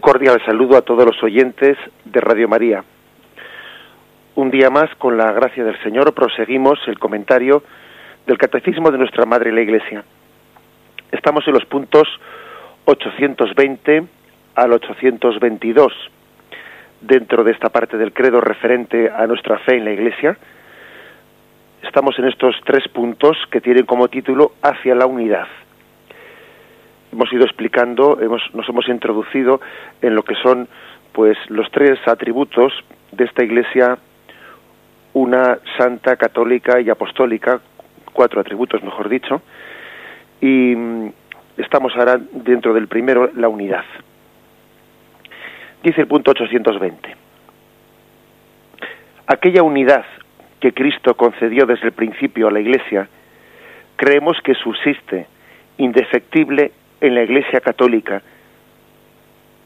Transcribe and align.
cordial 0.00 0.40
saludo 0.44 0.76
a 0.76 0.82
todos 0.82 1.04
los 1.04 1.22
oyentes 1.22 1.76
de 2.04 2.20
Radio 2.20 2.48
María. 2.48 2.82
Un 4.34 4.50
día 4.50 4.70
más, 4.70 4.94
con 4.96 5.16
la 5.16 5.32
gracia 5.32 5.64
del 5.64 5.80
Señor, 5.82 6.14
proseguimos 6.14 6.78
el 6.86 6.98
comentario 6.98 7.62
del 8.26 8.38
Catecismo 8.38 8.90
de 8.90 8.98
nuestra 8.98 9.26
Madre 9.26 9.52
la 9.52 9.60
Iglesia. 9.60 10.02
Estamos 11.12 11.46
en 11.46 11.54
los 11.54 11.64
puntos 11.66 12.08
820 12.86 14.04
al 14.54 14.72
822 14.72 15.92
dentro 17.00 17.44
de 17.44 17.52
esta 17.52 17.68
parte 17.68 17.96
del 17.96 18.12
credo 18.12 18.40
referente 18.40 19.10
a 19.10 19.26
nuestra 19.26 19.58
fe 19.58 19.76
en 19.76 19.84
la 19.84 19.92
Iglesia. 19.92 20.36
Estamos 21.82 22.18
en 22.18 22.26
estos 22.26 22.54
tres 22.64 22.88
puntos 22.88 23.36
que 23.50 23.60
tienen 23.60 23.86
como 23.86 24.08
título 24.08 24.52
Hacia 24.62 24.94
la 24.94 25.06
unidad 25.06 25.48
hemos 27.12 27.32
ido 27.32 27.44
explicando, 27.44 28.18
hemos, 28.20 28.42
nos 28.54 28.68
hemos 28.68 28.88
introducido 28.88 29.60
en 30.02 30.14
lo 30.14 30.22
que 30.22 30.34
son 30.36 30.68
pues 31.12 31.36
los 31.48 31.70
tres 31.70 31.98
atributos 32.06 32.72
de 33.12 33.24
esta 33.24 33.42
iglesia, 33.42 33.98
una 35.12 35.58
santa, 35.76 36.16
católica 36.16 36.80
y 36.80 36.88
apostólica, 36.88 37.60
cuatro 38.12 38.40
atributos 38.40 38.82
mejor 38.82 39.08
dicho, 39.08 39.42
y 40.40 40.74
mm, 40.76 41.12
estamos 41.56 41.94
ahora 41.96 42.18
dentro 42.18 42.72
del 42.72 42.86
primero, 42.86 43.30
la 43.34 43.48
unidad. 43.48 43.84
Dice 45.82 46.02
el 46.02 46.06
punto 46.06 46.30
820. 46.30 47.16
Aquella 49.26 49.62
unidad 49.62 50.04
que 50.60 50.72
Cristo 50.72 51.14
concedió 51.14 51.64
desde 51.66 51.86
el 51.86 51.92
principio 51.92 52.48
a 52.48 52.50
la 52.50 52.60
Iglesia, 52.60 53.08
creemos 53.96 54.36
que 54.42 54.54
subsiste 54.54 55.26
indefectible 55.78 56.72
en 57.00 57.14
la 57.14 57.22
Iglesia 57.22 57.60
Católica 57.60 58.22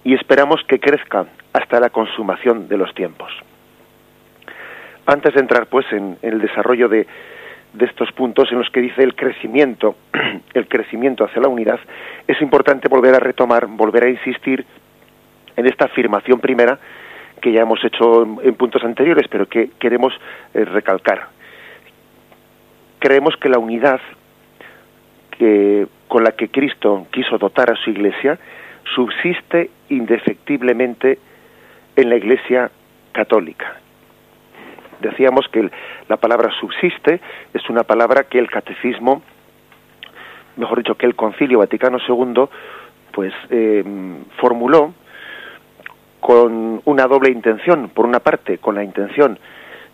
y 0.04 0.14
esperamos 0.14 0.62
que 0.64 0.78
crezca 0.78 1.26
hasta 1.52 1.80
la 1.80 1.90
consumación 1.90 2.68
de 2.68 2.76
los 2.76 2.94
tiempos. 2.94 3.32
Antes 5.06 5.34
de 5.34 5.40
entrar 5.40 5.66
pues 5.66 5.86
en, 5.92 6.18
el 6.22 6.40
desarrollo 6.40 6.88
de, 6.88 7.06
de 7.72 7.84
estos 7.84 8.12
puntos 8.12 8.50
en 8.52 8.58
los 8.58 8.70
que 8.70 8.80
dice 8.80 9.02
el 9.02 9.14
crecimiento, 9.14 9.96
el 10.54 10.68
crecimiento 10.68 11.24
hacia 11.24 11.42
la 11.42 11.48
unidad, 11.48 11.80
es 12.26 12.40
importante 12.40 12.88
volver 12.88 13.14
a 13.14 13.20
retomar, 13.20 13.66
volver 13.66 14.04
a 14.04 14.10
insistir 14.10 14.64
en 15.56 15.66
esta 15.66 15.86
afirmación 15.86 16.40
primera 16.40 16.78
que 17.40 17.52
ya 17.52 17.62
hemos 17.62 17.84
hecho 17.84 18.22
en, 18.42 18.54
puntos 18.54 18.82
anteriores, 18.84 19.26
pero 19.28 19.46
que 19.46 19.70
queremos 19.78 20.14
eh, 20.54 20.64
recalcar. 20.64 21.28
Creemos 22.98 23.36
que 23.36 23.50
la 23.50 23.58
unidad 23.58 24.00
que 25.36 25.86
con 26.08 26.24
la 26.24 26.32
que 26.32 26.48
Cristo 26.48 27.06
quiso 27.10 27.38
dotar 27.38 27.70
a 27.70 27.76
su 27.76 27.90
iglesia 27.90 28.38
subsiste 28.94 29.70
indefectiblemente 29.88 31.18
en 31.96 32.10
la 32.10 32.16
iglesia 32.16 32.70
católica. 33.12 33.76
Decíamos 35.00 35.46
que 35.48 35.70
la 36.08 36.16
palabra 36.16 36.50
subsiste 36.60 37.20
es 37.52 37.68
una 37.68 37.82
palabra 37.84 38.24
que 38.24 38.38
el 38.38 38.50
catecismo, 38.50 39.22
mejor 40.56 40.78
dicho, 40.78 40.96
que 40.96 41.06
el 41.06 41.14
Concilio 41.14 41.58
Vaticano 41.58 41.98
II, 42.06 42.44
pues 43.12 43.32
eh, 43.50 43.84
formuló 44.38 44.94
con 46.20 46.80
una 46.84 47.06
doble 47.06 47.30
intención. 47.30 47.90
Por 47.90 48.06
una 48.06 48.20
parte, 48.20 48.58
con 48.58 48.74
la 48.74 48.82
intención 48.82 49.38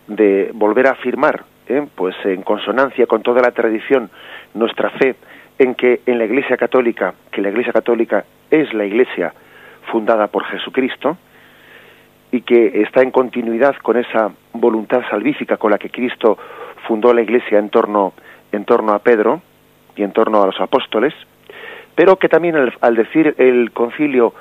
de 0.06 0.50
volver 0.54 0.86
a 0.86 0.92
afirmar, 0.92 1.44
eh, 1.66 1.86
pues 1.94 2.14
en 2.24 2.42
consonancia 2.42 3.06
con 3.06 3.22
toda 3.22 3.42
la 3.42 3.50
tradición, 3.50 4.10
nuestra 4.54 4.90
fe 4.90 5.16
en 5.60 5.74
que 5.74 6.00
en 6.06 6.18
la 6.18 6.24
Iglesia 6.24 6.56
Católica, 6.56 7.12
que 7.30 7.42
la 7.42 7.50
Iglesia 7.50 7.74
Católica 7.74 8.24
es 8.50 8.72
la 8.72 8.86
Iglesia 8.86 9.34
fundada 9.92 10.26
por 10.28 10.44
Jesucristo 10.46 11.18
y 12.32 12.40
que 12.40 12.80
está 12.80 13.02
en 13.02 13.10
continuidad 13.10 13.76
con 13.82 13.98
esa 13.98 14.32
voluntad 14.54 15.02
salvífica 15.10 15.58
con 15.58 15.70
la 15.70 15.78
que 15.78 15.90
Cristo 15.90 16.38
fundó 16.88 17.12
la 17.12 17.20
Iglesia 17.20 17.58
en 17.58 17.68
torno, 17.68 18.14
en 18.52 18.64
torno 18.64 18.94
a 18.94 19.00
Pedro 19.00 19.42
y 19.96 20.02
en 20.02 20.12
torno 20.12 20.42
a 20.42 20.46
los 20.46 20.58
apóstoles, 20.62 21.12
pero 21.94 22.16
que 22.16 22.30
también 22.30 22.56
al, 22.80 22.96
decir 22.96 23.34
el 23.36 23.70
concilio, 23.72 24.32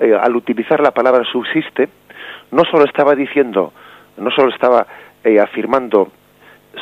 eh, 0.00 0.18
al 0.20 0.34
utilizar 0.34 0.80
la 0.80 0.90
palabra 0.90 1.22
subsiste, 1.30 1.88
no 2.50 2.64
solo 2.64 2.86
estaba 2.86 3.14
diciendo, 3.14 3.72
no 4.16 4.32
solo 4.32 4.52
estaba 4.52 4.84
eh, 5.22 5.38
afirmando 5.38 6.10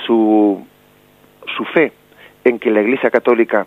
su, 0.07 0.67
su 1.55 1.65
fe 1.67 1.93
en 2.45 2.59
que 2.59 2.71
la 2.71 2.81
Iglesia 2.81 3.11
Católica 3.11 3.67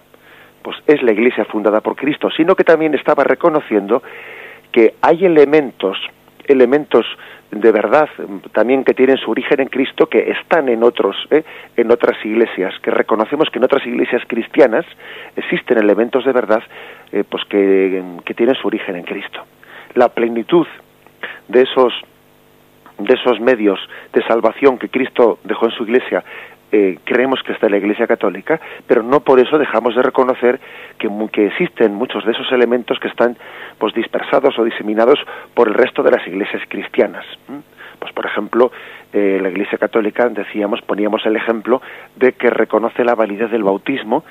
pues 0.67 0.83
es 0.85 1.01
la 1.01 1.13
Iglesia 1.13 1.45
fundada 1.45 1.79
por 1.79 1.95
Cristo, 1.95 2.29
sino 2.29 2.53
que 2.53 2.65
también 2.65 2.93
estaba 2.93 3.23
reconociendo 3.23 4.03
que 4.69 4.95
hay 5.01 5.23
elementos, 5.23 5.97
elementos 6.45 7.05
de 7.51 7.71
verdad 7.71 8.09
también 8.51 8.83
que 8.83 8.93
tienen 8.93 9.15
su 9.15 9.31
origen 9.31 9.61
en 9.61 9.69
Cristo 9.69 10.07
que 10.07 10.29
están 10.29 10.67
en 10.67 10.83
otros 10.83 11.15
¿eh? 11.31 11.45
en 11.77 11.89
otras 11.89 12.17
iglesias 12.25 12.73
que 12.81 12.91
reconocemos 12.91 13.49
que 13.49 13.59
en 13.59 13.63
otras 13.63 13.87
iglesias 13.87 14.21
cristianas 14.27 14.85
existen 15.37 15.77
elementos 15.77 16.25
de 16.25 16.33
verdad 16.33 16.61
eh, 17.13 17.23
pues 17.23 17.45
que, 17.45 18.03
que 18.25 18.33
tienen 18.33 18.55
su 18.55 18.67
origen 18.67 18.97
en 18.97 19.03
Cristo 19.03 19.45
la 19.95 20.09
plenitud 20.09 20.67
de 21.47 21.61
esos 21.61 21.93
de 22.99 23.13
esos 23.13 23.39
medios 23.39 23.79
de 24.11 24.21
salvación 24.23 24.77
que 24.77 24.89
Cristo 24.89 25.39
dejó 25.45 25.67
en 25.67 25.71
su 25.71 25.83
iglesia 25.83 26.25
eh, 26.71 26.99
creemos 27.05 27.41
que 27.43 27.53
está 27.53 27.67
en 27.67 27.73
la 27.73 27.77
Iglesia 27.77 28.07
Católica, 28.07 28.59
pero 28.85 29.01
no 29.01 29.21
por 29.21 29.39
eso 29.39 29.57
dejamos 29.57 29.95
de 29.95 30.01
reconocer 30.01 30.59
que, 30.97 31.09
que 31.31 31.47
existen 31.47 31.93
muchos 31.93 32.25
de 32.25 32.31
esos 32.31 32.51
elementos 32.51 32.99
que 32.99 33.07
están 33.07 33.37
pues 33.77 33.93
dispersados 33.93 34.57
o 34.59 34.63
diseminados 34.63 35.19
por 35.53 35.69
el 35.69 35.73
resto 35.73 36.03
de 36.03 36.11
las 36.11 36.27
iglesias 36.27 36.61
cristianas. 36.67 37.25
Pues 37.99 38.11
por 38.13 38.25
ejemplo, 38.25 38.71
eh, 39.13 39.39
la 39.41 39.49
Iglesia 39.49 39.77
Católica 39.77 40.27
decíamos, 40.29 40.81
poníamos 40.81 41.25
el 41.25 41.35
ejemplo 41.35 41.81
de 42.15 42.33
que 42.33 42.49
reconoce 42.49 43.03
la 43.03 43.15
validez 43.15 43.49
del 43.49 43.63
bautismo, 43.63 44.23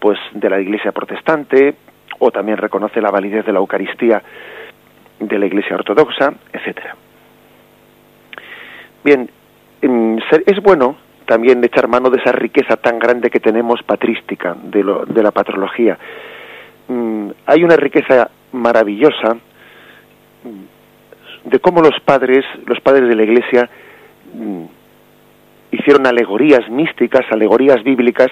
pues 0.00 0.18
de 0.32 0.50
la 0.50 0.60
Iglesia 0.60 0.92
protestante, 0.92 1.74
o 2.18 2.30
también 2.30 2.56
reconoce 2.56 3.00
la 3.00 3.10
validez 3.10 3.44
de 3.44 3.52
la 3.52 3.58
Eucaristía 3.58 4.22
de 5.20 5.38
la 5.38 5.46
Iglesia 5.46 5.76
ortodoxa, 5.76 6.32
etcétera. 6.52 6.96
Bien, 9.04 9.30
es 9.82 10.62
bueno 10.62 10.96
también 11.26 11.62
echar 11.62 11.88
mano 11.88 12.10
de 12.10 12.18
esa 12.18 12.32
riqueza 12.32 12.76
tan 12.76 12.98
grande 12.98 13.30
que 13.30 13.40
tenemos 13.40 13.82
patrística 13.82 14.56
de, 14.62 14.82
lo, 14.82 15.04
de 15.04 15.22
la 15.22 15.32
patrología. 15.32 15.98
Mm, 16.88 17.30
hay 17.46 17.64
una 17.64 17.76
riqueza 17.76 18.30
maravillosa 18.52 19.34
mm, 19.34 21.50
de 21.50 21.58
cómo 21.58 21.82
los 21.82 21.98
padres, 22.04 22.44
los 22.64 22.80
padres 22.80 23.08
de 23.08 23.16
la 23.16 23.24
Iglesia, 23.24 23.68
mm, 24.34 24.62
hicieron 25.72 26.06
alegorías 26.06 26.68
místicas, 26.70 27.26
alegorías 27.30 27.82
bíblicas 27.82 28.28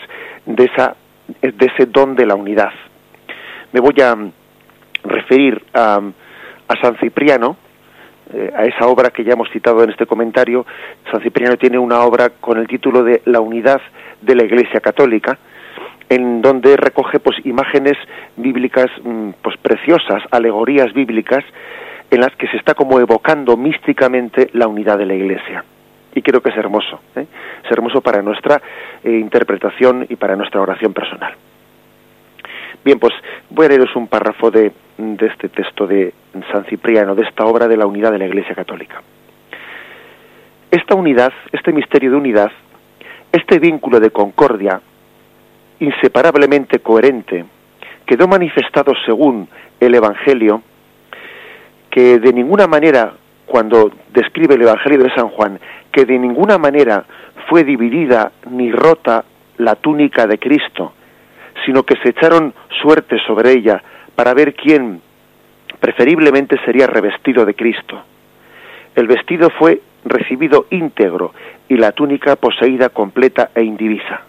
de, 0.47 0.65
esa, 0.65 0.95
de 1.43 1.67
ese 1.67 1.87
don 1.87 2.15
de 2.15 2.27
la 2.27 2.37
unidad. 2.37 2.73
Me 3.73 3.81
voy 3.81 4.01
a 4.01 4.17
referir 5.03 5.63
a, 5.75 6.01
a 6.69 6.81
San 6.81 6.97
Cipriano, 6.99 7.57
eh, 8.33 8.53
a 8.57 8.65
esa 8.65 8.87
obra 8.87 9.11
que 9.11 9.25
ya 9.25 9.33
hemos 9.33 9.51
citado 9.51 9.83
en 9.85 9.91
este 9.91 10.07
comentario, 10.07 10.65
San 11.11 11.21
Cipriano 11.23 11.57
tiene 11.57 11.79
una 11.79 12.01
obra 12.01 12.31
con 12.31 12.59
el 12.59 12.67
título 12.67 13.03
de 13.03 13.23
La 13.27 13.41
unidad 13.41 13.81
de 14.23 14.35
la 14.35 14.45
Iglesia 14.45 14.81
Católica, 14.81 15.39
en 16.09 16.41
donde 16.41 16.77
recoge 16.77 17.21
pues 17.21 17.37
imágenes 17.45 17.97
bíblicas 18.37 18.87
mm, 19.03 19.31
pues 19.43 19.57
preciosas, 19.59 20.23
alegorías 20.31 20.93
bíblicas 20.93 21.45
en 22.11 22.21
las 22.21 22.35
que 22.37 22.47
se 22.49 22.57
está 22.57 22.75
como 22.75 23.01
evocando 23.01 23.57
místicamente 23.57 24.51
la 24.53 24.69
unidad 24.69 24.99
de 24.99 25.07
la 25.07 25.15
Iglesia. 25.15 25.65
Y 26.15 26.23
creo 26.23 26.41
que 26.41 26.51
es 26.51 26.57
hermoso, 26.57 27.01
¿eh? 27.17 27.27
es 27.65 27.71
hermoso 27.71 28.01
para 28.01 28.23
nuestra 28.23 28.63
eh, 29.03 29.11
interpretación 29.11 30.07
y 30.09 30.17
para 30.17 30.37
nuestra 30.37 30.61
oración 30.61 30.93
personal. 30.93 31.35
Bien, 32.85 32.99
pues 32.99 33.15
voy 33.49 33.65
a 33.65 33.69
leeros 33.71 33.97
un 33.97 34.09
párrafo 34.09 34.51
de, 34.51 34.71
de 34.99 35.27
este 35.27 35.49
texto 35.49 35.87
de 35.87 36.13
San 36.53 36.67
Cipriano, 36.67 37.15
de 37.15 37.23
esta 37.23 37.47
obra 37.47 37.67
de 37.67 37.79
la 37.79 37.87
unidad 37.87 38.13
de 38.13 38.19
la 38.19 38.27
Iglesia 38.27 38.55
Católica. 38.55 39.03
Esta 40.71 40.95
unidad, 40.95 41.33
este 41.53 41.73
misterio 41.73 42.11
de 42.11 42.17
unidad, 42.19 42.53
este 43.33 43.59
vínculo 43.59 44.01
de 44.01 44.11
concordia, 44.11 44.83
inseparablemente 45.81 46.81
coherente, 46.81 47.47
quedó 48.05 48.29
manifestado 48.29 48.93
según 49.07 49.49
el 49.81 49.95
Evangelio, 49.95 50.63
que 51.89 52.19
de 52.19 52.33
ninguna 52.35 52.67
manera, 52.67 53.15
cuando 53.47 53.93
describe 54.13 54.57
el 54.57 54.63
Evangelio 54.63 54.99
de 54.99 55.15
San 55.15 55.29
Juan, 55.31 55.59
que 55.91 56.05
de 56.05 56.19
ninguna 56.19 56.59
manera 56.59 57.05
fue 57.49 57.65
dividida 57.65 58.33
ni 58.51 58.73
rota 58.73 59.25
la 59.57 59.75
túnica 59.77 60.27
de 60.27 60.39
Cristo, 60.39 60.93
sino 61.65 61.83
que 61.83 61.97
se 61.97 62.11
echaron 62.11 62.55
suerte 62.83 63.19
sobre 63.27 63.53
ella 63.53 63.83
para 64.15 64.35
ver 64.35 64.55
quién 64.55 65.01
preferiblemente 65.81 66.59
sería 66.65 66.87
revestido 66.87 67.45
de 67.45 67.55
Cristo. 67.55 68.03
El 68.95 69.07
vestido 69.07 69.51
fue 69.51 69.81
recibido 70.05 70.67
íntegro 70.71 71.33
y 71.69 71.77
la 71.77 71.93
túnica 71.93 72.37
poseída 72.37 72.91
completa 72.91 73.51
e 73.55 73.63
indivisa. 73.63 74.23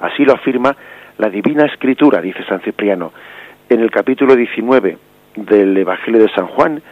Así 0.00 0.24
lo 0.24 0.34
afirma 0.34 0.76
la 1.18 1.30
Divina 1.30 1.66
Escritura, 1.66 2.20
dice 2.20 2.44
San 2.44 2.60
Cipriano, 2.60 3.12
en 3.68 3.80
el 3.80 3.90
capítulo 3.90 4.36
19 4.36 4.98
del 5.36 5.76
Evangelio 5.76 6.22
de 6.22 6.32
San 6.34 6.46
Juan, 6.48 6.82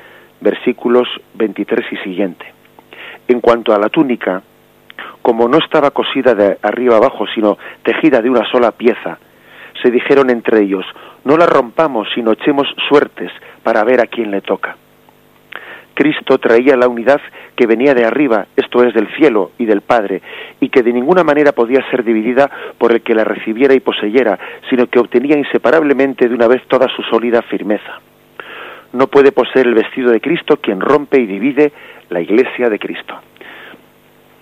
versículos 0.40 1.08
23 1.35 1.93
y 1.93 1.96
siguiente. 1.99 2.44
En 3.28 3.40
cuanto 3.40 3.75
a 3.75 3.78
la 3.78 3.88
túnica, 3.88 4.43
como 5.20 5.49
no 5.49 5.58
estaba 5.58 5.90
cosida 5.90 6.35
de 6.35 6.58
arriba 6.62 6.96
abajo, 6.96 7.26
sino 7.35 7.58
tejida 7.82 8.20
de 8.20 8.31
una 8.31 8.49
sola 8.50 8.73
pieza, 8.73 9.19
se 9.81 9.91
dijeron 9.91 10.31
entre 10.31 10.63
ellos, 10.63 10.85
no 11.25 11.37
la 11.37 11.47
rompamos, 11.47 12.09
sino 12.15 12.33
echemos 12.33 12.67
suertes 12.89 13.31
para 13.63 13.85
ver 13.85 14.01
a 14.01 14.07
quién 14.07 14.31
le 14.31 14.41
toca. 14.41 14.77
Cristo 15.95 16.39
traía 16.39 16.77
la 16.77 16.89
unidad 16.89 17.21
que 17.55 17.67
venía 17.67 17.95
de 17.95 18.05
arriba, 18.05 18.47
esto 18.57 18.83
es 18.83 18.95
del 18.95 19.09
cielo 19.15 19.53
y 19.59 19.67
del 19.67 19.83
Padre, 19.83 20.23
y 20.61 20.69
que 20.69 20.83
de 20.83 20.93
ninguna 20.93 21.23
manera 21.23 21.53
podía 21.53 21.89
ser 21.91 22.03
dividida 22.03 22.51
por 22.79 22.93
el 22.93 23.03
que 23.03 23.15
la 23.15 23.25
recibiera 23.25 23.75
y 23.75 23.81
poseyera, 23.81 24.39
sino 24.71 24.87
que 24.87 24.99
obtenía 24.99 25.37
inseparablemente 25.37 26.29
de 26.29 26.35
una 26.35 26.49
vez 26.49 26.63
toda 26.67 26.89
su 26.89 27.03
sólida 27.03 27.43
firmeza. 27.43 28.01
No 28.93 29.07
puede 29.07 29.33
poseer 29.33 29.67
el 29.67 29.75
vestido 29.75 30.11
de 30.11 30.21
Cristo 30.21 30.57
quien 30.57 30.81
rompe 30.81 31.21
y 31.21 31.27
divide 31.27 31.73
la 32.09 32.21
iglesia 32.21 32.69
de 32.69 32.79
Cristo. 32.79 33.15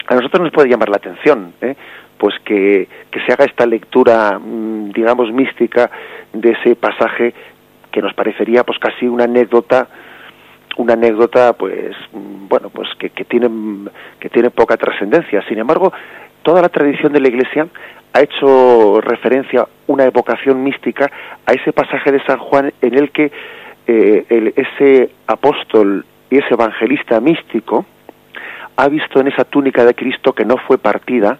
A 0.06 0.14
nosotros 0.14 0.42
nos 0.42 0.52
puede 0.52 0.68
llamar 0.68 0.88
la 0.88 0.96
atención, 0.96 1.52
¿eh? 1.60 1.76
Pues 2.20 2.34
que, 2.44 2.86
que 3.10 3.20
se 3.20 3.32
haga 3.32 3.46
esta 3.46 3.64
lectura, 3.64 4.38
mm, 4.38 4.92
digamos, 4.92 5.32
mística 5.32 5.90
de 6.34 6.50
ese 6.50 6.76
pasaje 6.76 7.32
que 7.90 8.02
nos 8.02 8.12
parecería 8.12 8.62
pues 8.62 8.78
casi 8.78 9.06
una 9.06 9.24
anécdota 9.24 9.88
una 10.76 10.92
anécdota 10.92 11.54
pues 11.54 11.96
bueno 12.12 12.70
pues 12.70 12.88
que, 12.98 13.10
que 13.10 13.24
tiene 13.24 13.48
que 14.20 14.28
tiene 14.28 14.50
poca 14.50 14.76
trascendencia. 14.76 15.42
Sin 15.48 15.58
embargo 15.58 15.92
toda 16.42 16.60
la 16.60 16.68
tradición 16.68 17.12
de 17.12 17.20
la 17.20 17.28
iglesia 17.28 17.66
ha 18.12 18.20
hecho 18.20 19.00
referencia 19.00 19.66
una 19.86 20.04
evocación 20.04 20.62
mística 20.62 21.10
a 21.46 21.52
ese 21.52 21.72
pasaje 21.72 22.12
de 22.12 22.22
San 22.24 22.38
Juan 22.38 22.72
en 22.82 22.98
el 22.98 23.10
que 23.10 23.32
eh, 23.86 24.52
ese 24.56 25.10
apóstol 25.26 26.04
y 26.28 26.36
ese 26.36 26.52
evangelista 26.54 27.18
místico 27.18 27.86
ha 28.76 28.88
visto 28.88 29.20
en 29.20 29.28
esa 29.28 29.44
túnica 29.44 29.84
de 29.84 29.94
Cristo 29.94 30.32
que 30.32 30.44
no 30.44 30.58
fue 30.58 30.78
partida 30.78 31.38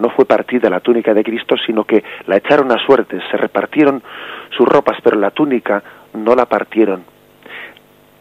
no 0.00 0.10
fue 0.10 0.24
partida 0.24 0.70
la 0.70 0.80
túnica 0.80 1.14
de 1.14 1.22
Cristo, 1.22 1.56
sino 1.64 1.84
que 1.84 2.02
la 2.26 2.36
echaron 2.36 2.72
a 2.72 2.84
suerte, 2.84 3.20
se 3.30 3.36
repartieron 3.36 4.02
sus 4.56 4.66
ropas, 4.66 4.98
pero 5.02 5.18
la 5.18 5.30
túnica 5.30 5.82
no 6.14 6.34
la 6.34 6.46
partieron 6.46 7.04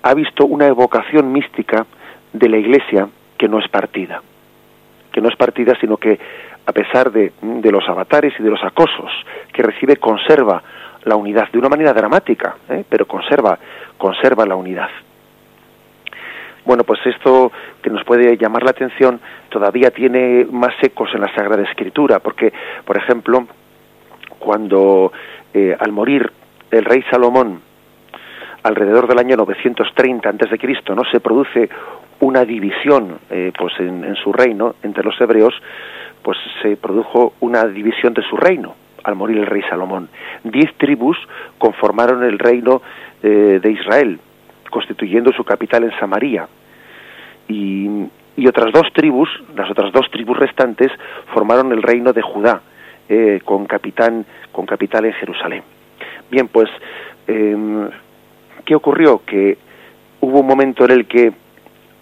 ha 0.02 0.14
visto 0.14 0.46
una 0.46 0.68
evocación 0.68 1.32
mística 1.32 1.86
de 2.34 2.50
la 2.50 2.58
Iglesia 2.58 3.08
que 3.38 3.48
no 3.48 3.60
es 3.60 3.68
partida, 3.70 4.22
que 5.12 5.22
no 5.22 5.30
es 5.30 5.36
partida, 5.36 5.74
sino 5.80 5.98
que 5.98 6.20
a 6.66 6.72
pesar 6.72 7.12
de, 7.12 7.32
los 7.42 7.88
avatares 7.90 8.34
y 8.40 8.44
de 8.44 8.50
los 8.50 8.64
acosos 8.64 9.12
que 9.52 9.64
recibe, 9.64 9.98
conserva 9.98 10.62
la 11.04 11.16
unidad 11.16 11.50
de 11.52 11.58
una 11.58 11.70
manera 11.70 11.94
dramática, 11.94 12.58
¿eh? 12.70 12.84
pero 12.88 13.08
conserva, 13.08 13.58
conserva 13.98 14.46
la 14.46 14.56
unidad. 14.56 14.90
Bueno, 16.70 16.84
pues 16.84 17.04
esto 17.08 17.52
que 17.82 17.90
nos 17.90 18.04
puede 18.04 18.38
llamar 18.38 18.62
la 18.62 18.70
atención 18.70 19.20
todavía 19.50 19.90
tiene 19.90 20.46
más 20.52 20.76
ecos 20.84 21.10
en 21.16 21.22
la 21.22 21.34
Sagrada 21.34 21.64
Escritura, 21.64 22.20
porque, 22.20 22.54
por 22.86 22.96
ejemplo, 22.96 23.48
cuando 24.38 25.12
eh, 25.52 25.76
al 25.80 25.92
morir 25.92 26.32
el 26.70 26.86
rey 26.86 27.04
Salomón 27.10 27.60
alrededor 28.62 29.08
del 29.08 29.18
año 29.18 29.36
930 29.36 30.30
antes 30.30 30.52
de 30.52 30.60
Cristo, 30.60 30.94
no 30.94 31.02
se 31.06 31.20
produce 31.20 31.72
una 32.20 32.46
división, 32.46 33.18
eh, 33.32 33.52
pues 33.58 33.74
en, 33.80 34.16
su 34.18 34.32
reino 34.32 34.76
entre 34.84 35.04
los 35.04 35.20
hebreos, 35.20 35.56
pues 36.22 36.38
se 36.62 36.78
produjo 36.78 37.34
una 37.40 37.66
división 37.66 38.14
de 38.14 38.22
su 38.22 38.38
reino 38.38 38.76
al 39.04 39.16
morir 39.16 39.40
el 39.40 39.48
rey 39.48 39.64
Salomón. 39.64 40.08
Diez 40.44 40.72
tribus 40.78 41.18
conformaron 41.58 42.24
el 42.24 42.38
reino 42.38 42.84
eh, 43.24 43.60
de 43.60 43.72
Israel, 43.72 44.20
constituyendo 44.70 45.32
su 45.32 45.44
capital 45.44 45.84
en 45.86 46.00
Samaria. 46.00 46.48
Y, 47.50 48.08
y, 48.38 48.48
otras 48.48 48.72
dos 48.72 48.88
tribus, 48.94 49.28
las 49.56 49.70
otras 49.70 49.92
dos 49.92 50.10
tribus 50.12 50.38
restantes, 50.38 50.92
formaron 51.34 51.74
el 51.74 51.82
reino 51.82 52.14
de 52.14 52.22
Judá, 52.22 52.62
eh, 53.10 53.42
con, 53.44 53.66
capitán, 53.66 54.26
con 54.52 54.66
capital 54.66 55.06
en 55.06 55.14
Jerusalén. 55.14 55.64
Bien, 56.30 56.48
pues 56.48 56.70
em, 57.28 57.90
¿qué 58.66 58.76
ocurrió? 58.76 59.24
Que 59.26 59.58
hubo 60.22 60.40
un 60.40 60.48
momento 60.48 60.86
en 60.86 60.92
el 60.92 61.08
que 61.08 61.34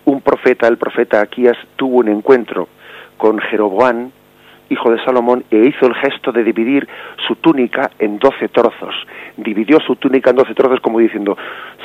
un 0.06 0.22
profeta, 0.22 0.68
el 0.68 0.78
profeta 0.78 1.22
Aquías, 1.22 1.58
tuvo 1.76 1.98
un 1.98 2.10
encuentro 2.10 2.68
con 3.18 3.40
Jeroboán, 3.40 4.12
hijo 4.69 4.92
de 4.92 5.04
Salomón, 5.04 5.44
e 5.52 5.58
hizo 5.58 5.86
el 5.86 5.96
gesto 5.96 6.31
de 6.31 6.44
dividir 6.44 6.88
su 7.28 7.36
túnica 7.36 7.92
en 8.00 8.19
doce 8.19 8.50
trozos. 8.50 8.96
Dividió 9.38 9.80
su 9.80 9.96
túnica 9.96 10.30
en 10.31 10.36
doce 10.36 10.54
trozos 10.54 10.80
como 10.81 11.00
diciendo, 11.00 11.38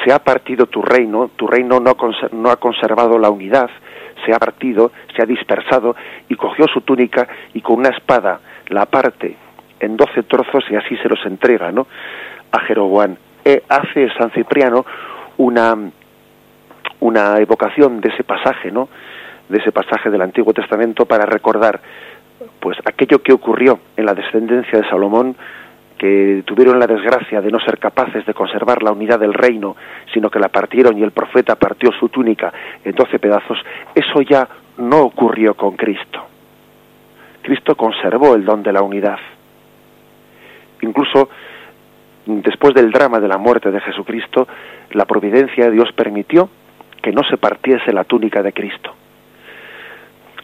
se 0.05 0.13
ha 0.13 0.19
partido 0.19 0.67
tu 0.67 0.83
reino, 0.83 1.31
tu 1.37 1.47
reino 1.47 1.81
no 1.81 2.51
ha 2.51 2.57
conservado 2.57 3.19
la 3.19 3.31
unidad, 3.31 3.71
se 4.25 4.35
ha 4.35 4.39
partido, 4.39 4.93
se 5.15 5.23
ha 5.23 5.27
dispersado, 5.27 5.97
y 6.29 6.35
cogió 6.35 6.67
su 6.69 6.81
túnica 6.83 7.27
y 7.55 7.61
con 7.61 7.79
una 7.79 7.91
espada 7.91 8.41
la 8.69 8.87
parte 8.87 9.37
en 9.81 9.97
doce 9.97 10.23
trozos 10.23 10.65
y 10.71 10.77
así 10.77 10.97
se 10.97 11.09
los 11.09 11.25
entrega, 11.27 11.73
¿no? 11.73 11.87
A 12.53 12.61
Jeroboán. 12.61 13.19
Eh, 13.45 13.63
hace 13.69 14.09
San 14.17 14.31
Cipriano 14.31 14.87
una, 15.39 15.77
una 17.01 17.39
evocación 17.39 18.01
de 18.01 18.11
ese 18.11 18.23
pasaje, 18.23 18.71
¿no? 18.71 18.89
de 19.49 19.59
ese 19.59 19.71
pasaje 19.71 20.11
del 20.11 20.23
Antiguo 20.23 20.53
Testamento 20.55 21.05
para 21.05 21.27
recordar 21.27 21.81
pues 22.61 22.79
aquello 22.85 23.23
que 23.23 23.33
ocurrió 23.33 23.79
en 23.97 24.07
la 24.07 24.15
descendencia 24.15 24.79
de 24.79 24.89
Salomón 24.89 25.37
que 25.99 26.43
tuvieron 26.45 26.81
la 26.81 26.87
desgracia 26.89 27.41
de 27.41 27.51
no 27.51 27.61
ser 27.61 27.79
capaces 27.79 28.27
de 28.27 28.35
conservar 28.35 28.83
la 28.83 28.91
unidad 28.91 29.21
del 29.21 29.35
reino, 29.35 29.77
sino 30.13 30.31
que 30.31 30.41
la 30.41 30.49
partieron 30.49 30.99
y 30.99 31.03
el 31.03 31.13
profeta 31.13 31.55
partió 31.55 31.93
su 31.93 32.09
túnica 32.09 32.53
en 32.85 32.93
doce 32.93 33.21
pedazos, 33.21 33.59
eso 33.95 34.21
ya 34.23 34.49
no 34.79 35.03
ocurrió 35.03 35.55
con 35.55 35.77
Cristo. 35.77 36.27
Cristo 37.43 37.77
conservó 37.77 38.35
el 38.35 38.45
don 38.45 38.65
de 38.65 38.73
la 38.73 38.83
unidad. 38.83 39.19
Incluso 40.81 41.29
después 42.27 42.75
del 42.75 42.91
drama 42.91 43.21
de 43.21 43.29
la 43.29 43.39
muerte 43.39 43.71
de 43.71 43.81
Jesucristo, 43.81 44.49
la 44.93 45.05
providencia 45.05 45.67
de 45.67 45.71
Dios 45.71 45.93
permitió 45.93 46.49
que 47.01 47.13
no 47.13 47.23
se 47.31 47.37
partiese 47.37 47.93
la 47.93 48.03
túnica 48.03 48.43
de 48.43 48.53
Cristo. 48.53 48.95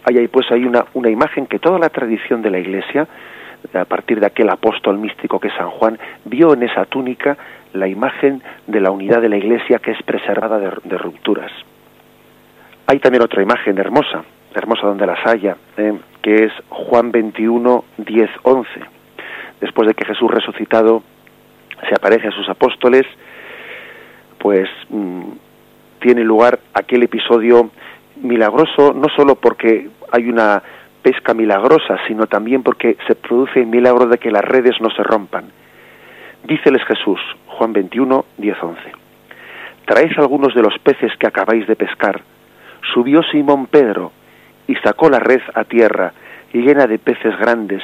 Ahí 0.04 0.18
hay 0.18 0.28
pues 0.28 0.50
hay 0.50 0.64
una, 0.64 0.86
una 0.94 1.10
imagen 1.10 1.46
que 1.46 1.58
toda 1.58 1.78
la 1.78 1.88
tradición 1.88 2.42
de 2.42 2.50
la 2.50 2.58
Iglesia, 2.58 3.06
a 3.74 3.84
partir 3.84 4.20
de 4.20 4.26
aquel 4.26 4.48
apóstol 4.50 4.98
místico 4.98 5.40
que 5.40 5.48
es 5.48 5.54
San 5.54 5.70
Juan, 5.70 5.98
vio 6.24 6.54
en 6.54 6.62
esa 6.62 6.84
túnica 6.86 7.36
la 7.72 7.88
imagen 7.88 8.42
de 8.66 8.80
la 8.80 8.90
unidad 8.90 9.20
de 9.20 9.28
la 9.28 9.36
Iglesia 9.36 9.78
que 9.78 9.92
es 9.92 10.02
preservada 10.02 10.58
de, 10.58 10.98
rupturas. 10.98 11.52
Hay 12.86 12.98
también 13.00 13.22
otra 13.22 13.42
imagen 13.42 13.78
hermosa, 13.78 14.24
hermosa 14.54 14.86
donde 14.86 15.06
las 15.06 15.26
haya, 15.26 15.56
eh, 15.76 15.98
que 16.22 16.46
es 16.46 16.52
Juan 16.68 17.12
21, 17.12 17.84
10, 17.98 18.30
11. 18.42 18.70
Después 19.60 19.88
de 19.88 19.94
que 19.94 20.06
Jesús 20.06 20.30
resucitado 20.30 21.02
se 21.86 21.94
aparece 21.94 22.28
a 22.28 22.32
sus 22.32 22.48
apóstoles, 22.48 23.04
pues 24.38 24.68
mm, 24.88 25.22
tiene 26.00 26.22
lugar 26.22 26.60
aquel 26.72 27.02
episodio 27.02 27.70
milagroso, 28.22 28.92
no 28.92 29.08
solo 29.14 29.34
porque 29.36 29.88
hay 30.12 30.28
una 30.28 30.62
pesca 31.02 31.34
milagrosa, 31.34 31.98
sino 32.06 32.26
también 32.26 32.62
porque 32.62 32.96
se 33.06 33.14
produce 33.14 33.60
el 33.60 33.66
milagro 33.66 34.06
de 34.06 34.18
que 34.18 34.30
las 34.30 34.44
redes 34.44 34.80
no 34.80 34.90
se 34.90 35.02
rompan. 35.02 35.44
Díceles 36.44 36.84
Jesús, 36.84 37.20
Juan 37.46 37.72
21, 37.72 38.24
10, 38.36 38.56
11. 38.62 38.80
Traéis 39.86 40.18
algunos 40.18 40.54
de 40.54 40.62
los 40.62 40.78
peces 40.78 41.12
que 41.18 41.26
acabáis 41.26 41.66
de 41.66 41.76
pescar. 41.76 42.20
Subió 42.92 43.22
Simón 43.22 43.66
Pedro 43.66 44.12
y 44.66 44.74
sacó 44.76 45.08
la 45.08 45.18
red 45.18 45.40
a 45.54 45.64
tierra, 45.64 46.12
llena 46.52 46.86
de 46.86 46.98
peces 46.98 47.38
grandes, 47.38 47.82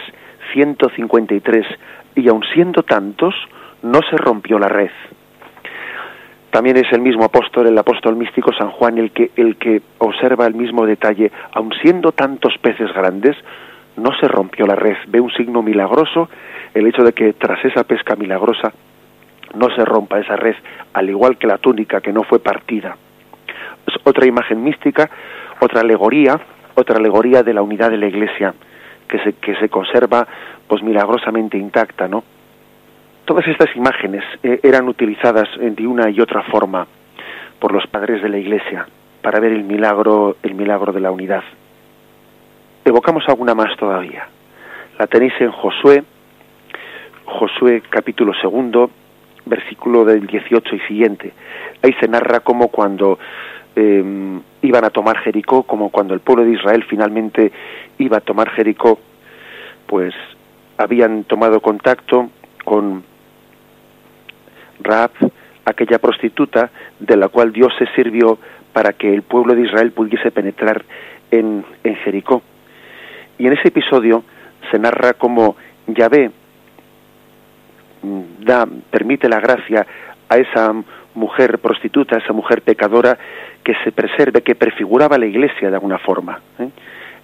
ciento 0.53 0.91
cincuenta 0.91 1.35
y 1.35 1.41
tres, 1.41 1.67
y 2.15 2.29
aun 2.29 2.43
siendo 2.53 2.83
tantos, 2.83 3.35
no 3.83 4.01
se 4.09 4.17
rompió 4.17 4.59
la 4.59 4.69
red. 4.69 4.91
También 6.55 6.77
es 6.77 6.93
el 6.93 7.01
mismo 7.01 7.25
apóstol, 7.25 7.67
el 7.67 7.77
apóstol 7.77 8.15
místico 8.15 8.53
San 8.53 8.71
Juan, 8.71 8.97
el 8.97 9.11
que, 9.11 9.33
el 9.35 9.57
que 9.57 9.83
observa 9.99 10.47
el 10.47 10.55
mismo 10.55 10.87
detalle. 10.87 11.33
Aun 11.53 11.73
siendo 11.83 12.13
tantos 12.13 12.55
peces 12.59 12.95
grandes, 12.95 13.37
no 13.97 14.13
se 14.21 14.29
rompió 14.29 14.65
la 14.65 14.77
red. 14.77 14.97
Ve 15.09 15.21
un 15.21 15.33
signo 15.33 15.63
milagroso, 15.63 16.29
el 16.73 16.87
hecho 16.87 17.03
de 17.03 17.13
que 17.13 17.33
tras 17.33 17.65
esa 17.65 17.83
pesca 17.83 18.15
milagrosa 18.15 18.73
no 19.57 19.69
se 19.75 19.85
rompa 19.85 20.21
esa 20.21 20.37
red, 20.37 20.55
al 20.93 21.11
igual 21.11 21.39
que 21.39 21.49
la 21.49 21.59
túnica 21.59 22.01
que 22.01 22.13
no 22.13 22.23
fue 22.23 22.39
partida. 22.39 22.97
Es 23.89 23.95
otra 24.05 24.25
imagen 24.25 24.63
mística, 24.63 25.11
otra 25.59 25.81
alegoría, 25.81 26.39
otra 26.77 26.99
alegoría 26.99 27.43
de 27.43 27.53
la 27.53 27.63
unidad 27.63 27.91
de 27.91 27.99
la 27.99 28.07
Iglesia, 28.07 28.55
que 29.09 29.19
se, 29.25 29.33
que 29.33 29.57
se 29.57 29.69
conserva 29.69 30.25
pues 30.69 30.85
milagrosamente 30.85 31.59
intacta, 31.59 32.07
¿no? 32.07 32.23
Todas 33.25 33.47
estas 33.47 33.75
imágenes 33.75 34.23
eh, 34.43 34.61
eran 34.63 34.89
utilizadas 34.89 35.49
de 35.59 35.87
una 35.87 36.11
y 36.11 36.21
otra 36.21 36.43
forma 36.43 36.87
por 37.59 37.73
los 37.73 37.87
padres 37.87 38.23
de 38.23 38.29
la 38.29 38.37
Iglesia 38.37 38.87
para 39.23 39.41
ver 39.41 39.53
el 39.53 39.65
milagro, 39.65 40.37
el 40.43 40.55
milagro 40.55 40.93
de 40.93 41.01
la 41.01 41.11
unidad. 41.11 41.43
Evocamos 42.85 43.25
alguna 43.27 43.55
más 43.55 43.75
todavía. 43.79 44.29
La 44.99 45.07
tenéis 45.07 45.33
en 45.41 45.51
Josué, 45.51 46.05
Josué 47.25 47.83
capítulo 47.89 48.35
segundo, 48.35 48.91
versículo 49.47 50.05
del 50.05 50.27
18 50.27 50.77
y 50.77 50.81
siguiente. 50.81 51.33
Ahí 51.83 51.95
se 51.99 52.07
narra 52.07 52.41
como 52.41 52.69
cuando 52.69 53.19
em, 53.75 54.43
iban 54.61 54.85
a 54.85 54.91
tomar 54.91 55.17
Jericó, 55.21 55.63
como 55.63 55.89
cuando 55.89 56.13
el 56.13 56.21
pueblo 56.21 56.45
de 56.45 56.53
Israel 56.53 56.85
finalmente 56.87 57.51
iba 57.97 58.19
a 58.19 58.21
tomar 58.21 58.51
Jericó, 58.51 58.99
pues 59.87 60.15
habían 60.77 61.25
tomado 61.25 61.61
contacto 61.61 62.29
con 62.65 63.14
Raab, 64.81 65.11
aquella 65.65 65.99
prostituta 65.99 66.71
de 66.99 67.17
la 67.17 67.29
cual 67.29 67.53
Dios 67.53 67.73
se 67.79 67.87
sirvió 67.95 68.39
para 68.73 68.93
que 68.93 69.13
el 69.13 69.23
pueblo 69.23 69.55
de 69.55 69.63
Israel 69.63 69.93
pudiese 69.93 70.31
penetrar 70.31 70.85
en, 71.31 71.65
en 71.83 71.97
Jericó. 71.97 72.43
Y 73.39 73.47
en 73.47 73.53
ese 73.55 73.69
episodio 73.69 74.25
se 74.71 74.79
narra 74.79 75.15
como 75.15 75.57
Yahvé 75.87 76.31
mm, 78.03 78.45
da, 78.45 78.67
permite 78.91 79.29
la 79.29 79.41
gracia 79.41 79.87
a 80.29 80.37
esa 80.37 80.73
mujer 81.15 81.59
prostituta, 81.59 82.17
a 82.17 82.19
esa 82.19 82.33
mujer 82.33 82.63
pecadora, 82.63 83.19
que 83.63 83.75
se 83.83 83.93
preserve, 83.93 84.43
que 84.43 84.55
prefiguraba 84.55 85.17
la 85.17 85.27
iglesia 85.27 85.71
de 85.71 85.77
alguna 85.77 85.99
forma. 85.99 86.41
¿eh? 86.59 86.69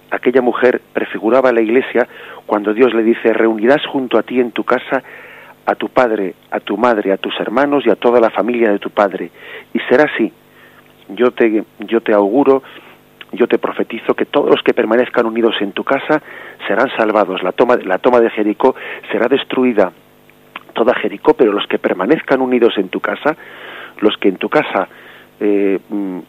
Aquella 0.09 0.41
mujer 0.41 0.81
prefiguraba 0.93 1.51
la 1.51 1.61
iglesia 1.61 2.07
cuando 2.45 2.73
Dios 2.73 2.93
le 2.93 3.03
dice, 3.03 3.33
reunirás 3.33 3.85
junto 3.85 4.17
a 4.17 4.23
ti 4.23 4.39
en 4.39 4.51
tu 4.51 4.63
casa 4.63 5.03
a 5.71 5.75
tu 5.75 5.89
padre, 5.89 6.35
a 6.51 6.59
tu 6.59 6.77
madre, 6.77 7.13
a 7.13 7.17
tus 7.17 7.33
hermanos 7.39 7.85
y 7.85 7.89
a 7.89 7.95
toda 7.95 8.19
la 8.19 8.29
familia 8.29 8.71
de 8.71 8.79
tu 8.79 8.89
padre. 8.89 9.31
Y 9.73 9.79
será 9.89 10.03
así. 10.13 10.31
Yo 11.09 11.31
te, 11.31 11.63
yo 11.79 12.01
te 12.01 12.13
auguro, 12.13 12.61
yo 13.31 13.47
te 13.47 13.57
profetizo 13.57 14.13
que 14.13 14.25
todos 14.25 14.49
los 14.49 14.61
que 14.63 14.73
permanezcan 14.73 15.25
unidos 15.25 15.55
en 15.61 15.71
tu 15.71 15.83
casa 15.83 16.21
serán 16.67 16.89
salvados. 16.97 17.41
La 17.41 17.53
toma, 17.53 17.77
la 17.77 17.99
toma 17.99 18.19
de 18.19 18.29
Jericó 18.29 18.75
será 19.11 19.27
destruida 19.27 19.91
toda 20.73 20.93
Jericó, 20.95 21.33
pero 21.33 21.51
los 21.51 21.67
que 21.67 21.79
permanezcan 21.79 22.41
unidos 22.41 22.73
en 22.77 22.89
tu 22.89 22.99
casa, 22.99 23.35
los 23.99 24.15
que 24.17 24.29
en 24.29 24.37
tu 24.37 24.49
casa 24.49 24.87
eh, 25.39 25.79
mm, 25.89 26.19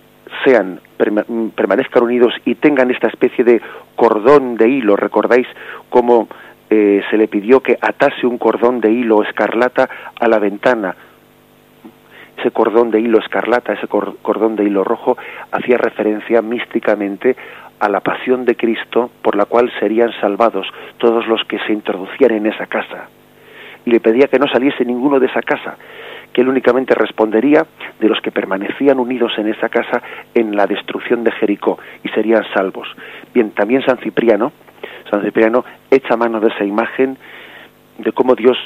sean 0.45 0.81
mm, 0.99 1.49
permanezcan 1.49 2.03
unidos 2.03 2.35
y 2.45 2.55
tengan 2.57 2.91
esta 2.91 3.09
especie 3.09 3.45
de 3.45 3.61
cordón 3.97 4.57
de 4.57 4.69
hilo, 4.69 4.97
recordáis 4.97 5.47
cómo 5.91 6.29
eh, 6.75 7.03
se 7.11 7.19
le 7.19 7.29
pidió 7.29 7.61
que 7.61 7.77
atase 7.79 8.27
un 8.27 8.39
cordón 8.39 8.81
de 8.81 8.91
hilo 8.91 9.23
escarlata 9.23 9.91
a 10.19 10.27
la 10.27 10.39
ventana. 10.39 10.97
Ese 12.39 12.51
cordón 12.51 12.91
de 12.91 12.99
hilo 12.99 13.19
escarlata, 13.19 13.75
ese 13.75 13.89
cordón 13.89 14.57
de 14.57 14.65
hilo 14.65 14.83
rojo, 14.83 15.19
hacía 15.51 15.77
referencia 15.77 16.41
místicamente 16.41 17.37
a 17.79 17.91
la 17.91 18.01
pasión 18.01 18.47
de 18.47 18.57
Cristo 18.57 19.11
por 19.21 19.37
la 19.37 19.45
cual 19.45 19.71
serían 19.81 20.13
salvados 20.19 20.67
todos 20.97 21.27
los 21.27 21.45
que 21.45 21.59
se 21.67 21.75
introducían 21.75 22.31
en 22.31 22.47
esa 22.47 22.65
casa. 22.67 23.11
Y 23.85 23.91
le 23.91 24.01
pedía 24.01 24.29
que 24.29 24.39
no 24.39 24.49
saliese 24.49 24.87
ninguno 24.87 25.21
de 25.21 25.27
esa 25.27 25.43
casa, 25.43 25.77
que 26.33 26.41
él 26.41 26.49
únicamente 26.49 26.95
respondería 26.95 27.67
de 28.01 28.09
los 28.09 28.19
que 28.23 28.33
permanecían 28.33 28.99
unidos 28.99 29.33
en 29.37 29.49
esa 29.49 29.69
casa 29.69 30.03
en 30.35 30.57
la 30.57 30.67
destrucción 30.67 31.23
de 31.23 31.33
Jericó 31.33 31.79
y 32.03 32.09
serían 32.09 32.45
salvos. 32.55 32.89
Bien, 33.35 33.51
también 33.51 33.85
San 33.85 33.99
Cipriano, 33.99 34.53
San 35.13 35.23
Cipriano 35.23 35.63
echa 35.91 36.17
mano 36.17 36.41
de 36.41 36.49
esa 36.49 36.65
imagen 36.65 37.19
de 37.99 38.13
cómo 38.13 38.35
Dios 38.35 38.57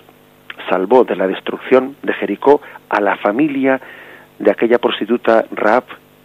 salvó 0.71 1.03
de 1.03 1.17
la 1.17 1.27
destrucción 1.27 1.97
de 2.05 2.13
Jericó 2.13 2.61
a 2.89 3.01
la 3.01 3.17
familia 3.17 3.81
de 4.39 4.53
aquella 4.53 4.79
prostituta 4.79 5.45
Raab 5.51 5.83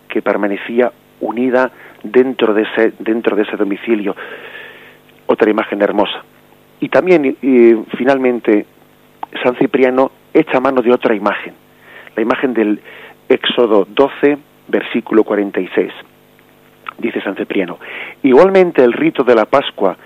que 0.08 0.22
permanecía 0.22 0.92
unida 1.22 1.72
dentro 2.04 2.54
de 2.54 2.62
ese 2.62 2.94
dentro 3.00 3.36
de 3.36 3.42
ese 3.42 3.58
domicilio. 3.58 4.16
Otra 5.26 5.50
imagen 5.50 5.82
hermosa. 5.82 6.24
Y 6.80 6.90
también 6.90 7.38
finalmente 7.98 8.68
San 9.42 9.56
Cipriano 9.56 10.12
echa 10.36 10.60
mano 10.60 10.84
de 10.84 10.94
otra 10.94 11.16
imagen, 11.16 11.56
la 12.16 12.22
imagen 12.22 12.54
del 12.54 12.80
Éxodo 13.28 13.88
12, 13.90 14.38
versículo 14.68 15.24
46 15.24 15.92
dice 17.00 17.22
San 17.22 17.36
Cipriano. 17.36 17.80
Igualmente 18.22 18.84
el 18.84 18.94
rito 18.94 19.24
de 19.24 19.34
la 19.34 19.46
Pascua 19.46 19.98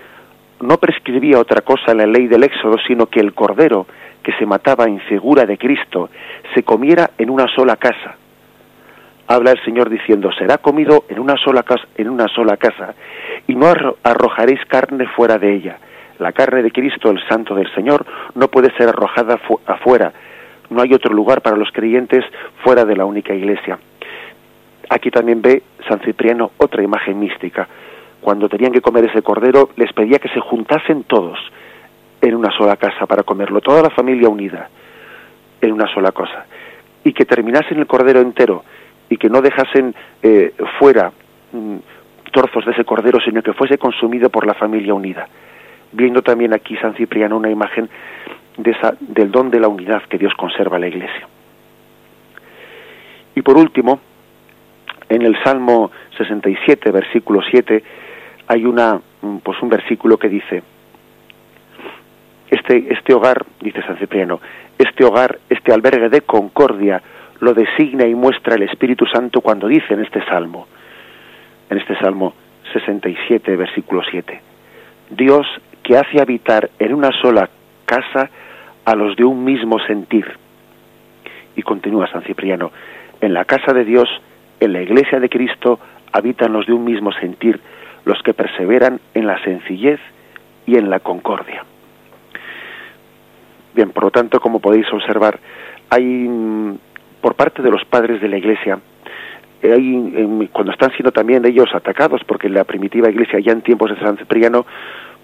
no 0.60 0.78
prescribía 0.78 1.38
otra 1.38 1.60
cosa 1.60 1.92
en 1.92 1.98
la 1.98 2.06
ley 2.06 2.26
del 2.26 2.44
Éxodo, 2.44 2.76
sino 2.86 3.06
que 3.06 3.20
el 3.20 3.34
cordero 3.34 3.86
que 4.22 4.32
se 4.32 4.46
mataba 4.46 4.84
en 4.84 5.00
figura 5.00 5.44
de 5.44 5.58
Cristo 5.58 6.10
se 6.54 6.62
comiera 6.62 7.10
en 7.18 7.30
una 7.30 7.46
sola 7.54 7.76
casa. 7.76 8.16
Habla 9.28 9.52
el 9.52 9.62
Señor 9.64 9.90
diciendo, 9.90 10.30
será 10.32 10.58
comido 10.58 11.04
en 11.08 11.18
una 11.18 11.36
sola 11.36 11.62
casa, 11.62 11.86
en 11.96 12.08
una 12.08 12.28
sola 12.28 12.56
casa, 12.56 12.94
y 13.46 13.54
no 13.54 13.66
arrojaréis 14.02 14.64
carne 14.66 15.06
fuera 15.08 15.38
de 15.38 15.54
ella. 15.54 15.78
La 16.18 16.32
carne 16.32 16.62
de 16.62 16.70
Cristo, 16.70 17.10
el 17.10 17.20
Santo 17.28 17.54
del 17.54 17.72
Señor, 17.74 18.06
no 18.34 18.48
puede 18.48 18.72
ser 18.76 18.88
arrojada 18.88 19.38
afuera. 19.66 20.12
No 20.70 20.82
hay 20.82 20.94
otro 20.94 21.12
lugar 21.12 21.42
para 21.42 21.56
los 21.56 21.70
creyentes 21.72 22.24
fuera 22.64 22.84
de 22.84 22.96
la 22.96 23.04
única 23.04 23.34
iglesia. 23.34 23.78
Aquí 24.88 25.10
también 25.10 25.42
ve 25.42 25.62
San 25.88 26.00
Cipriano 26.00 26.52
otra 26.58 26.82
imagen 26.82 27.18
mística. 27.18 27.68
Cuando 28.20 28.48
tenían 28.48 28.72
que 28.72 28.80
comer 28.80 29.04
ese 29.04 29.22
cordero, 29.22 29.70
les 29.76 29.92
pedía 29.92 30.18
que 30.18 30.28
se 30.28 30.40
juntasen 30.40 31.04
todos 31.04 31.38
en 32.20 32.34
una 32.34 32.50
sola 32.56 32.76
casa 32.76 33.06
para 33.06 33.22
comerlo, 33.22 33.60
toda 33.60 33.82
la 33.82 33.90
familia 33.90 34.28
unida 34.28 34.68
en 35.60 35.72
una 35.72 35.92
sola 35.92 36.12
cosa, 36.12 36.46
y 37.04 37.12
que 37.12 37.24
terminasen 37.24 37.78
el 37.78 37.86
cordero 37.86 38.20
entero 38.20 38.64
y 39.08 39.16
que 39.16 39.28
no 39.28 39.40
dejasen 39.40 39.94
eh, 40.22 40.54
fuera 40.78 41.12
mm, 41.52 41.76
trozos 42.32 42.64
de 42.64 42.72
ese 42.72 42.84
cordero, 42.84 43.20
sino 43.20 43.42
que 43.42 43.52
fuese 43.52 43.78
consumido 43.78 44.30
por 44.30 44.46
la 44.46 44.54
familia 44.54 44.94
unida. 44.94 45.28
Viendo 45.92 46.22
también 46.22 46.52
aquí 46.52 46.76
San 46.76 46.94
Cipriano 46.94 47.36
una 47.36 47.50
imagen 47.50 47.88
de 48.56 48.70
esa, 48.70 48.94
del 49.00 49.30
don 49.30 49.50
de 49.50 49.60
la 49.60 49.68
unidad 49.68 50.02
que 50.02 50.18
Dios 50.18 50.34
conserva 50.34 50.76
en 50.76 50.80
la 50.82 50.88
Iglesia. 50.88 51.28
Y 53.34 53.42
por 53.42 53.56
último, 53.56 54.00
en 55.08 55.22
el 55.22 55.40
Salmo 55.42 55.90
67, 56.16 56.90
versículo 56.90 57.40
7, 57.48 57.82
hay 58.48 58.64
una, 58.64 59.00
mm, 59.22 59.38
pues 59.38 59.60
un 59.62 59.68
versículo 59.68 60.18
que 60.18 60.28
dice, 60.28 60.62
este, 62.50 62.92
este 62.92 63.14
hogar, 63.14 63.44
dice 63.60 63.82
San 63.82 63.98
Cipriano, 63.98 64.40
este 64.78 65.04
hogar, 65.04 65.38
este 65.48 65.72
albergue 65.72 66.08
de 66.08 66.20
concordia, 66.22 67.02
lo 67.40 67.54
designa 67.54 68.06
y 68.06 68.14
muestra 68.14 68.54
el 68.54 68.62
Espíritu 68.62 69.06
Santo 69.06 69.40
cuando 69.40 69.68
dice 69.68 69.94
en 69.94 70.02
este 70.02 70.24
Salmo, 70.24 70.66
en 71.68 71.78
este 71.78 71.96
Salmo 71.98 72.34
67, 72.72 73.56
versículo 73.56 74.02
7, 74.10 74.40
Dios 75.10 75.46
que 75.82 75.96
hace 75.96 76.20
habitar 76.20 76.70
en 76.78 76.94
una 76.94 77.10
sola 77.20 77.48
casa 77.84 78.30
a 78.84 78.94
los 78.94 79.16
de 79.16 79.24
un 79.24 79.44
mismo 79.44 79.78
sentir. 79.80 80.26
Y 81.56 81.62
continúa 81.62 82.10
San 82.10 82.22
Cipriano, 82.22 82.70
en 83.20 83.34
la 83.34 83.44
casa 83.44 83.72
de 83.72 83.84
Dios 83.84 84.08
en 84.60 84.72
la 84.72 84.82
iglesia 84.82 85.20
de 85.20 85.28
Cristo 85.28 85.78
habitan 86.12 86.52
los 86.52 86.66
de 86.66 86.72
un 86.72 86.84
mismo 86.84 87.12
sentir, 87.12 87.60
los 88.06 88.22
que 88.22 88.32
perseveran 88.32 89.00
en 89.14 89.26
la 89.26 89.42
sencillez 89.42 90.00
y 90.64 90.76
en 90.76 90.88
la 90.88 91.00
concordia. 91.00 91.64
Bien, 93.74 93.90
por 93.90 94.04
lo 94.04 94.10
tanto, 94.10 94.40
como 94.40 94.60
podéis 94.60 94.90
observar, 94.92 95.38
hay 95.90 96.04
mm, 96.04 96.78
por 97.20 97.34
parte 97.34 97.62
de 97.62 97.70
los 97.70 97.84
padres 97.84 98.22
de 98.22 98.28
la 98.28 98.38
iglesia, 98.38 98.78
hay, 99.62 100.48
cuando 100.52 100.72
están 100.72 100.92
siendo 100.92 101.10
también 101.10 101.44
ellos 101.44 101.68
atacados, 101.74 102.22
porque 102.24 102.48
la 102.48 102.62
primitiva 102.62 103.10
iglesia 103.10 103.40
ya 103.40 103.52
en 103.52 103.62
tiempos 103.62 103.90
de 103.90 103.98
San 103.98 104.16
Cipriano, 104.16 104.64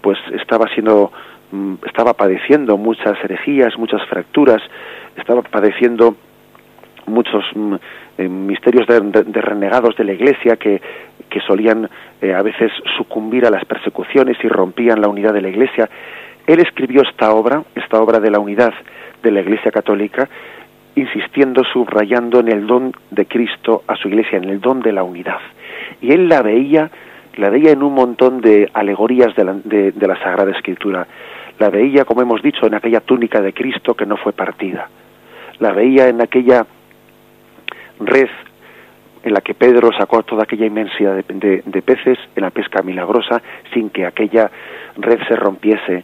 pues 0.01 0.19
estaba 0.33 0.67
siendo, 0.73 1.11
mm, 1.51 1.75
estaba 1.85 2.13
padeciendo 2.13 2.77
muchas 2.77 3.17
herejías, 3.23 3.77
muchas 3.77 4.05
fracturas, 4.07 4.61
estaba 5.15 5.41
padeciendo 5.41 6.17
muchos 7.05 7.45
mm, 7.55 7.75
eh, 8.17 8.27
misterios 8.27 8.85
de, 8.87 9.41
renegados 9.41 9.95
de 9.95 10.03
la 10.03 10.13
Iglesia 10.13 10.55
que, 10.55 10.79
que 11.29 11.39
solían 11.41 11.89
eh, 12.21 12.33
a 12.33 12.43
veces 12.43 12.71
sucumbir 12.95 13.45
a 13.45 13.49
las 13.49 13.65
persecuciones 13.65 14.37
y 14.43 14.47
rompían 14.47 15.01
la 15.01 15.07
unidad 15.07 15.33
de 15.33 15.41
la 15.41 15.49
Iglesia. 15.49 15.89
Él 16.45 16.59
escribió 16.59 17.01
esta 17.01 17.33
obra, 17.33 17.63
esta 17.73 17.99
obra 17.99 18.19
de 18.19 18.29
la 18.29 18.37
unidad 18.37 18.73
de 19.23 19.31
la 19.31 19.41
Iglesia 19.41 19.71
Católica, 19.71 20.29
insistiendo, 20.95 21.63
subrayando 21.63 22.39
en 22.39 22.49
el 22.49 22.67
don 22.67 22.93
de 23.09 23.25
Cristo 23.25 23.83
a 23.87 23.95
su 23.95 24.09
Iglesia, 24.09 24.37
en 24.37 24.43
el 24.43 24.61
don 24.61 24.81
de 24.81 24.91
la 24.91 25.01
unidad. 25.01 25.39
Y 25.99 26.11
él 26.11 26.29
la 26.29 26.43
veía, 26.43 26.91
la 27.37 27.49
veía 27.49 27.71
en 27.71 27.81
un 27.81 27.95
montón 27.95 28.41
de 28.41 28.69
alegorías 28.73 29.35
de 29.35 29.43
la, 29.43 29.53
de 29.53 30.07
la 30.07 30.19
Sagrada 30.19 30.51
Escritura. 30.51 31.07
La 31.57 31.69
veía, 31.69 32.05
como 32.05 32.21
hemos 32.21 32.43
dicho, 32.43 32.67
en 32.67 32.75
aquella 32.75 32.99
túnica 32.99 33.41
de 33.41 33.53
Cristo 33.53 33.95
que 33.95 34.05
no 34.05 34.17
fue 34.17 34.33
partida. 34.33 34.87
La 35.59 35.71
veía 35.71 36.09
en 36.09 36.21
aquella 36.21 36.67
red 38.05 38.29
en 39.23 39.33
la 39.33 39.41
que 39.41 39.53
Pedro 39.53 39.89
sacó 39.97 40.21
toda 40.23 40.43
aquella 40.43 40.65
inmensidad 40.65 41.15
de, 41.15 41.81
peces 41.81 42.19
en 42.35 42.43
la 42.43 42.49
pesca 42.49 42.81
milagrosa 42.81 43.41
sin 43.73 43.89
que 43.89 44.05
aquella 44.05 44.51
red 44.97 45.19
se 45.27 45.35
rompiese. 45.35 46.03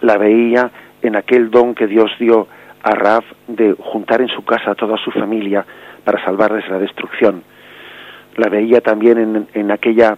La 0.00 0.16
veía 0.16 0.70
en 1.02 1.16
aquel 1.16 1.50
don 1.50 1.74
que 1.74 1.86
Dios 1.86 2.10
dio 2.18 2.48
a 2.82 2.90
Raf 2.90 3.24
de 3.46 3.74
juntar 3.78 4.20
en 4.20 4.28
su 4.28 4.44
casa 4.44 4.72
a 4.72 4.74
toda 4.74 4.96
su 4.98 5.10
familia 5.12 5.64
para 6.04 6.22
salvarles 6.24 6.68
la 6.68 6.78
destrucción. 6.78 7.44
La 8.36 8.48
veía 8.48 8.80
también 8.80 9.18
en, 9.18 9.48
en 9.54 9.70
aquella 9.70 10.16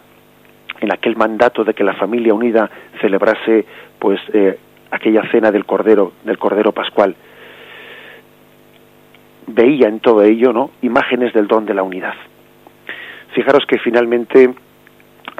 en 0.81 0.93
aquel 0.93 1.17
mandato 1.17 1.63
de 1.63 1.75
que 1.75 1.85
la 1.85 1.95
familia 1.95 2.33
unida 2.33 2.71
celebrase 3.03 3.67
pues 3.99 4.19
eh, 4.33 4.59
aquella 4.91 5.23
cena 5.31 5.51
del 5.51 5.67
cordero 5.67 6.13
del 6.25 6.39
cordero 6.39 6.73
pascual 6.73 7.15
veía 9.55 9.89
en 9.89 10.01
todo 10.01 10.23
ello, 10.23 10.53
¿no? 10.53 10.71
Imágenes 10.83 11.33
del 11.33 11.47
don 11.47 11.67
de 11.67 11.75
la 11.75 11.83
unidad. 11.83 12.15
Fijaros 13.35 13.65
que 13.67 13.79
finalmente 13.79 14.51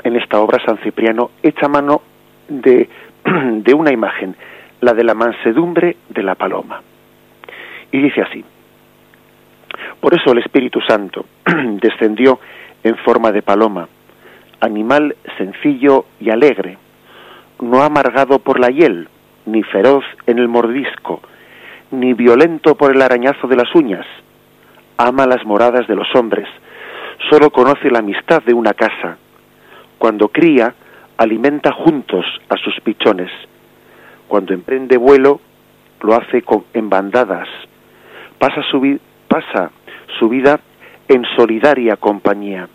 en 0.05 0.17
esta 0.17 0.41
obra 0.41 0.63
San 0.65 0.79
Cipriano 0.79 1.31
echa 1.43 1.69
mano 1.69 2.03
de, 2.49 2.89
de 3.25 3.75
una 3.75 3.93
imagen, 3.93 4.35
la 4.81 4.95
de 4.95 5.05
la 5.05 5.15
mansedumbre 5.15 5.97
de 6.09 6.23
la 6.23 6.35
paloma. 6.35 6.83
Y 7.93 8.01
dice 8.01 8.23
así, 8.23 8.45
por 10.01 10.15
eso 10.15 10.33
el 10.33 10.39
Espíritu 10.39 10.81
Santo 10.81 11.27
descendió 11.81 12.39
en 12.83 12.97
forma 12.97 13.33
de 13.33 13.43
paloma, 13.43 13.89
animal 14.61 15.17
sencillo 15.37 16.07
y 16.21 16.31
alegre, 16.31 16.79
no 17.61 17.83
amargado 17.83 18.39
por 18.39 18.59
la 18.59 18.69
hiel, 18.69 19.09
ni 19.47 19.63
feroz 19.63 20.05
en 20.27 20.39
el 20.39 20.49
mordisco, 20.49 21.21
ni 21.91 22.15
violento 22.15 22.75
por 22.75 22.95
el 22.95 23.03
arañazo 23.03 23.47
de 23.49 23.57
las 23.57 23.75
uñas. 23.75 24.07
Ama 24.97 25.27
las 25.27 25.45
moradas 25.45 25.87
de 25.89 25.97
los 25.97 26.09
hombres, 26.15 26.47
solo 27.29 27.51
conoce 27.51 27.91
la 27.91 28.01
amistad 28.01 28.43
de 28.43 28.55
una 28.55 28.75
casa. 28.75 29.17
Cuando 29.99 30.29
cría, 30.29 30.75
alimenta 31.17 31.73
juntos 31.73 32.25
a 32.49 32.57
sus 32.57 32.81
pichones. 32.81 33.31
Cuando 34.29 34.55
emprende 34.55 34.97
vuelo, 34.97 35.41
lo 36.03 36.15
hace 36.15 36.43
con, 36.43 36.65
en 36.73 36.89
bandadas. 36.89 37.49
Pasa 38.39 38.63
su, 38.71 38.99
pasa 39.29 39.71
su 40.19 40.29
vida 40.29 40.61
en 41.09 41.25
solidaria 41.37 41.97
compañía. 41.97 42.69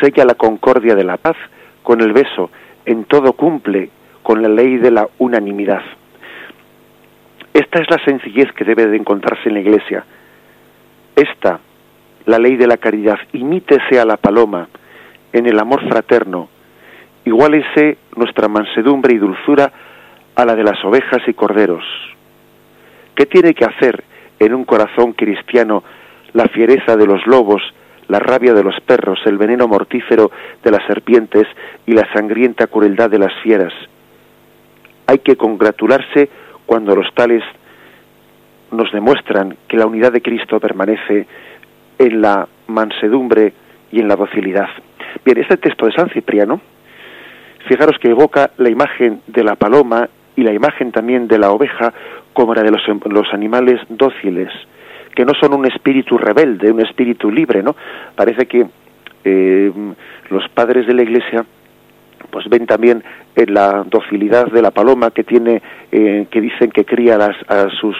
Sella 0.00 0.24
la 0.24 0.34
concordia 0.34 0.94
de 0.94 1.04
la 1.04 1.16
paz 1.16 1.36
con 1.82 2.00
el 2.00 2.12
beso, 2.12 2.50
en 2.84 3.04
todo 3.04 3.34
cumple 3.34 3.90
con 4.22 4.42
la 4.42 4.48
ley 4.48 4.78
de 4.78 4.90
la 4.90 5.08
unanimidad. 5.18 5.82
Esta 7.54 7.78
es 7.78 7.88
la 7.88 8.04
sencillez 8.04 8.50
que 8.52 8.64
debe 8.64 8.88
de 8.88 8.96
encontrarse 8.96 9.48
en 9.48 9.54
la 9.54 9.60
Iglesia. 9.60 10.04
Esta, 11.14 11.60
la 12.26 12.38
ley 12.40 12.56
de 12.56 12.66
la 12.66 12.78
caridad, 12.78 13.18
imítese 13.32 14.00
a 14.00 14.04
la 14.04 14.16
paloma 14.16 14.68
en 15.32 15.46
el 15.46 15.60
amor 15.60 15.88
fraterno, 15.88 16.48
igualese 17.24 17.98
nuestra 18.16 18.48
mansedumbre 18.48 19.14
y 19.14 19.18
dulzura 19.18 19.70
a 20.34 20.44
la 20.44 20.56
de 20.56 20.64
las 20.64 20.84
ovejas 20.84 21.22
y 21.28 21.34
corderos. 21.34 21.84
¿Qué 23.14 23.26
tiene 23.26 23.54
que 23.54 23.64
hacer 23.64 24.02
en 24.40 24.52
un 24.52 24.64
corazón 24.64 25.12
cristiano 25.12 25.84
la 26.32 26.46
fiereza 26.48 26.96
de 26.96 27.06
los 27.06 27.24
lobos, 27.24 27.62
la 28.08 28.18
rabia 28.18 28.52
de 28.52 28.64
los 28.64 28.80
perros, 28.80 29.20
el 29.26 29.38
veneno 29.38 29.68
mortífero 29.68 30.32
de 30.64 30.72
las 30.72 30.84
serpientes 30.88 31.46
y 31.86 31.92
la 31.92 32.12
sangrienta 32.12 32.66
crueldad 32.66 33.10
de 33.10 33.20
las 33.20 33.32
fieras? 33.44 33.72
Hay 35.06 35.20
que 35.20 35.36
congratularse 35.36 36.28
cuando 36.66 36.94
los 36.94 37.12
tales 37.14 37.42
nos 38.70 38.90
demuestran 38.92 39.56
que 39.68 39.76
la 39.76 39.86
unidad 39.86 40.12
de 40.12 40.22
Cristo 40.22 40.58
permanece 40.60 41.26
en 41.98 42.20
la 42.20 42.48
mansedumbre 42.66 43.52
y 43.92 44.00
en 44.00 44.08
la 44.08 44.16
docilidad. 44.16 44.68
Bien, 45.24 45.38
este 45.38 45.56
texto 45.56 45.86
de 45.86 45.92
San 45.92 46.10
Cipriano, 46.10 46.60
fijaros 47.68 47.98
que 47.98 48.10
evoca 48.10 48.50
la 48.58 48.68
imagen 48.68 49.20
de 49.26 49.44
la 49.44 49.54
paloma 49.54 50.08
y 50.36 50.42
la 50.42 50.52
imagen 50.52 50.90
también 50.90 51.28
de 51.28 51.38
la 51.38 51.50
oveja 51.50 51.92
como 52.32 52.54
la 52.54 52.62
de 52.62 52.72
los, 52.72 53.32
animales 53.32 53.80
dóciles, 53.88 54.50
que 55.14 55.24
no 55.24 55.32
son 55.40 55.54
un 55.54 55.66
espíritu 55.66 56.18
rebelde, 56.18 56.72
un 56.72 56.80
espíritu 56.80 57.30
libre, 57.30 57.62
¿no? 57.62 57.76
Parece 58.16 58.46
que 58.46 58.66
eh, 59.24 59.72
los 60.30 60.48
padres 60.48 60.86
de 60.86 60.94
la 60.94 61.02
Iglesia 61.02 61.44
pues 62.30 62.48
ven 62.48 62.66
también 62.66 63.02
en 63.36 63.54
la 63.54 63.84
docilidad 63.84 64.46
de 64.46 64.62
la 64.62 64.70
paloma 64.70 65.10
que 65.10 65.24
tiene, 65.24 65.62
eh, 65.92 66.26
que 66.30 66.40
dicen 66.40 66.70
que 66.70 66.84
cría 66.84 67.16
las, 67.16 67.36
a 67.48 67.68
sus 67.80 67.96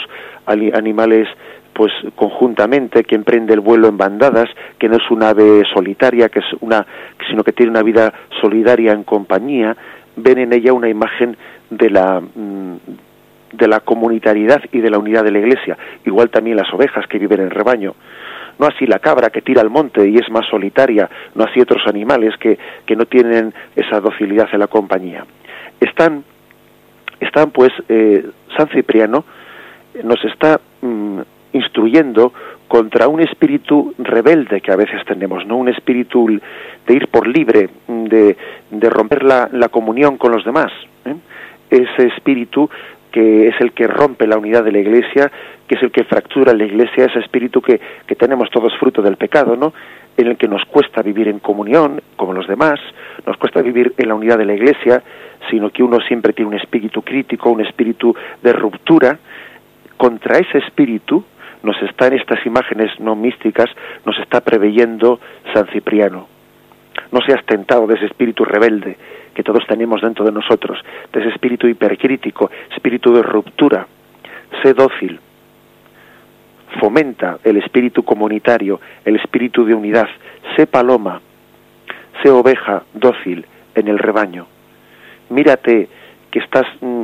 animales 0.46 1.28
pues 1.72 1.92
conjuntamente, 2.14 3.02
que 3.02 3.16
emprende 3.16 3.52
el 3.52 3.60
vuelo 3.60 3.88
en 3.88 3.96
bandadas, 3.96 4.48
que 4.78 4.88
no 4.88 4.96
es 4.96 5.10
una 5.10 5.30
ave 5.30 5.64
solitaria, 5.72 6.28
que 6.28 6.38
es 6.38 6.44
una, 6.60 6.86
sino 7.28 7.42
que 7.42 7.52
tiene 7.52 7.70
una 7.70 7.82
vida 7.82 8.12
solidaria 8.40 8.92
en 8.92 9.02
compañía, 9.02 9.76
ven 10.16 10.38
en 10.38 10.52
ella 10.52 10.72
una 10.72 10.88
imagen 10.88 11.36
de 11.70 11.90
la 11.90 12.20
mm, 12.20 12.76
de 13.52 13.68
la 13.68 13.80
comunitariedad 13.80 14.62
y 14.72 14.80
de 14.80 14.90
la 14.90 14.98
unidad 14.98 15.22
de 15.24 15.30
la 15.30 15.38
Iglesia, 15.38 15.78
igual 16.04 16.30
también 16.30 16.56
las 16.56 16.72
ovejas 16.72 17.06
que 17.06 17.18
viven 17.18 17.40
en 17.40 17.50
rebaño 17.50 17.94
no 18.58 18.66
así 18.66 18.86
la 18.86 18.98
cabra 18.98 19.30
que 19.30 19.42
tira 19.42 19.60
al 19.60 19.70
monte 19.70 20.08
y 20.08 20.16
es 20.16 20.30
más 20.30 20.46
solitaria, 20.46 21.08
no 21.34 21.44
así 21.44 21.60
otros 21.60 21.82
animales 21.86 22.36
que, 22.38 22.58
que 22.86 22.96
no 22.96 23.06
tienen 23.06 23.52
esa 23.76 24.00
docilidad 24.00 24.48
en 24.52 24.60
la 24.60 24.66
compañía. 24.66 25.24
Están, 25.80 26.24
están 27.20 27.50
pues, 27.50 27.72
eh, 27.88 28.24
San 28.56 28.68
Cipriano 28.68 29.24
nos 30.02 30.24
está 30.24 30.60
mm, 30.82 31.20
instruyendo 31.52 32.32
contra 32.66 33.08
un 33.08 33.20
espíritu 33.20 33.94
rebelde 33.98 34.60
que 34.60 34.72
a 34.72 34.76
veces 34.76 35.04
tenemos, 35.06 35.46
¿no? 35.46 35.56
Un 35.56 35.68
espíritu 35.68 36.26
de 36.86 36.94
ir 36.94 37.08
por 37.08 37.28
libre, 37.28 37.68
de, 37.86 38.36
de 38.70 38.90
romper 38.90 39.22
la, 39.22 39.48
la, 39.52 39.68
comunión 39.68 40.16
con 40.16 40.32
los 40.32 40.44
demás. 40.44 40.72
¿eh? 41.04 41.14
Ese 41.70 42.08
espíritu 42.08 42.68
que 43.14 43.46
es 43.46 43.54
el 43.60 43.70
que 43.70 43.86
rompe 43.86 44.26
la 44.26 44.36
unidad 44.36 44.64
de 44.64 44.72
la 44.72 44.80
Iglesia, 44.80 45.30
que 45.68 45.76
es 45.76 45.82
el 45.84 45.92
que 45.92 46.02
fractura 46.02 46.52
la 46.52 46.64
Iglesia, 46.64 47.04
ese 47.04 47.20
espíritu 47.20 47.62
que, 47.62 47.80
que 48.08 48.16
tenemos 48.16 48.50
todos 48.50 48.76
fruto 48.76 49.02
del 49.02 49.16
pecado, 49.16 49.54
¿no? 49.54 49.72
En 50.16 50.26
el 50.26 50.36
que 50.36 50.48
nos 50.48 50.64
cuesta 50.64 51.00
vivir 51.00 51.28
en 51.28 51.38
comunión 51.38 52.02
como 52.16 52.32
los 52.32 52.48
demás, 52.48 52.80
nos 53.24 53.36
cuesta 53.36 53.62
vivir 53.62 53.94
en 53.98 54.08
la 54.08 54.16
unidad 54.16 54.36
de 54.36 54.46
la 54.46 54.54
Iglesia, 54.54 55.00
sino 55.48 55.70
que 55.70 55.84
uno 55.84 56.00
siempre 56.00 56.32
tiene 56.32 56.48
un 56.48 56.58
espíritu 56.60 57.02
crítico, 57.02 57.50
un 57.50 57.60
espíritu 57.60 58.16
de 58.42 58.52
ruptura. 58.52 59.16
Contra 59.96 60.38
ese 60.38 60.58
espíritu 60.58 61.24
nos 61.62 61.80
está 61.82 62.08
en 62.08 62.14
estas 62.14 62.44
imágenes 62.44 62.98
no 62.98 63.14
místicas, 63.14 63.70
nos 64.04 64.18
está 64.18 64.40
preveyendo 64.40 65.20
San 65.52 65.68
Cipriano. 65.68 66.26
No 67.12 67.20
seas 67.24 67.44
tentado 67.46 67.86
de 67.86 67.94
ese 67.94 68.06
espíritu 68.06 68.44
rebelde, 68.44 68.96
que 69.34 69.42
todos 69.42 69.66
tenemos 69.66 70.00
dentro 70.00 70.24
de 70.24 70.32
nosotros, 70.32 70.78
de 71.12 71.20
ese 71.20 71.30
espíritu 71.30 71.66
hipercrítico, 71.66 72.50
espíritu 72.74 73.12
de 73.12 73.22
ruptura. 73.22 73.86
Sé 74.62 74.72
dócil, 74.72 75.18
fomenta 76.80 77.38
el 77.44 77.56
espíritu 77.56 78.04
comunitario, 78.04 78.80
el 79.04 79.16
espíritu 79.16 79.64
de 79.64 79.74
unidad. 79.74 80.08
Sé 80.56 80.66
paloma, 80.66 81.20
sé 82.22 82.30
oveja 82.30 82.84
dócil 82.94 83.44
en 83.74 83.88
el 83.88 83.98
rebaño. 83.98 84.46
Mírate 85.30 85.88
que 86.30 86.38
estás 86.38 86.66
mm, 86.80 87.02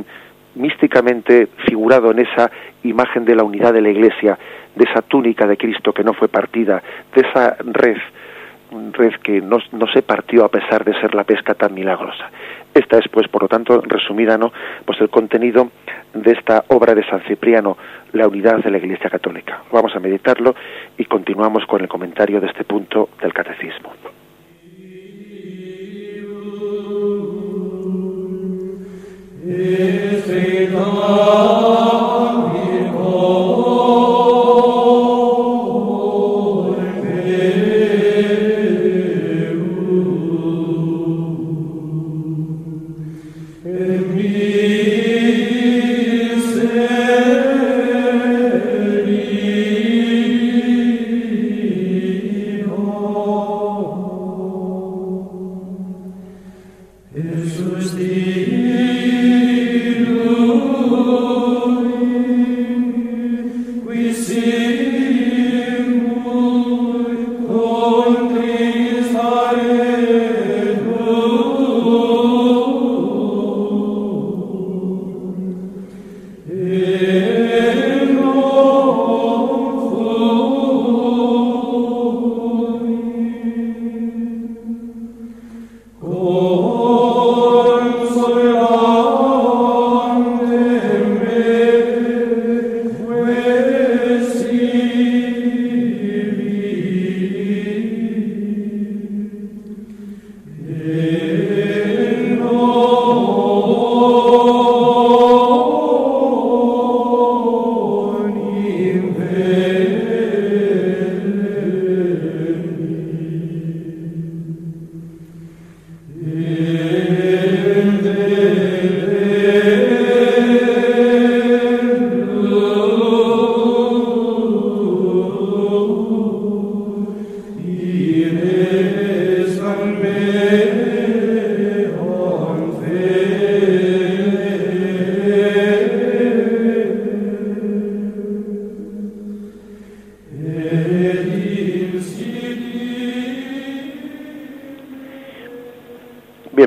místicamente 0.55 1.47
figurado 1.67 2.11
en 2.11 2.19
esa 2.19 2.51
imagen 2.83 3.25
de 3.25 3.35
la 3.35 3.43
unidad 3.43 3.73
de 3.73 3.81
la 3.81 3.89
Iglesia, 3.89 4.37
de 4.75 4.85
esa 4.89 5.01
túnica 5.01 5.45
de 5.47 5.57
Cristo 5.57 5.93
que 5.93 6.03
no 6.03 6.13
fue 6.13 6.27
partida, 6.27 6.81
de 7.13 7.21
esa 7.21 7.57
red 7.59 7.97
red 8.93 9.13
que 9.23 9.41
no, 9.41 9.57
no, 9.71 9.87
se 9.93 10.01
partió 10.01 10.45
a 10.45 10.49
pesar 10.49 10.83
de 10.83 10.99
ser 10.99 11.13
la 11.13 11.23
pesca 11.23 11.53
tan 11.53 11.73
milagrosa. 11.73 12.29
Esta 12.73 12.97
es, 12.99 13.07
pues, 13.09 13.27
por 13.27 13.43
lo 13.43 13.47
tanto, 13.47 13.81
resumida, 13.81 14.37
¿no? 14.37 14.53
Pues 14.85 14.99
el 15.01 15.09
contenido 15.09 15.71
de 16.13 16.31
esta 16.31 16.63
obra 16.69 16.95
de 16.95 17.05
San 17.05 17.21
Cipriano, 17.21 17.77
la 18.13 18.27
unidad 18.27 18.63
de 18.63 18.71
la 18.71 18.77
Iglesia 18.77 19.09
Católica. 19.09 19.63
Vamos 19.71 19.95
a 19.95 19.99
meditarlo 19.99 20.55
y 20.97 21.05
continuamos 21.05 21.65
con 21.65 21.81
el 21.81 21.87
comentario 21.87 22.39
de 22.39 22.47
este 22.47 22.63
punto 22.63 23.09
del 23.21 23.33
Catecismo. 23.33 23.91
Jesus, 29.43 30.71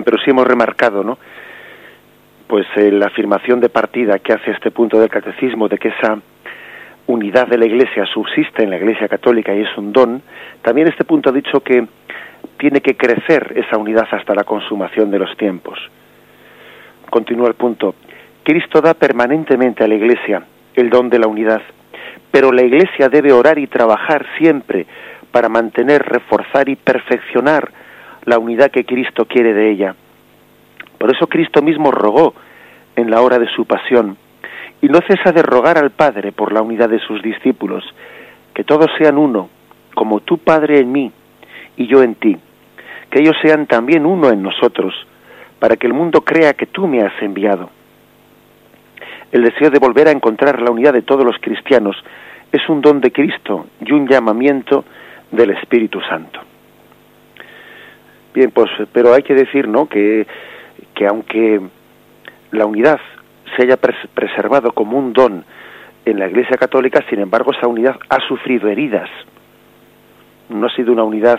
Pero 0.03 0.19
sí 0.19 0.31
hemos 0.31 0.47
remarcado, 0.47 1.05
¿no? 1.05 1.19
Pues 2.47 2.67
eh, 2.77 2.91
la 2.91 3.07
afirmación 3.07 3.61
de 3.61 3.69
partida 3.69 4.19
que 4.19 4.33
hace 4.33 4.51
este 4.51 4.71
punto 4.71 4.99
del 4.99 5.09
catecismo 5.09 5.69
de 5.69 5.79
que 5.79 5.89
esa 5.89 6.19
unidad 7.07 7.47
de 7.49 7.59
la 7.59 7.67
Iglesia 7.67 8.07
subsiste 8.07 8.63
en 8.63 8.71
la 8.71 8.77
Iglesia 8.77 9.09
católica 9.09 9.55
y 9.55 9.63
es 9.63 9.77
un 9.77 9.93
don, 9.93 10.23
también 10.63 10.89
este 10.89 11.05
punto 11.05 11.31
ha 11.31 11.33
dicho 11.33 11.61
que 11.61 11.87
tiene 12.59 12.81
que 12.81 12.97
crecer 12.97 13.53
esa 13.57 13.77
unidad 13.77 14.07
hasta 14.11 14.35
la 14.35 14.45
consumación 14.45 15.11
de 15.11 15.19
los 15.19 15.37
tiempos. 15.37 15.79
Continúa 17.11 17.49
el 17.49 17.55
punto. 17.55 17.95
Cristo 18.43 18.81
da 18.81 18.95
permanentemente 18.95 19.85
a 19.85 19.89
la 19.89 19.95
Iglesia 19.95 20.43
el 20.75 20.91
don 20.91 21.09
de 21.09 21.19
la 21.19 21.27
unidad, 21.27 21.63
pero 22.31 22.53
la 22.53 22.63
Iglesia 22.63 23.09
debe 23.09 23.33
orar 23.33 23.59
y 23.59 23.67
trabajar 23.67 24.27
siempre 24.39 24.87
para 25.31 25.49
mantener, 25.49 26.03
reforzar 26.03 26.69
y 26.69 26.77
perfeccionar 26.77 27.71
la 28.25 28.39
unidad 28.39 28.71
que 28.71 28.85
Cristo 28.85 29.27
quiere 29.27 29.53
de 29.53 29.71
ella. 29.71 29.95
Por 30.99 31.15
eso 31.15 31.27
Cristo 31.27 31.63
mismo 31.63 31.91
rogó 31.91 32.35
en 32.97 33.11
la 33.11 33.21
hora 33.21 33.39
de 33.39 33.49
su 33.49 33.67
pasión 33.67 34.17
y 34.81 34.89
no 34.89 35.01
cesa 35.07 35.33
de 35.33 35.43
rogar 35.43 35.79
al 35.79 35.91
Padre 35.91 36.33
por 36.33 36.53
la 36.53 36.63
unidad 36.63 36.89
de 36.89 37.01
sus 37.01 37.23
discípulos, 37.23 37.85
que 38.55 38.65
todos 38.65 38.91
sean 38.99 39.19
uno, 39.19 39.49
como 39.95 40.21
tu 40.21 40.39
Padre 40.39 40.79
en 40.79 40.93
mí 40.93 41.13
y 41.77 41.87
yo 41.87 42.03
en 42.03 42.15
ti, 42.15 42.37
que 43.11 43.21
ellos 43.21 43.37
sean 43.43 43.67
también 43.67 44.07
uno 44.07 44.31
en 44.31 44.43
nosotros, 44.43 44.95
para 45.59 45.77
que 45.77 45.87
el 45.87 45.95
mundo 45.95 46.23
crea 46.23 46.55
que 46.55 46.67
tú 46.67 46.87
me 46.87 47.03
has 47.03 47.15
enviado. 47.23 47.71
El 49.33 49.43
deseo 49.43 49.71
de 49.71 49.79
volver 49.79 50.09
a 50.09 50.13
encontrar 50.13 50.61
la 50.61 50.71
unidad 50.71 50.93
de 50.93 51.03
todos 51.03 51.25
los 51.25 51.37
cristianos 51.41 51.97
es 52.53 52.69
un 52.69 52.81
don 52.81 53.01
de 53.01 53.11
Cristo 53.11 53.67
y 53.85 53.93
un 53.93 54.07
llamamiento 54.07 54.85
del 55.33 55.51
Espíritu 55.51 56.01
Santo. 56.03 56.41
Bien, 58.35 58.51
pues, 58.51 58.69
pero 58.93 59.15
hay 59.15 59.23
que 59.23 59.35
decir, 59.35 59.69
¿no? 59.69 59.89
Que, 59.89 60.27
que 60.95 61.07
aunque 61.07 61.61
la 62.51 62.67
unidad 62.67 62.99
se 63.57 63.63
haya 63.63 63.77
preservado 63.77 64.73
como 64.73 64.99
un 64.99 65.13
don 65.13 65.45
en 66.05 66.19
la 66.19 66.29
Iglesia 66.29 66.57
Católica, 66.57 67.05
sin 67.09 67.21
embargo, 67.21 67.53
esa 67.53 67.69
unidad 67.69 67.97
ha 68.09 68.19
sufrido 68.27 68.69
heridas. 68.69 69.09
No 70.49 70.67
ha 70.67 70.71
sido 70.71 70.93
una 70.93 71.05
unidad 71.05 71.39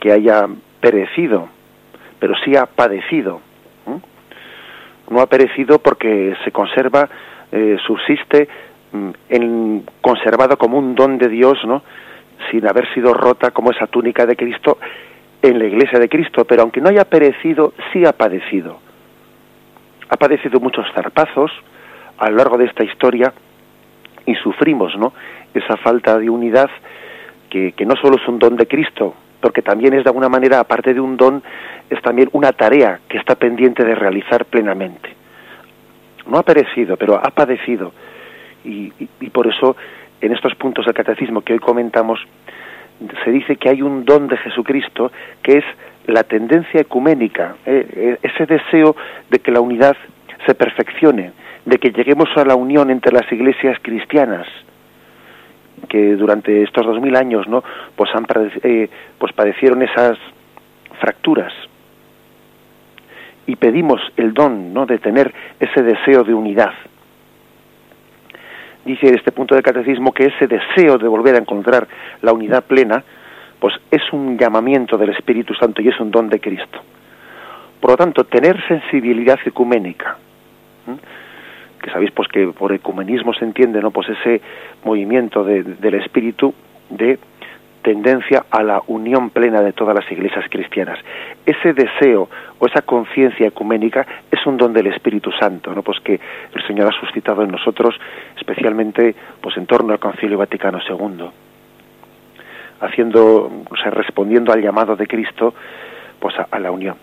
que 0.00 0.10
haya 0.10 0.46
perecido, 0.80 1.48
pero 2.18 2.34
sí 2.44 2.56
ha 2.56 2.64
padecido. 2.64 3.42
No 5.08 5.20
ha 5.20 5.26
perecido 5.26 5.78
porque 5.78 6.34
se 6.44 6.50
conserva, 6.50 7.08
eh, 7.52 7.76
subsiste 7.86 8.48
mm, 8.90 9.10
en, 9.28 9.84
conservado 10.00 10.56
como 10.56 10.78
un 10.78 10.96
don 10.96 11.18
de 11.18 11.28
Dios, 11.28 11.58
¿no? 11.64 11.82
Sin 12.50 12.66
haber 12.66 12.92
sido 12.92 13.14
rota 13.14 13.52
como 13.52 13.70
esa 13.70 13.86
túnica 13.86 14.26
de 14.26 14.34
Cristo 14.34 14.78
en 15.48 15.58
la 15.58 15.66
iglesia 15.66 15.98
de 15.98 16.08
Cristo, 16.08 16.44
pero 16.44 16.62
aunque 16.62 16.80
no 16.80 16.88
haya 16.88 17.04
perecido, 17.04 17.72
sí 17.92 18.04
ha 18.04 18.12
padecido. 18.12 18.78
Ha 20.08 20.16
padecido 20.16 20.60
muchos 20.60 20.86
zarpazos 20.94 21.50
a 22.18 22.30
lo 22.30 22.36
largo 22.36 22.58
de 22.58 22.66
esta 22.66 22.84
historia 22.84 23.32
y 24.24 24.34
sufrimos, 24.36 24.96
¿no? 24.96 25.12
Esa 25.54 25.76
falta 25.76 26.18
de 26.18 26.30
unidad 26.30 26.70
que, 27.50 27.72
que 27.72 27.86
no 27.86 27.94
solo 27.96 28.16
es 28.16 28.28
un 28.28 28.38
don 28.38 28.56
de 28.56 28.66
Cristo, 28.66 29.14
porque 29.40 29.62
también 29.62 29.94
es 29.94 30.04
de 30.04 30.10
alguna 30.10 30.28
manera, 30.28 30.60
aparte 30.60 30.94
de 30.94 31.00
un 31.00 31.16
don, 31.16 31.42
es 31.88 32.00
también 32.02 32.28
una 32.32 32.52
tarea 32.52 33.00
que 33.08 33.18
está 33.18 33.34
pendiente 33.34 33.84
de 33.84 33.94
realizar 33.94 34.44
plenamente. 34.46 35.10
No 36.26 36.38
ha 36.38 36.42
perecido, 36.42 36.96
pero 36.96 37.16
ha 37.16 37.30
padecido. 37.30 37.92
Y, 38.64 38.92
y, 38.98 39.08
y 39.20 39.30
por 39.30 39.46
eso, 39.46 39.76
en 40.20 40.32
estos 40.32 40.54
puntos 40.56 40.86
del 40.86 40.94
catecismo 40.94 41.42
que 41.42 41.52
hoy 41.52 41.60
comentamos, 41.60 42.20
se 43.24 43.30
dice 43.30 43.56
que 43.56 43.68
hay 43.68 43.82
un 43.82 44.04
don 44.04 44.26
de 44.28 44.36
Jesucristo 44.38 45.12
que 45.42 45.58
es 45.58 45.64
la 46.06 46.22
tendencia 46.22 46.80
ecuménica, 46.80 47.56
eh, 47.66 47.86
eh, 47.92 48.18
ese 48.22 48.46
deseo 48.46 48.96
de 49.28 49.38
que 49.40 49.50
la 49.50 49.60
unidad 49.60 49.96
se 50.46 50.54
perfeccione, 50.54 51.32
de 51.64 51.78
que 51.78 51.90
lleguemos 51.90 52.28
a 52.36 52.44
la 52.44 52.54
unión 52.54 52.90
entre 52.90 53.12
las 53.12 53.30
iglesias 53.32 53.78
cristianas, 53.82 54.46
que 55.88 56.14
durante 56.16 56.62
estos 56.62 56.86
dos 56.86 57.00
mil 57.00 57.16
años, 57.16 57.46
¿no? 57.48 57.62
Pues 57.96 58.10
han 58.14 58.26
eh, 58.62 58.88
pues 59.18 59.32
padecieron 59.32 59.82
esas 59.82 60.16
fracturas 61.00 61.52
y 63.46 63.56
pedimos 63.56 64.00
el 64.16 64.32
don, 64.32 64.72
¿no? 64.72 64.86
De 64.86 64.98
tener 64.98 65.32
ese 65.60 65.82
deseo 65.82 66.24
de 66.24 66.34
unidad 66.34 66.72
dice 68.86 69.08
este 69.14 69.32
punto 69.32 69.54
del 69.54 69.64
catecismo 69.64 70.12
que 70.12 70.26
ese 70.26 70.46
deseo 70.46 70.96
de 70.96 71.08
volver 71.08 71.34
a 71.34 71.38
encontrar 71.38 71.86
la 72.22 72.32
unidad 72.32 72.64
plena, 72.64 73.02
pues 73.58 73.74
es 73.90 74.02
un 74.12 74.38
llamamiento 74.38 74.96
del 74.96 75.10
Espíritu 75.10 75.54
Santo 75.54 75.82
y 75.82 75.88
es 75.88 75.98
un 76.00 76.10
don 76.10 76.28
de 76.28 76.40
Cristo. 76.40 76.80
Por 77.80 77.90
lo 77.90 77.96
tanto, 77.96 78.24
tener 78.24 78.56
sensibilidad 78.66 79.38
ecuménica, 79.44 80.16
que 81.82 81.90
sabéis 81.90 82.10
pues 82.12 82.28
que 82.28 82.46
por 82.48 82.72
ecumenismo 82.72 83.34
se 83.34 83.44
entiende, 83.44 83.80
¿no? 83.80 83.90
Pues 83.90 84.08
ese 84.08 84.40
movimiento 84.84 85.44
del 85.44 85.94
Espíritu 85.94 86.54
de 86.88 87.18
tendencia 87.86 88.46
a 88.50 88.64
la 88.64 88.82
unión 88.88 89.30
plena 89.30 89.62
de 89.62 89.72
todas 89.72 89.94
las 89.94 90.10
iglesias 90.10 90.44
cristianas. 90.50 90.98
Ese 91.46 91.72
deseo 91.72 92.28
o 92.58 92.66
esa 92.66 92.82
conciencia 92.82 93.46
ecuménica 93.46 94.04
es 94.28 94.44
un 94.44 94.56
don 94.56 94.72
del 94.72 94.88
Espíritu 94.88 95.30
Santo, 95.30 95.72
¿no? 95.72 95.84
Pues 95.84 96.00
que 96.00 96.18
el 96.52 96.66
Señor 96.66 96.92
ha 96.92 97.00
suscitado 97.00 97.44
en 97.44 97.52
nosotros, 97.52 97.94
especialmente 98.36 99.14
pues 99.40 99.56
en 99.56 99.66
torno 99.66 99.92
al 99.92 100.00
Concilio 100.00 100.36
Vaticano 100.36 100.80
II, 100.80 101.26
haciendo, 102.80 103.52
o 103.70 103.76
sea, 103.76 103.92
respondiendo 103.92 104.52
al 104.52 104.60
llamado 104.60 104.96
de 104.96 105.06
Cristo, 105.06 105.54
pues 106.18 106.34
a, 106.40 106.58
la 106.58 106.72
unión, 106.72 106.96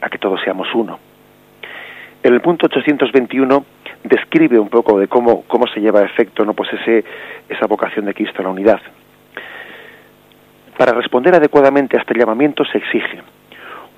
a 0.00 0.08
que 0.10 0.18
todos 0.18 0.40
seamos 0.44 0.68
uno. 0.76 1.00
En 2.22 2.32
el 2.32 2.40
punto 2.40 2.66
821 2.66 3.64
describe 4.04 4.58
un 4.58 4.68
poco 4.68 4.98
de 4.98 5.08
cómo, 5.08 5.42
cómo 5.46 5.66
se 5.68 5.80
lleva 5.80 6.00
a 6.00 6.04
efecto 6.04 6.44
¿no? 6.44 6.54
pues 6.54 6.72
ese, 6.72 7.04
esa 7.48 7.66
vocación 7.66 8.06
de 8.06 8.14
Cristo 8.14 8.40
a 8.40 8.44
la 8.44 8.50
unidad. 8.50 8.80
Para 10.76 10.92
responder 10.92 11.34
adecuadamente 11.34 11.96
a 11.96 12.00
este 12.00 12.18
llamamiento 12.18 12.64
se 12.64 12.78
exige 12.78 13.20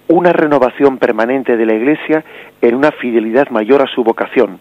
una 0.09 0.33
renovación 0.33 0.99
permanente 0.99 1.57
de 1.57 1.67
la 1.67 1.75
Iglesia 1.75 2.25
en 2.61 2.75
una 2.75 2.93
fidelidad 2.93 3.49
mayor 3.49 3.83
a 3.83 3.87
su 3.87 4.05
vocación. 4.05 4.59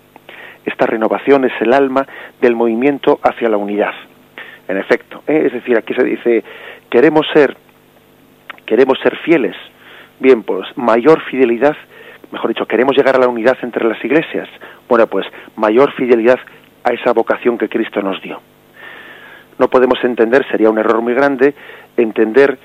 Esta 0.66 0.86
renovación 0.86 1.44
es 1.46 1.52
el 1.60 1.74
alma 1.74 2.08
del 2.40 2.56
movimiento 2.56 3.20
hacia 3.22 3.50
la 3.50 3.58
unidad. 3.58 3.94
En 4.68 4.78
efecto, 4.78 5.24
¿eh? 5.28 5.44
es 5.48 5.54
decir, 5.54 5.78
aquí 5.78 5.94
se 5.94 6.04
dice 6.04 6.44
queremos 6.90 7.28
ser 7.34 7.58
queremos 8.66 8.98
ser 9.00 9.18
fieles. 9.18 9.56
Bien, 10.20 10.44
pues 10.44 10.66
mayor 10.78 11.22
fidelidad 11.24 11.76
mejor 12.34 12.50
dicho, 12.50 12.66
queremos 12.66 12.98
llegar 12.98 13.16
a 13.16 13.20
la 13.20 13.28
unidad 13.28 13.58
entre 13.62 13.88
las 13.88 14.04
iglesias. 14.04 14.50
Bueno, 14.90 15.08
pues 15.08 15.26
mayor 15.56 15.94
fidelidad 15.94 16.40
a 16.84 16.92
esa 16.92 17.14
vocación 17.14 17.58
que 17.58 17.70
Cristo 17.70 18.02
nos 18.02 18.22
dio. 18.22 18.42
No 19.60 19.68
podemos 19.68 20.04
entender, 20.04 20.46
sería 20.50 20.72
un 20.72 20.80
error 20.80 21.02
muy 21.02 21.14
grande, 21.14 21.54
entender 21.96 22.58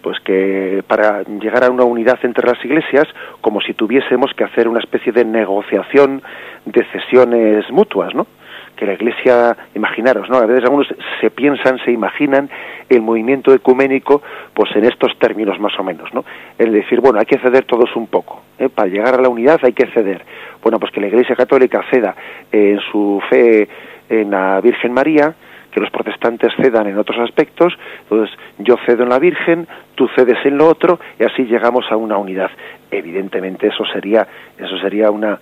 pues 0.00 0.20
que 0.20 0.84
para 0.86 1.24
llegar 1.24 1.64
a 1.64 1.70
una 1.70 1.82
unidad 1.82 2.20
entre 2.22 2.46
las 2.46 2.64
iglesias, 2.64 3.08
como 3.40 3.60
si 3.60 3.74
tuviésemos 3.74 4.32
que 4.34 4.44
hacer 4.44 4.68
una 4.68 4.78
especie 4.78 5.10
de 5.10 5.24
negociación 5.24 6.22
de 6.64 6.84
cesiones 6.92 7.68
mutuas, 7.72 8.14
¿no? 8.14 8.28
Que 8.76 8.86
la 8.86 8.92
Iglesia, 8.92 9.56
imaginaros, 9.74 10.28
¿no? 10.28 10.36
A 10.36 10.46
veces 10.46 10.64
algunos 10.64 10.86
se 11.20 11.30
piensan, 11.30 11.78
se 11.84 11.90
imaginan 11.90 12.48
el 12.88 13.00
movimiento 13.00 13.52
ecuménico, 13.52 14.22
pues 14.54 14.74
en 14.76 14.84
estos 14.84 15.18
términos 15.18 15.58
más 15.58 15.72
o 15.78 15.82
menos, 15.82 16.12
¿no? 16.12 16.24
El 16.58 16.72
decir, 16.72 17.00
bueno, 17.00 17.18
hay 17.18 17.26
que 17.26 17.38
ceder 17.38 17.64
todos 17.64 17.94
un 17.96 18.06
poco, 18.06 18.42
¿eh? 18.58 18.68
para 18.68 18.88
llegar 18.88 19.14
a 19.14 19.20
la 19.20 19.28
unidad 19.28 19.58
hay 19.62 19.72
que 19.72 19.86
ceder. 19.88 20.22
Bueno, 20.62 20.78
pues 20.78 20.92
que 20.92 21.00
la 21.00 21.08
Iglesia 21.08 21.34
Católica 21.34 21.84
ceda 21.90 22.14
en 22.52 22.78
su 22.92 23.20
fe 23.30 23.68
en 24.08 24.30
la 24.30 24.60
Virgen 24.60 24.92
María, 24.92 25.34
que 25.70 25.80
los 25.80 25.90
protestantes 25.90 26.52
cedan 26.56 26.86
en 26.86 26.98
otros 26.98 27.18
aspectos, 27.18 27.76
entonces 28.02 28.36
yo 28.58 28.76
cedo 28.86 29.02
en 29.02 29.10
la 29.10 29.18
Virgen, 29.18 29.66
tú 29.94 30.08
cedes 30.14 30.38
en 30.44 30.56
lo 30.56 30.68
otro, 30.68 30.98
y 31.18 31.24
así 31.24 31.44
llegamos 31.44 31.84
a 31.90 31.96
una 31.96 32.16
unidad. 32.16 32.50
Evidentemente 32.90 33.66
eso 33.66 33.84
sería, 33.92 34.26
eso 34.56 34.78
sería 34.78 35.10
una, 35.10 35.38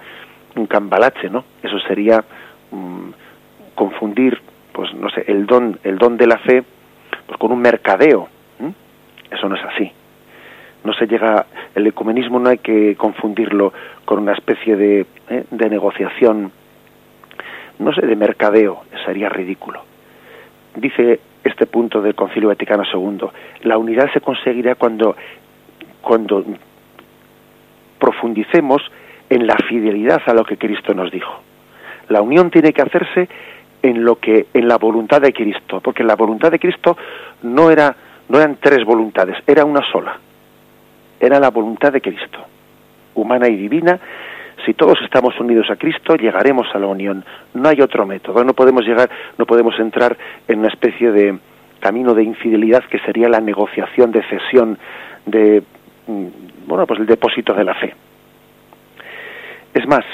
un 0.57 0.67
cambalache, 0.67 1.31
¿no? 1.31 1.45
Eso 1.63 1.79
sería 1.81 2.25
confundir, 3.75 4.41
pues 4.73 4.93
no 4.95 5.11
sé, 5.11 5.25
el 5.29 5.47
don, 5.47 5.79
el 5.85 5.99
don 5.99 6.17
de 6.17 6.27
la 6.27 6.39
fe, 6.39 6.63
pues 7.27 7.39
con 7.39 7.53
un 7.53 7.61
mercadeo. 7.61 8.29
Eso 9.31 9.49
no 9.49 9.57
es 9.57 9.65
así. 9.65 9.91
No 10.85 10.93
se 10.93 11.07
llega, 11.07 11.47
el 11.75 11.87
ecumenismo 11.87 12.39
no 12.39 12.51
hay 12.51 12.59
que 12.59 12.95
confundirlo 12.97 13.73
con 14.05 14.19
una 14.21 14.33
especie 14.33 14.77
de, 14.77 15.07
¿eh? 15.29 15.45
de 15.51 15.71
negociación, 15.71 16.53
no 17.79 17.93
sé, 17.95 18.07
de 18.07 18.17
mercadeo, 18.17 18.85
sería 19.05 19.29
ridículo. 19.29 19.83
Dice 20.77 21.21
este 21.45 21.67
punto 21.67 22.01
del 22.01 22.15
Concilio 22.15 22.49
Vaticano 22.49 22.85
II. 22.85 23.29
La 23.63 23.79
unidad 23.79 24.13
se 24.13 24.21
conseguirá 24.21 24.75
cuando, 24.75 25.17
cuando 26.01 26.45
profundicemos 27.99 28.83
en 29.31 29.47
la 29.47 29.57
fidelidad 29.69 30.23
a 30.27 30.35
lo 30.35 30.45
que 30.45 30.57
Cristo 30.57 30.95
nos 30.95 31.11
dijo. 31.11 31.41
La 32.09 32.23
unión 32.23 32.51
tiene 32.51 32.73
que 32.73 32.83
hacerse 32.83 33.29
en 33.85 34.03
lo 34.03 34.17
que 34.17 34.47
en 34.55 34.67
la 34.67 34.79
voluntad 34.79 35.21
de 35.21 35.35
Cristo, 35.35 35.81
porque 35.83 36.03
la 36.03 36.17
voluntad 36.17 36.51
de 36.51 36.59
Cristo 36.59 36.97
no 37.43 37.71
era 37.71 37.95
no 38.31 38.39
eran 38.39 38.57
tres 38.59 38.83
voluntades, 38.87 39.37
era 39.47 39.67
una 39.67 39.83
sola. 39.93 40.19
Era 41.21 41.39
la 41.39 41.51
voluntad 41.51 41.93
de 41.93 42.01
Cristo, 42.01 42.39
humana 43.15 43.47
y 43.49 43.57
divina. 43.57 44.01
Si 44.65 44.73
todos 44.73 44.99
estamos 45.03 45.39
unidos 45.39 45.71
a 45.71 45.77
Cristo, 45.77 46.17
llegaremos 46.17 46.67
a 46.75 46.79
la 46.79 46.87
unión. 46.87 47.23
No 47.53 47.69
hay 47.69 47.83
otro 47.83 48.07
método. 48.07 48.43
No 48.43 48.55
podemos 48.55 48.87
llegar, 48.87 49.11
no 49.37 49.45
podemos 49.45 49.79
entrar 49.79 50.17
en 50.49 50.61
una 50.61 50.69
especie 50.69 51.13
de 51.13 51.39
camino 51.81 52.15
de 52.15 52.23
infidelidad 52.23 52.85
que 52.85 52.99
sería 53.01 53.29
la 53.29 53.41
negociación 53.41 54.11
de 54.13 54.23
cesión 54.23 54.79
de 55.27 55.63
mm, 56.07 56.27
bueno, 56.67 56.87
pues 56.87 57.01
el 57.01 57.07
depósito 57.07 57.53
de 57.53 57.65
la 57.65 57.75
fe. 57.75 57.95
Es 59.75 59.87
más, 59.87 60.05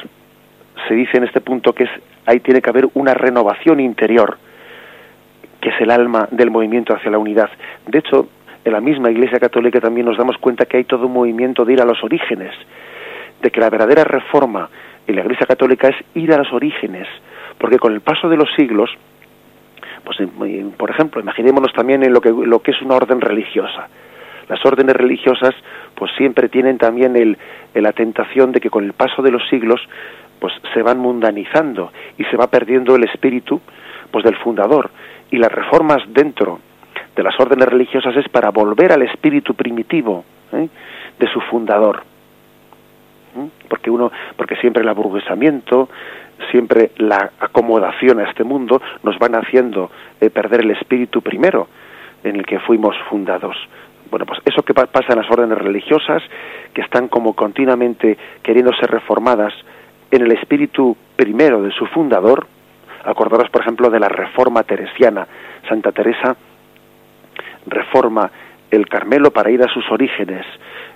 se 0.89 0.95
dice 0.95 1.19
en 1.19 1.25
este 1.25 1.41
punto 1.41 1.73
que 1.73 1.85
es, 1.85 1.91
ahí 2.31 2.41
tiene 2.41 2.63
que 2.63 2.71
haber 2.71 2.89
una 2.95 3.15
renovación 3.15 3.81
interior, 3.81 4.39
que 5.61 5.71
es 5.71 5.81
el 5.81 5.91
alma 5.91 6.29
del 6.31 6.51
movimiento 6.51 6.95
hacia 6.95 7.11
la 7.11 7.19
unidad. 7.19 7.51
De 7.87 7.99
hecho, 7.99 8.29
en 8.65 8.73
la 8.73 8.81
misma 8.81 9.11
Iglesia 9.11 9.39
Católica 9.39 9.81
también 9.81 10.07
nos 10.07 10.19
damos 10.19 10.37
cuenta 10.39 10.67
que 10.67 10.79
hay 10.79 10.85
todo 10.85 11.07
un 11.07 11.13
movimiento 11.13 11.65
de 11.65 11.73
ir 11.75 11.83
a 11.83 11.85
los 11.85 12.03
orígenes, 12.03 12.55
de 13.43 13.51
que 13.51 13.61
la 13.61 13.71
verdadera 13.71 14.05
reforma 14.05 14.69
en 15.07 15.17
la 15.17 15.23
Iglesia 15.23 15.47
Católica 15.47 15.89
es 15.89 15.97
ir 16.15 16.33
a 16.33 16.39
los 16.39 16.53
orígenes, 16.53 17.09
porque 17.59 17.79
con 17.79 17.93
el 17.93 18.01
paso 18.01 18.29
de 18.29 18.37
los 18.37 18.49
siglos, 18.57 18.91
pues 20.05 20.19
por 20.77 20.91
ejemplo, 20.91 21.21
imaginémonos 21.21 21.73
también 21.73 22.03
en 22.03 22.13
lo 22.13 22.21
que, 22.21 22.31
lo 22.31 22.61
que 22.61 22.71
es 22.71 22.81
una 22.83 22.95
orden 22.95 23.21
religiosa. 23.21 23.89
Las 24.49 24.65
órdenes 24.67 24.97
religiosas 24.97 25.55
pues 25.95 26.11
siempre 26.17 26.49
tienen 26.49 26.77
también 26.77 27.17
el, 27.17 27.39
la 27.75 27.93
tentación 27.93 28.53
de 28.53 28.61
que 28.61 28.69
con 28.69 28.85
el 28.85 28.95
paso 28.95 29.23
de 29.23 29.31
los 29.31 29.47
siglos 29.49 29.81
pues 30.41 30.53
se 30.75 30.83
van 30.83 30.99
mundanizando 30.99 31.93
y 32.19 32.25
se 32.25 32.37
va 32.37 32.49
perdiendo 32.49 32.97
el 32.97 33.05
espíritu 33.05 33.61
pues 34.11 34.25
del 34.25 34.37
fundador 34.37 34.91
y 35.31 35.37
las 35.37 35.53
reformas 35.53 36.03
dentro 36.09 36.59
de 37.15 37.23
las 37.23 37.39
órdenes 37.39 37.69
religiosas 37.69 38.17
es 38.17 38.29
para 38.29 38.51
volver 38.51 38.93
al 38.93 39.03
espíritu 39.03 39.55
primitivo 39.55 40.25
¿eh? 40.53 40.69
de 41.19 41.27
su 41.29 41.41
fundador 41.43 42.03
¿eh? 43.37 43.49
porque 43.69 43.91
uno 43.91 44.11
porque 44.37 44.57
siempre 44.57 44.83
el 44.83 44.89
aburguesamiento 44.89 45.89
siempre 46.51 46.93
la 46.97 47.31
acomodación 47.39 48.19
a 48.19 48.29
este 48.29 48.43
mundo 48.43 48.81
nos 49.03 49.19
van 49.19 49.35
haciendo 49.35 49.91
eh, 50.21 50.31
perder 50.31 50.63
el 50.63 50.71
espíritu 50.73 51.21
primero 51.21 51.69
en 52.25 52.37
el 52.37 52.47
que 52.47 52.59
fuimos 52.61 52.97
fundados 53.09 53.57
bueno, 54.11 54.27
pues 54.27 54.41
eso 54.45 54.63
que 54.63 54.75
pasa 54.75 55.13
en 55.13 55.21
las 55.21 55.31
órdenes 55.31 55.57
religiosas, 55.57 56.21
que 56.75 56.81
están 56.81 57.07
como 57.07 57.35
continuamente 57.35 58.19
queriendo 58.43 58.73
ser 58.75 58.91
reformadas 58.91 59.55
en 60.11 60.23
el 60.23 60.33
espíritu 60.33 60.97
primero 61.17 61.63
de 61.63 61.71
su 61.73 61.87
fundador, 61.87 62.47
acordaros 63.05 63.51
por 63.51 63.63
ejemplo 63.63 63.91
de 63.91 64.01
la 64.01 64.09
reforma 64.09 64.63
teresiana, 64.63 65.27
Santa 65.69 65.93
Teresa 65.93 66.37
reforma 67.67 68.31
el 68.71 68.87
Carmelo 68.89 69.31
para 69.31 69.51
ir 69.51 69.63
a 69.63 69.73
sus 69.73 69.89
orígenes, 69.91 70.47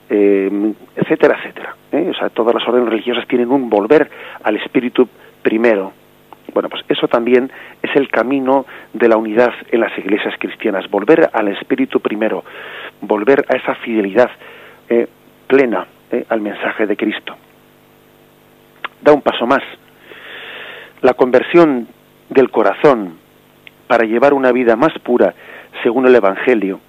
eh, 0.08 0.72
etcétera, 0.96 1.38
etcétera. 1.38 1.76
¿eh? 1.92 2.10
O 2.10 2.14
sea, 2.14 2.30
todas 2.30 2.54
las 2.54 2.66
órdenes 2.66 2.88
religiosas 2.88 3.26
tienen 3.26 3.50
un 3.50 3.68
volver 3.68 4.10
al 4.42 4.56
espíritu 4.56 5.08
primero, 5.42 5.92
bueno, 6.52 6.68
pues 6.68 6.84
eso 6.88 7.08
también 7.08 7.50
es 7.82 7.96
el 7.96 8.08
camino 8.08 8.64
de 8.92 9.08
la 9.08 9.16
unidad 9.16 9.52
en 9.72 9.80
las 9.80 9.96
iglesias 9.98 10.34
cristianas, 10.38 10.88
volver 10.88 11.28
al 11.32 11.48
espíritu 11.48 12.00
primero, 12.00 12.44
volver 13.00 13.44
a 13.48 13.56
esa 13.56 13.74
fidelidad 13.76 14.30
eh, 14.88 15.08
plena 15.48 15.86
al 16.28 16.40
mensaje 16.40 16.86
de 16.86 16.96
Cristo. 16.96 17.34
Da 19.04 19.12
un 19.12 19.20
paso 19.20 19.46
más. 19.46 19.62
La 21.02 21.12
conversión 21.12 21.86
del 22.30 22.50
corazón 22.50 23.18
para 23.86 24.06
llevar 24.06 24.32
una 24.32 24.50
vida 24.50 24.76
más 24.76 24.98
pura 25.00 25.34
según 25.82 26.06
el 26.06 26.14
Evangelio, 26.14 26.80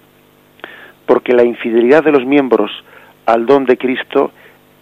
porque 1.05 1.33
la 1.33 1.43
infidelidad 1.43 2.05
de 2.05 2.13
los 2.13 2.25
miembros 2.25 2.71
al 3.25 3.45
don 3.45 3.65
de 3.65 3.77
Cristo 3.77 4.31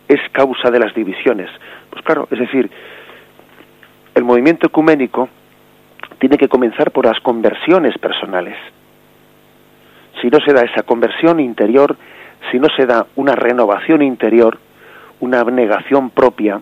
es 0.08 0.19
causa 0.32 0.69
de 0.69 0.78
las 0.78 0.93
divisiones. 0.93 1.50
Pues 1.89 2.06
claro, 2.06 2.28
es 2.30 2.38
decir, 2.38 2.69
el 4.13 4.24
movimiento 4.24 4.67
ecuménico 4.67 5.28
tiene 6.19 6.38
que 6.38 6.48
comenzar 6.48 6.91
por 6.91 7.08
las 7.08 7.19
conversiones 7.22 7.98
personales. 7.98 8.58
Si 10.22 10.28
no 10.28 10.38
se 10.46 10.54
da 10.54 10.62
esa 10.62 10.84
conversión 10.84 11.39
interior, 11.39 11.98
si 12.52 12.60
no 12.60 12.67
se 12.78 12.86
da 12.86 13.08
una 13.15 13.34
renovación 13.34 14.04
interior, 14.04 14.60
una 15.19 15.39
abnegación 15.39 16.12
propia, 16.12 16.62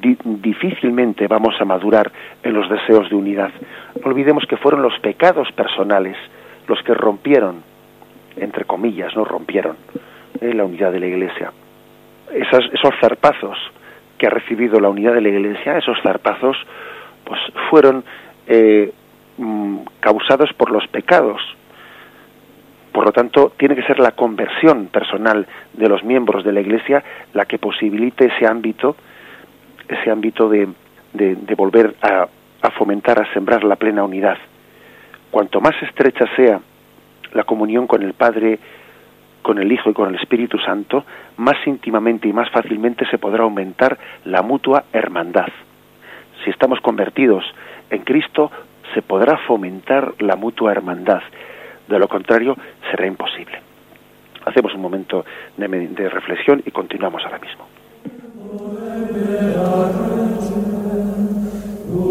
difícilmente 0.00 1.26
vamos 1.26 1.54
a 1.60 1.64
madurar 1.64 2.10
en 2.42 2.52
los 2.54 2.68
deseos 2.68 3.08
de 3.10 3.16
unidad. 3.16 3.50
No 4.02 4.10
olvidemos 4.10 4.44
que 4.46 4.56
fueron 4.56 4.82
los 4.82 4.98
pecados 5.00 5.50
personales 5.52 6.16
los 6.66 6.82
que 6.82 6.94
rompieron, 6.94 7.62
entre 8.36 8.64
comillas, 8.64 9.14
no 9.14 9.24
rompieron 9.24 9.76
eh, 10.40 10.54
la 10.54 10.64
unidad 10.64 10.92
de 10.92 11.00
la 11.00 11.06
Iglesia. 11.06 11.52
esos 12.32 12.94
zarpazos 13.00 13.58
que 14.18 14.26
ha 14.26 14.30
recibido 14.30 14.80
la 14.80 14.88
unidad 14.88 15.14
de 15.14 15.20
la 15.20 15.28
Iglesia, 15.28 15.78
esos 15.78 16.00
zarpazos, 16.02 16.56
pues 17.24 17.40
fueron 17.70 18.04
eh, 18.46 18.92
mm, 19.38 19.78
causados 20.00 20.52
por 20.54 20.70
los 20.70 20.86
pecados. 20.88 21.40
Por 22.92 23.06
lo 23.06 23.12
tanto, 23.12 23.52
tiene 23.56 23.74
que 23.74 23.82
ser 23.82 23.98
la 23.98 24.12
conversión 24.12 24.86
personal 24.86 25.46
de 25.72 25.88
los 25.88 26.04
miembros 26.04 26.44
de 26.44 26.52
la 26.52 26.60
Iglesia 26.60 27.02
la 27.32 27.44
que 27.44 27.58
posibilite 27.58 28.26
ese 28.26 28.46
ámbito, 28.46 28.96
ese 29.88 30.10
ámbito 30.10 30.48
de, 30.48 30.68
de 31.12 31.54
volver 31.54 31.94
a, 32.02 32.26
a 32.64 32.70
fomentar, 32.70 33.20
a 33.20 33.32
sembrar 33.34 33.62
la 33.62 33.76
plena 33.76 34.04
unidad. 34.04 34.38
Cuanto 35.30 35.60
más 35.60 35.74
estrecha 35.82 36.24
sea 36.34 36.60
la 37.34 37.44
comunión 37.44 37.86
con 37.86 38.02
el 38.02 38.14
Padre, 38.14 38.58
con 39.42 39.58
el 39.58 39.70
Hijo 39.70 39.90
y 39.90 39.92
con 39.92 40.08
el 40.08 40.20
Espíritu 40.20 40.58
Santo, 40.58 41.04
más 41.36 41.56
íntimamente 41.66 42.26
y 42.26 42.32
más 42.32 42.48
fácilmente 42.50 43.04
se 43.10 43.18
podrá 43.18 43.42
aumentar 43.42 43.98
la 44.24 44.40
mutua 44.40 44.84
hermandad. 44.92 45.48
Si 46.42 46.50
estamos 46.50 46.80
convertidos 46.80 47.44
en 47.90 48.02
Cristo, 48.02 48.50
se 48.94 49.02
podrá 49.02 49.36
fomentar 49.46 50.14
la 50.20 50.36
mutua 50.36 50.72
hermandad. 50.72 51.20
De 51.86 51.98
lo 51.98 52.08
contrario, 52.08 52.56
será 52.90 53.06
imposible. 53.06 53.60
Hacemos 54.46 54.74
un 54.74 54.80
momento 54.80 55.24
de, 55.58 56.08
reflexión 56.08 56.62
y 56.64 56.70
continuamos 56.70 57.22
ahora 57.24 57.38
mismo. 57.38 57.66
Ore 58.52 58.96
beata 59.12 60.08
tu 61.88 62.04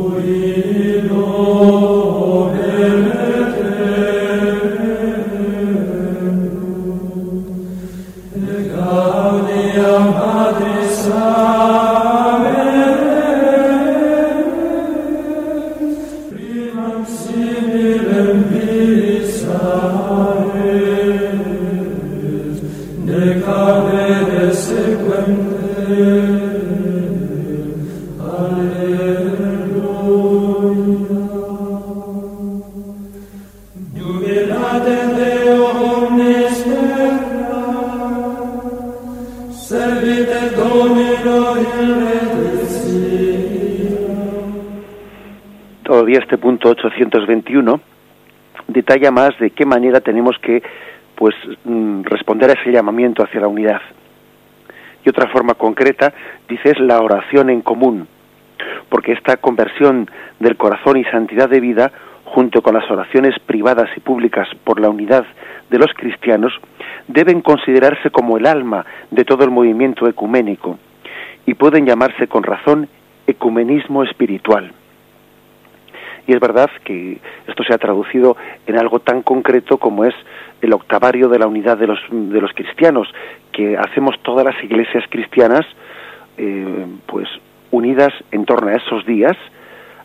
Este 46.16 46.38
punto 46.38 46.70
821 46.70 47.80
detalla 48.68 49.12
más 49.12 49.38
de 49.40 49.50
qué 49.50 49.66
manera 49.66 50.00
tenemos 50.00 50.38
que 50.40 50.62
pues 51.16 51.36
mm, 51.64 52.04
responder 52.04 52.52
a 52.52 52.54
ese 52.54 52.72
llamamiento 52.72 53.24
hacia 53.24 53.42
la 53.42 53.48
unidad. 53.48 53.82
Y 55.04 55.10
otra 55.10 55.28
forma 55.30 55.56
concreta, 55.56 56.14
dice, 56.48 56.70
es 56.70 56.80
la 56.80 57.02
oración 57.02 57.50
en 57.50 57.62
común, 57.62 58.08
porque 58.90 59.12
esta 59.14 59.38
conversión 59.38 60.10
del 60.40 60.56
corazón 60.56 60.98
y 60.98 61.04
santidad 61.06 61.50
de 61.50 61.60
vida, 61.60 61.92
junto 62.26 62.62
con 62.62 62.76
las 62.76 62.90
oraciones 62.90 63.38
privadas 63.40 63.90
y 63.98 64.00
públicas 64.00 64.48
por 64.64 64.80
la 64.80 64.90
unidad 64.90 65.26
de 65.70 65.80
los 65.80 65.94
cristianos, 65.94 66.54
deben 67.08 67.42
considerarse 67.42 68.12
como 68.12 68.38
el 68.38 68.46
alma 68.46 68.86
de 69.12 69.26
todo 69.26 69.44
el 69.44 69.52
movimiento 69.52 70.08
ecuménico 70.08 70.78
y 71.46 71.56
pueden 71.56 71.86
llamarse 71.86 72.28
con 72.28 72.44
razón 72.44 72.88
ecumenismo 73.28 74.04
espiritual. 74.04 74.72
Y 76.26 76.34
es 76.34 76.40
verdad 76.40 76.70
que 76.84 77.20
esto 77.48 77.64
se 77.64 77.74
ha 77.74 77.78
traducido 77.78 78.38
en 78.66 78.78
algo 78.78 79.00
tan 79.00 79.22
concreto 79.24 79.78
como 79.78 80.06
es 80.06 80.16
el 80.62 80.72
octavario 80.74 81.28
de 81.28 81.40
la 81.40 81.48
unidad 81.48 81.78
de 81.78 81.88
los, 81.88 82.00
de 82.10 82.40
los 82.40 82.54
cristianos, 82.54 83.14
que 83.52 83.78
hacemos 83.78 84.16
todas 84.24 84.46
las 84.46 84.64
iglesias 84.64 85.04
cristianas 85.10 85.66
eh, 86.38 86.86
pues 87.06 87.28
unidas 87.72 88.14
en 88.32 88.46
torno 88.46 88.70
a 88.70 88.76
esos 88.76 89.06
días, 89.06 89.36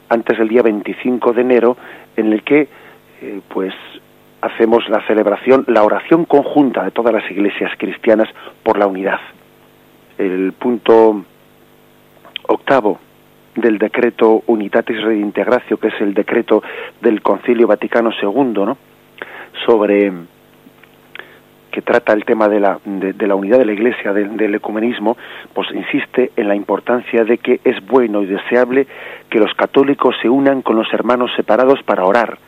antes 0.09 0.39
del 0.39 0.49
día 0.49 0.63
25 0.63 1.33
de 1.33 1.41
enero, 1.43 1.77
en 2.17 2.33
el 2.33 2.43
que 2.43 2.69
eh, 3.21 3.41
pues 3.49 3.75
hacemos 4.41 4.89
la 4.89 5.07
celebración, 5.07 5.65
la 5.69 5.83
oración 5.83 6.25
conjunta 6.25 6.85
de 6.85 6.91
todas 6.91 7.13
las 7.13 7.31
iglesias 7.31 7.71
cristianas 7.79 8.29
por 8.63 8.79
la 8.79 8.87
unidad. 8.87 9.21
El 10.17 10.53
punto 10.53 11.25
octavo 12.49 12.99
del 13.61 13.79
decreto 13.79 14.43
Unitatis 14.47 15.03
Redintegratio, 15.03 15.79
que 15.79 15.89
es 15.89 16.01
el 16.01 16.15
decreto 16.15 16.63
del 17.01 17.23
Concilio 17.23 17.67
Vaticano 17.67 18.11
II, 18.21 18.53
¿no? 18.65 18.79
sobre 19.67 20.13
que 21.71 21.83
trata 21.83 22.13
el 22.13 22.25
tema 22.25 22.49
de 22.49 22.61
la, 22.61 22.79
de, 22.85 23.27
la 23.27 23.35
unidad 23.35 23.59
de 23.59 23.67
la 23.67 23.73
Iglesia, 23.73 24.13
del 24.13 24.55
ecumenismo, 24.55 25.17
pues 25.53 25.69
insiste 25.73 26.33
en 26.37 26.49
la 26.49 26.55
importancia 26.55 27.25
de 27.25 27.39
que 27.39 27.61
es 27.63 27.85
bueno 27.87 28.23
y 28.23 28.27
deseable 28.27 28.87
que 29.29 29.39
los 29.39 29.53
católicos 29.55 30.17
se 30.23 30.29
unan 30.29 30.63
con 30.63 30.77
los 30.77 30.93
hermanos 30.93 31.31
separados 31.37 31.83
para 31.83 32.05
orar 32.05 32.39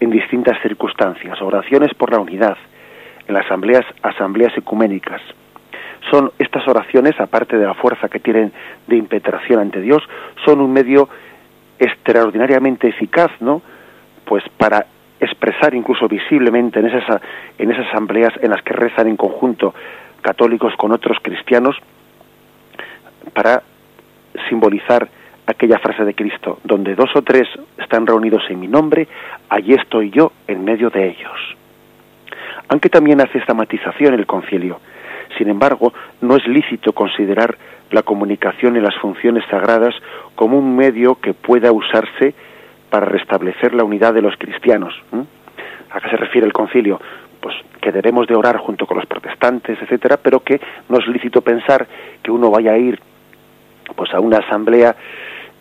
en 0.00 0.10
distintas 0.10 0.60
circunstancias, 0.62 1.40
oraciones 1.42 1.92
por 1.94 2.12
la 2.12 2.20
unidad, 2.20 2.56
en 3.26 3.34
las 3.34 3.44
asambleas, 3.46 3.84
asambleas 4.02 4.56
ecuménicas. 4.56 5.20
Son 6.10 6.30
estas 6.38 6.66
oraciones, 6.68 7.18
aparte 7.18 7.56
de 7.58 7.66
la 7.66 7.74
fuerza 7.74 8.08
que 8.08 8.20
tienen 8.20 8.52
de 8.86 8.96
impetración 8.96 9.60
ante 9.60 9.80
Dios, 9.80 10.02
son 10.44 10.60
un 10.60 10.72
medio 10.72 11.08
extraordinariamente 11.78 12.88
eficaz, 12.88 13.30
¿no? 13.40 13.62
Pues 14.24 14.44
para 14.56 14.86
expresar 15.20 15.74
incluso 15.74 16.08
visiblemente 16.08 16.80
en 16.80 16.86
esas, 16.86 17.20
en 17.58 17.70
esas 17.70 17.86
asambleas 17.88 18.32
en 18.42 18.50
las 18.50 18.62
que 18.62 18.74
rezan 18.74 19.08
en 19.08 19.16
conjunto 19.16 19.74
católicos 20.22 20.74
con 20.76 20.92
otros 20.92 21.18
cristianos 21.22 21.76
para 23.32 23.62
simbolizar 24.48 25.08
aquella 25.46 25.78
frase 25.78 26.04
de 26.04 26.14
Cristo, 26.14 26.58
donde 26.64 26.94
dos 26.94 27.10
o 27.14 27.22
tres 27.22 27.48
están 27.78 28.06
reunidos 28.06 28.42
en 28.48 28.60
mi 28.60 28.68
nombre, 28.68 29.06
allí 29.48 29.74
estoy 29.74 30.10
yo 30.10 30.32
en 30.48 30.64
medio 30.64 30.90
de 30.90 31.08
ellos. 31.08 31.56
Aunque 32.68 32.88
también 32.88 33.20
hace 33.20 33.38
esta 33.38 33.54
matización 33.54 34.14
el 34.14 34.26
concilio. 34.26 34.80
Sin 35.38 35.48
embargo, 35.48 35.92
no 36.20 36.36
es 36.36 36.46
lícito 36.46 36.92
considerar 36.92 37.56
la 37.90 38.02
comunicación 38.02 38.76
en 38.76 38.82
las 38.82 38.96
funciones 38.96 39.44
sagradas 39.50 39.94
como 40.34 40.58
un 40.58 40.76
medio 40.76 41.16
que 41.16 41.34
pueda 41.34 41.72
usarse 41.72 42.34
para 42.90 43.06
restablecer 43.06 43.74
la 43.74 43.84
unidad 43.84 44.14
de 44.14 44.22
los 44.22 44.36
cristianos. 44.36 44.94
¿A 45.90 46.00
qué 46.00 46.10
se 46.10 46.16
refiere 46.16 46.46
el 46.46 46.52
concilio? 46.52 47.00
Pues 47.40 47.54
que 47.80 47.92
debemos 47.92 48.26
de 48.26 48.34
orar 48.34 48.56
junto 48.58 48.86
con 48.86 48.96
los 48.96 49.06
protestantes, 49.06 49.78
etcétera, 49.80 50.16
pero 50.16 50.40
que 50.40 50.60
no 50.88 50.98
es 50.98 51.06
lícito 51.06 51.42
pensar 51.42 51.86
que 52.22 52.30
uno 52.30 52.50
vaya 52.50 52.72
a 52.72 52.78
ir 52.78 52.98
pues 53.94 54.12
a 54.14 54.20
una 54.20 54.38
asamblea 54.38 54.96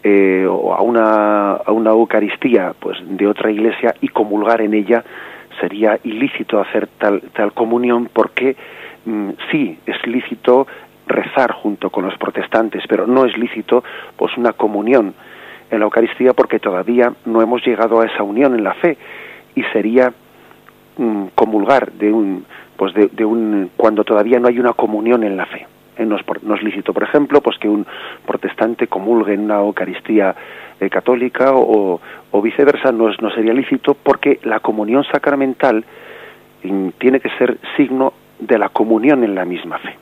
eh, 0.04 0.46
o 0.50 0.74
a 0.74 0.82
una, 0.82 1.54
a 1.54 1.72
una 1.72 1.92
Eucaristía 1.92 2.74
pues 2.80 2.98
de 3.02 3.28
otra 3.28 3.52
iglesia 3.52 3.96
y 4.02 4.08
comulgar 4.08 4.62
en 4.62 4.74
ella 4.74 5.04
sería 5.60 6.00
ilícito 6.04 6.60
hacer 6.60 6.88
tal, 6.98 7.22
tal 7.34 7.54
comunión 7.54 8.10
porque 8.12 8.56
sí 9.52 9.78
es 9.86 10.08
lícito 10.08 10.68
rezar 11.08 11.52
junto 11.52 11.89
con 11.89 12.06
los 12.06 12.18
protestantes, 12.18 12.84
pero 12.88 13.08
no 13.08 13.26
es 13.26 13.38
lícito 13.38 13.84
pues 14.16 14.38
una 14.38 14.54
comunión 14.54 15.13
en 15.70 15.80
la 15.80 15.86
Eucaristía 15.86 16.34
porque 16.34 16.60
todavía 16.60 17.12
no 17.26 17.42
hemos 17.42 17.66
llegado 17.66 18.02
a 18.02 18.06
esa 18.06 18.24
unión 18.24 18.54
en 18.56 18.63
la 18.63 18.74
fe 18.76 18.98
y 19.56 19.63
sería 19.74 20.13
mm, 20.98 21.28
comulgar 21.36 21.92
de 21.94 22.12
un 22.12 22.46
pues 22.78 22.94
de, 22.94 23.26
un 23.26 23.70
cuando 23.78 24.04
todavía 24.04 24.39
no 24.39 24.48
hay 24.48 24.60
una 24.60 24.74
comunión 24.74 25.24
en 25.24 25.38
la 25.38 25.46
fe. 25.46 25.68
Eh, 25.98 26.06
no, 26.06 26.18
es, 26.18 26.63
lícito 26.63 26.92
por 26.92 27.04
ejemplo 27.04 27.42
pues 27.42 27.58
que 27.60 27.70
un 27.70 27.86
protestante 28.26 28.88
comulgue 28.88 29.34
en 29.34 29.42
una 29.42 29.58
Eucaristía 29.58 30.36
eh, 30.80 30.89
católica 30.89 31.54
o, 31.54 32.02
o, 32.32 32.42
viceversa 32.42 32.92
no, 32.92 33.10
es, 33.10 33.22
no 33.22 33.30
sería 33.30 33.54
lícito 33.54 33.94
porque 33.94 34.39
la 34.44 34.60
comunión 34.60 35.04
sacramental 35.04 35.86
mm, 36.63 36.89
tiene 36.98 37.20
que 37.20 37.30
ser 37.38 37.58
signo 37.78 38.13
de 38.39 38.58
la 38.58 38.69
comunión 38.69 39.24
en 39.24 39.36
la 39.36 39.46
misma 39.46 39.80
fe 39.80 39.96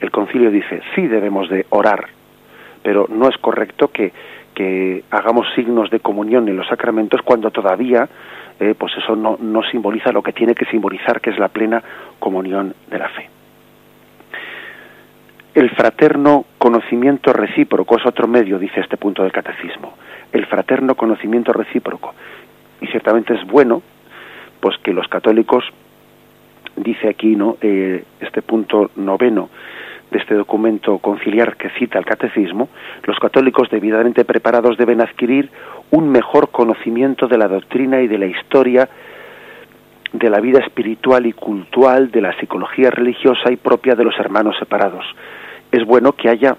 el 0.00 0.10
concilio 0.10 0.50
dice 0.50 0.80
sí 0.94 1.06
debemos 1.06 1.48
de 1.48 1.66
orar 1.70 2.06
pero 2.82 3.06
no 3.08 3.28
es 3.28 3.36
correcto 3.38 3.88
que 3.88 4.12
que 4.54 5.04
hagamos 5.10 5.46
signos 5.54 5.90
de 5.90 6.00
comunión 6.00 6.46
en 6.48 6.56
los 6.56 6.66
sacramentos 6.66 7.22
cuando 7.22 7.50
todavía 7.50 8.08
eh, 8.60 8.74
pues 8.78 8.92
eso 8.96 9.16
no, 9.16 9.36
no 9.40 9.62
simboliza 9.64 10.12
lo 10.12 10.22
que 10.22 10.32
tiene 10.32 10.54
que 10.54 10.66
simbolizar, 10.66 11.20
que 11.20 11.30
es 11.30 11.38
la 11.38 11.48
plena 11.48 11.82
comunión 12.18 12.74
de 12.90 12.98
la 12.98 13.08
fe. 13.08 13.28
El 15.54 15.68
fraterno 15.70 16.44
conocimiento 16.58 17.32
recíproco 17.32 17.98
es 17.98 18.06
otro 18.06 18.28
medio, 18.28 18.60
dice 18.60 18.80
este 18.80 18.96
punto 18.96 19.22
del 19.22 19.32
catecismo. 19.32 19.94
El 20.32 20.46
fraterno 20.46 20.94
conocimiento 20.94 21.52
recíproco. 21.52 22.14
Y 22.80 22.86
ciertamente 22.86 23.34
es 23.34 23.44
bueno, 23.46 23.82
pues 24.60 24.76
que 24.78 24.92
los 24.92 25.08
católicos, 25.08 25.64
dice 26.82 27.08
aquí, 27.08 27.36
¿no? 27.36 27.56
Eh, 27.60 28.04
este 28.20 28.42
punto 28.42 28.90
noveno, 28.96 29.48
de 30.10 30.18
este 30.18 30.34
documento 30.34 30.98
conciliar 30.98 31.56
que 31.56 31.70
cita 31.70 31.98
el 31.98 32.04
catecismo, 32.04 32.68
los 33.04 33.18
católicos 33.18 33.70
debidamente 33.70 34.24
preparados 34.24 34.76
deben 34.76 35.00
adquirir 35.00 35.50
un 35.90 36.10
mejor 36.10 36.50
conocimiento 36.50 37.26
de 37.28 37.38
la 37.38 37.48
doctrina 37.48 38.02
y 38.02 38.08
de 38.08 38.18
la 38.18 38.26
historia 38.26 38.88
de 40.12 40.28
la 40.28 40.40
vida 40.40 40.58
espiritual 40.58 41.24
y 41.24 41.32
cultural, 41.32 42.10
de 42.10 42.20
la 42.20 42.38
psicología 42.38 42.90
religiosa 42.90 43.50
y 43.50 43.56
propia 43.56 43.94
de 43.94 44.04
los 44.04 44.18
hermanos 44.18 44.56
separados. 44.58 45.04
Es 45.70 45.84
bueno 45.86 46.12
que 46.12 46.28
haya 46.28 46.56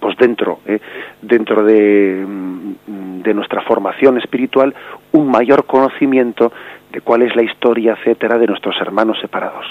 pues 0.00 0.16
dentro 0.16 0.60
eh, 0.66 0.80
dentro 1.20 1.62
de, 1.64 2.24
mm, 2.26 3.22
de 3.22 3.34
nuestra 3.34 3.62
formación 3.62 4.18
espiritual 4.18 4.74
un 5.12 5.30
mayor 5.30 5.66
conocimiento 5.66 6.52
de 6.90 7.00
cuál 7.00 7.22
es 7.22 7.34
la 7.36 7.42
historia 7.42 7.96
etcétera 7.98 8.38
de 8.38 8.46
nuestros 8.46 8.80
hermanos 8.80 9.18
separados 9.20 9.66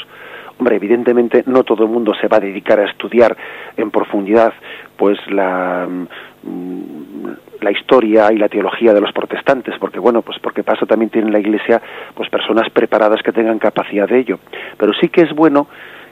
Hombre, 0.62 0.76
evidentemente 0.76 1.44
no 1.48 1.64
todo 1.64 1.86
el 1.86 1.90
mundo 1.90 2.14
se 2.14 2.28
va 2.28 2.38
a 2.38 2.40
dedicar 2.40 2.80
a 2.80 2.86
estudiar 2.86 3.36
en 3.78 3.90
profundidad 3.90 4.54
pues 4.96 5.18
la, 5.32 5.88
mm, 5.90 7.30
la 7.62 7.72
historia 7.72 8.32
y 8.32 8.38
la 8.38 8.48
teología 8.48 8.94
de 8.94 9.02
los 9.02 9.12
protestantes, 9.12 9.74
porque 9.80 9.98
bueno, 9.98 10.22
pues 10.22 10.38
porque 10.38 10.62
paso 10.62 10.86
también 10.86 11.10
tiene 11.10 11.32
la 11.32 11.40
Iglesia 11.40 11.82
pues 12.14 12.30
personas 12.30 12.70
preparadas 12.70 13.24
que 13.24 13.32
tengan 13.32 13.58
capacidad 13.58 14.08
de 14.08 14.20
ello. 14.20 14.40
Pero 14.78 14.94
sí 14.94 15.10
que 15.10 15.22
es 15.22 15.34
bueno 15.34 15.68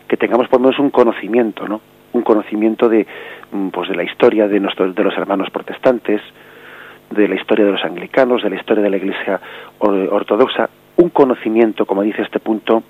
que 0.08 0.18
tengamos 0.18 0.48
por 0.48 0.60
lo 0.60 0.68
menos 0.68 0.80
un 0.80 0.90
conocimiento, 0.90 1.68
¿no? 1.68 1.82
Un 2.14 2.22
conocimiento 2.22 2.90
de 2.90 3.06
mm, 3.52 3.70
pues 3.70 3.90
de 3.90 3.96
la 3.96 4.04
historia 4.04 4.48
de 4.48 4.60
nuestros 4.60 4.96
de 4.96 5.04
los 5.04 5.18
hermanos 5.18 5.50
protestantes, 5.50 6.22
de 7.12 7.28
la 7.28 7.36
historia 7.36 7.66
de 7.66 7.72
los 7.72 7.84
anglicanos, 7.84 8.44
de 8.44 8.50
la 8.50 8.56
historia 8.56 8.84
de 8.84 8.90
la 8.90 8.98
Iglesia 8.98 9.40
ortodoxa, 9.80 10.70
un 10.98 11.10
conocimiento, 11.10 11.86
como 11.86 12.04
dice 12.04 12.22
este 12.22 12.40
punto, 12.40 12.84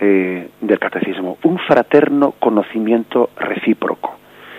eh, 0.00 0.48
del 0.60 0.78
catecismo, 0.78 1.38
un 1.44 1.58
fraterno 1.58 2.34
conocimiento 2.38 3.30
recíproco. 3.36 4.16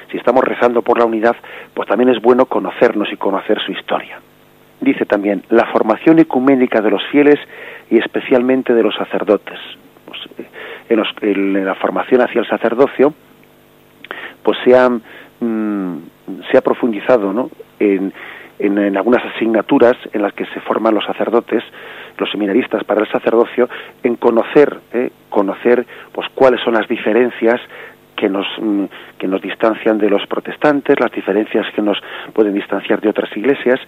Si 0.09 0.17
estamos 0.17 0.43
rezando 0.43 0.81
por 0.81 0.97
la 0.97 1.05
unidad, 1.05 1.35
pues 1.73 1.89
también 1.89 2.09
es 2.09 2.21
bueno 2.21 2.45
conocernos 2.45 3.11
y 3.11 3.17
conocer 3.17 3.59
su 3.59 3.73
historia. 3.73 4.19
Dice 4.79 5.05
también, 5.05 5.43
la 5.49 5.65
formación 5.65 6.19
ecuménica 6.19 6.81
de 6.81 6.89
los 6.89 7.03
fieles 7.11 7.39
y 7.89 7.97
especialmente 7.97 8.73
de 8.73 8.83
los 8.83 8.95
sacerdotes. 8.95 9.59
Pues, 10.05 10.19
eh, 10.37 10.47
en, 10.89 11.65
la 11.65 11.75
formación 11.75 12.21
hacia 12.21 12.39
el 12.39 12.47
sacerdocio, 12.47 13.13
pues 14.45 14.57
se 14.63 14.77
ha, 14.77 14.87
mm, 14.89 15.97
se 16.51 16.57
ha 16.57 16.61
profundizado 16.61 17.33
¿no? 17.33 17.49
en, 17.79 18.13
en, 18.59 18.95
algunas 18.95 19.25
asignaturas 19.25 19.97
en 20.13 20.21
las 20.21 20.33
que 20.33 20.45
se 20.45 20.61
forman 20.61 20.93
los 20.93 21.03
sacerdotes, 21.03 21.63
los 22.17 22.29
seminaristas 22.29 22.83
para 22.83 23.01
el 23.01 23.11
sacerdocio, 23.11 23.67
en 24.03 24.15
conocer, 24.15 24.79
eh, 24.93 25.09
conocer 25.29 25.85
pues 26.13 26.27
cuáles 26.35 26.61
son 26.61 26.75
las 26.75 26.87
diferencias 26.87 27.59
que 28.15 28.29
nos, 28.29 28.45
mm, 28.61 28.85
que 29.17 29.27
nos 29.27 29.41
distancian 29.41 29.97
de 29.97 30.09
los 30.09 30.25
protestantes, 30.27 30.95
las 30.99 31.11
diferencias 31.11 31.65
que 31.73 31.81
nos 31.81 31.97
pueden 32.31 32.53
distanciar 32.53 33.01
de 33.01 33.09
otras 33.09 33.35
iglesias. 33.35 33.79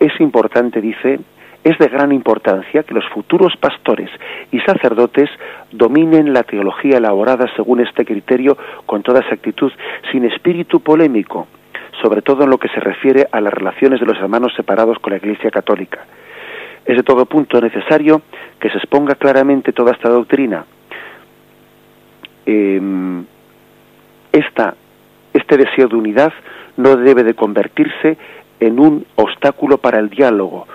Es 0.00 0.20
importante, 0.20 0.80
dice, 0.80 1.20
es 1.64 1.78
de 1.78 1.88
gran 1.88 2.12
importancia 2.12 2.82
que 2.82 2.94
los 2.94 3.08
futuros 3.10 3.56
pastores 3.56 4.10
y 4.50 4.58
sacerdotes 4.60 5.30
dominen 5.70 6.32
la 6.32 6.42
teología 6.42 6.98
elaborada 6.98 7.46
según 7.54 7.80
este 7.80 8.04
criterio 8.04 8.56
con 8.84 9.02
toda 9.02 9.20
exactitud, 9.20 9.72
sin 10.10 10.24
espíritu 10.24 10.80
polémico, 10.80 11.46
sobre 12.02 12.22
todo 12.22 12.44
en 12.44 12.50
lo 12.50 12.58
que 12.58 12.68
se 12.68 12.80
refiere 12.80 13.28
a 13.30 13.40
las 13.40 13.54
relaciones 13.54 14.00
de 14.00 14.06
los 14.06 14.18
hermanos 14.18 14.52
separados 14.56 14.98
con 14.98 15.12
la 15.12 15.18
Iglesia 15.18 15.50
Católica. 15.50 16.04
Es 16.84 16.96
de 16.96 17.04
todo 17.04 17.26
punto 17.26 17.60
necesario 17.60 18.22
que 18.58 18.68
se 18.70 18.78
exponga 18.78 19.14
claramente 19.14 19.72
toda 19.72 19.92
esta 19.92 20.08
doctrina. 20.08 20.64
Em, 22.44 23.24
esta, 24.32 24.74
este 25.32 25.56
deseo 25.56 25.86
de 25.86 25.94
unidad 25.94 26.32
no 26.76 26.96
debe 26.96 27.22
de 27.22 27.34
convertirse 27.34 28.16
en 28.58 28.80
un 28.80 29.06
obstáculo 29.14 29.78
para 29.78 30.00
el 30.00 30.08
diálogo. 30.08 30.66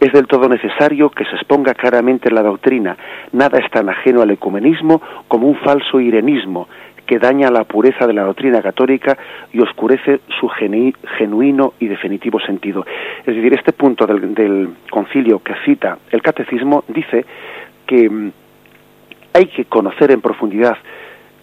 Es 0.00 0.12
del 0.12 0.26
todo 0.26 0.48
necesario 0.48 1.10
que 1.10 1.26
se 1.26 1.36
exponga 1.36 1.74
claramente 1.74 2.30
la 2.30 2.42
doctrina. 2.42 2.96
Nada 3.32 3.58
es 3.58 3.70
tan 3.70 3.90
ajeno 3.90 4.22
al 4.22 4.30
ecumenismo 4.30 5.02
como 5.28 5.46
un 5.46 5.56
falso 5.56 6.00
irenismo 6.00 6.68
que 7.06 7.18
daña 7.18 7.50
la 7.50 7.64
pureza 7.64 8.06
de 8.06 8.14
la 8.14 8.22
doctrina 8.22 8.62
católica 8.62 9.18
y 9.52 9.60
oscurece 9.60 10.20
su 10.38 10.48
genuino 10.48 11.74
y 11.80 11.88
definitivo 11.88 12.40
sentido. 12.40 12.86
Es 13.26 13.34
decir, 13.34 13.52
este 13.52 13.72
punto 13.72 14.06
del, 14.06 14.70
concilio 14.90 15.40
que 15.40 15.54
cita 15.64 15.98
el 16.12 16.22
catecismo 16.22 16.84
dice 16.88 17.26
que 17.86 18.08
mm, 18.08 18.32
hay 19.34 19.46
que 19.46 19.64
conocer 19.64 20.12
en 20.12 20.20
profundidad 20.20 20.78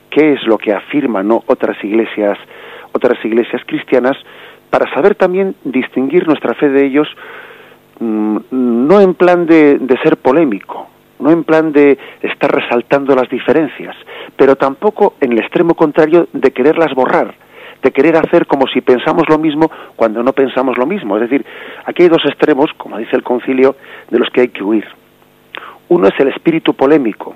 qué 0.09 0.33
es 0.33 0.47
lo 0.47 0.57
que 0.57 0.73
afirman 0.73 1.27
¿no? 1.27 1.43
otras 1.47 1.77
iglesias 1.83 2.37
otras 2.93 3.23
iglesias 3.25 3.61
cristianas 3.65 4.17
para 4.69 4.91
saber 4.93 5.15
también 5.15 5.55
distinguir 5.63 6.25
nuestra 6.25 6.53
fe 6.55 6.69
de 6.69 6.85
ellos 6.85 7.07
no 7.99 9.01
en 9.01 9.13
plan 9.15 9.45
de, 9.45 9.79
de 9.79 9.97
ser 9.99 10.17
polémico 10.17 10.87
no 11.19 11.31
en 11.31 11.43
plan 11.43 11.71
de 11.71 11.97
estar 12.21 12.51
resaltando 12.51 13.15
las 13.15 13.29
diferencias 13.29 13.95
pero 14.35 14.55
tampoco 14.55 15.15
en 15.19 15.33
el 15.33 15.39
extremo 15.39 15.73
contrario 15.73 16.27
de 16.33 16.51
quererlas 16.51 16.93
borrar 16.93 17.33
de 17.81 17.91
querer 17.91 18.17
hacer 18.17 18.45
como 18.47 18.67
si 18.67 18.81
pensamos 18.81 19.23
lo 19.29 19.37
mismo 19.37 19.69
cuando 19.95 20.23
no 20.23 20.33
pensamos 20.33 20.77
lo 20.77 20.85
mismo. 20.85 21.15
Es 21.17 21.21
decir 21.21 21.45
aquí 21.85 22.03
hay 22.03 22.09
dos 22.09 22.25
extremos 22.25 22.71
como 22.77 22.97
dice 22.97 23.15
el 23.15 23.23
concilio 23.23 23.75
de 24.09 24.19
los 24.19 24.29
que 24.29 24.41
hay 24.41 24.47
que 24.49 24.63
huir. 24.63 24.85
Uno 25.89 26.07
es 26.07 26.19
el 26.19 26.29
espíritu 26.29 26.73
polémico 26.73 27.35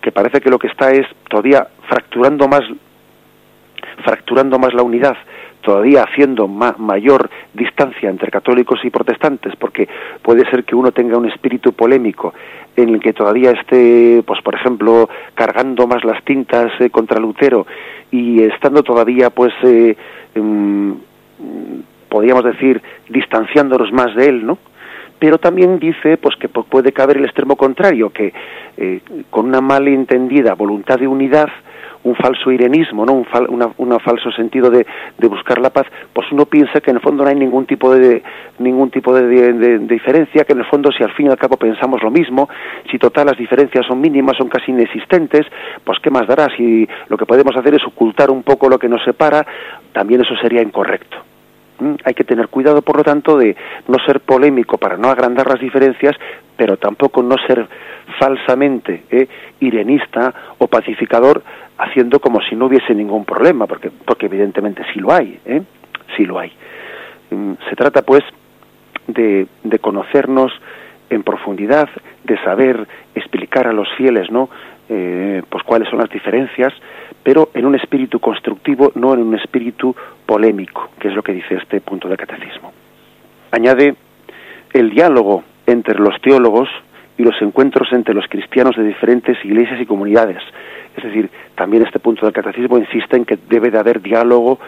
que 0.00 0.12
parece 0.12 0.40
que 0.40 0.50
lo 0.50 0.58
que 0.58 0.68
está 0.68 0.90
es 0.90 1.06
todavía 1.28 1.66
fracturando 1.88 2.48
más 2.48 2.62
fracturando 4.04 4.58
más 4.58 4.74
la 4.74 4.82
unidad, 4.82 5.16
todavía 5.64 6.04
haciendo 6.04 6.46
mayor 6.46 7.30
distancia 7.54 8.10
entre 8.10 8.30
católicos 8.30 8.78
y 8.84 8.90
protestantes, 8.90 9.56
porque 9.56 9.88
puede 10.22 10.48
ser 10.50 10.64
que 10.64 10.76
uno 10.76 10.92
tenga 10.92 11.16
un 11.16 11.26
espíritu 11.26 11.72
polémico 11.72 12.34
en 12.76 12.90
el 12.90 13.00
que 13.00 13.12
todavía 13.12 13.52
esté, 13.52 14.22
pues 14.26 14.40
por 14.42 14.54
ejemplo, 14.54 15.08
cargando 15.34 15.86
más 15.86 16.04
las 16.04 16.22
tintas 16.24 16.70
eh, 16.80 16.90
contra 16.90 17.18
Lutero 17.18 17.66
y 18.10 18.42
estando 18.42 18.82
todavía, 18.82 19.30
pues, 19.30 19.52
eh, 19.62 19.96
em, 20.34 20.94
podríamos 22.08 22.44
decir, 22.44 22.80
distanciándonos 23.08 23.92
más 23.92 24.14
de 24.14 24.28
él, 24.28 24.46
¿no? 24.46 24.58
pero 25.18 25.38
también 25.38 25.78
dice 25.78 26.18
pues 26.18 26.36
que 26.36 26.48
puede 26.48 26.92
caber 26.92 27.16
el 27.16 27.24
extremo 27.24 27.56
contrario, 27.56 28.10
que 28.10 28.34
eh, 28.76 29.00
con 29.30 29.46
una 29.46 29.60
malentendida 29.62 30.54
voluntad 30.54 30.98
de 30.98 31.06
unidad, 31.06 31.48
un 32.04 32.14
falso 32.14 32.50
irenismo, 32.52 33.04
¿no? 33.06 33.12
un, 33.14 34.00
falso 34.00 34.30
sentido 34.32 34.70
de, 34.70 34.86
buscar 35.28 35.58
la 35.58 35.70
paz, 35.70 35.86
pues 36.12 36.30
uno 36.30 36.44
piensa 36.46 36.80
que 36.80 36.90
en 36.90 36.96
el 36.96 37.02
fondo 37.02 37.24
no 37.24 37.30
hay 37.30 37.34
ningún 37.36 37.66
tipo 37.66 37.94
de 37.94 38.22
ningún 38.58 38.90
tipo 38.90 39.14
de, 39.14 39.78
diferencia, 39.80 40.44
que 40.44 40.52
en 40.52 40.60
el 40.60 40.66
fondo 40.66 40.92
si 40.92 41.02
al 41.02 41.12
fin 41.12 41.26
y 41.26 41.30
al 41.30 41.38
cabo 41.38 41.56
pensamos 41.56 42.02
lo 42.02 42.10
mismo, 42.10 42.48
si 42.90 42.98
total 42.98 43.26
las 43.26 43.38
diferencias 43.38 43.86
son 43.86 44.00
mínimas, 44.00 44.36
son 44.36 44.48
casi 44.48 44.70
inexistentes, 44.70 45.46
pues 45.82 45.98
qué 46.00 46.10
más 46.10 46.26
dará 46.26 46.48
si 46.56 46.86
lo 47.08 47.16
que 47.16 47.26
podemos 47.26 47.56
hacer 47.56 47.74
es 47.74 47.84
ocultar 47.84 48.30
un 48.30 48.42
poco 48.42 48.68
lo 48.68 48.78
que 48.78 48.88
nos 48.88 49.02
separa, 49.02 49.46
también 49.92 50.20
eso 50.20 50.36
sería 50.36 50.62
incorrecto. 50.62 51.16
¿Mm? 51.80 51.94
Hay 52.04 52.14
que 52.14 52.24
tener 52.24 52.48
cuidado, 52.48 52.82
por 52.82 52.98
lo 52.98 53.02
tanto, 53.02 53.38
de 53.38 53.56
no 53.88 53.98
ser 54.06 54.20
polémico 54.20 54.78
para 54.78 54.96
no 54.96 55.08
agrandar 55.08 55.48
las 55.48 55.60
diferencias, 55.60 56.16
pero 56.56 56.76
tampoco 56.76 57.22
no 57.22 57.36
ser 57.46 57.66
falsamente 58.18 59.04
¿eh? 59.10 59.26
irenista 59.60 60.34
o 60.58 60.68
pacificador, 60.68 61.42
haciendo 61.78 62.20
como 62.20 62.40
si 62.42 62.54
no 62.54 62.66
hubiese 62.66 62.94
ningún 62.94 63.24
problema, 63.24 63.66
porque, 63.66 63.90
porque 63.90 64.26
evidentemente 64.26 64.82
sí 64.92 65.00
lo 65.00 65.12
hay, 65.12 65.38
¿eh? 65.44 65.62
sí 66.16 66.24
lo 66.24 66.38
hay. 66.38 66.52
Mm, 67.30 67.52
se 67.68 67.76
trata, 67.76 68.02
pues, 68.02 68.22
de, 69.06 69.46
de 69.62 69.78
conocernos 69.78 70.52
en 71.10 71.22
profundidad, 71.22 71.88
de 72.24 72.38
saber 72.38 72.86
explicar 73.14 73.66
a 73.66 73.72
los 73.72 73.88
fieles, 73.96 74.30
¿no? 74.30 74.48
Eh, 74.88 75.42
pues 75.48 75.64
cuáles 75.64 75.88
son 75.88 75.98
las 75.98 76.10
diferencias, 76.10 76.72
pero 77.22 77.48
en 77.54 77.64
un 77.64 77.74
espíritu 77.74 78.20
constructivo, 78.20 78.92
no 78.94 79.14
en 79.14 79.20
un 79.20 79.34
espíritu 79.34 79.96
polémico, 80.26 80.90
que 80.98 81.08
es 81.08 81.14
lo 81.14 81.22
que 81.22 81.32
dice 81.32 81.54
este 81.54 81.80
punto 81.80 82.06
del 82.06 82.18
catecismo. 82.18 82.72
Añade 83.50 83.94
el 84.74 84.90
diálogo 84.90 85.42
entre 85.66 85.98
los 85.98 86.20
teólogos 86.20 86.68
y 87.16 87.22
los 87.22 87.40
encuentros 87.40 87.88
entre 87.92 88.12
los 88.12 88.26
cristianos 88.28 88.76
de 88.76 88.84
diferentes 88.84 89.42
iglesias 89.44 89.80
y 89.80 89.86
comunidades. 89.86 90.42
Es 90.96 91.04
decir, 91.04 91.30
también 91.54 91.84
este 91.84 91.98
punto 91.98 92.26
del 92.26 92.32
catecismo 92.32 92.78
insiste 92.78 93.16
en 93.16 93.24
que 93.24 93.38
debe 93.48 93.70
de 93.70 93.78
haber 93.78 94.00
diálogo 94.00 94.58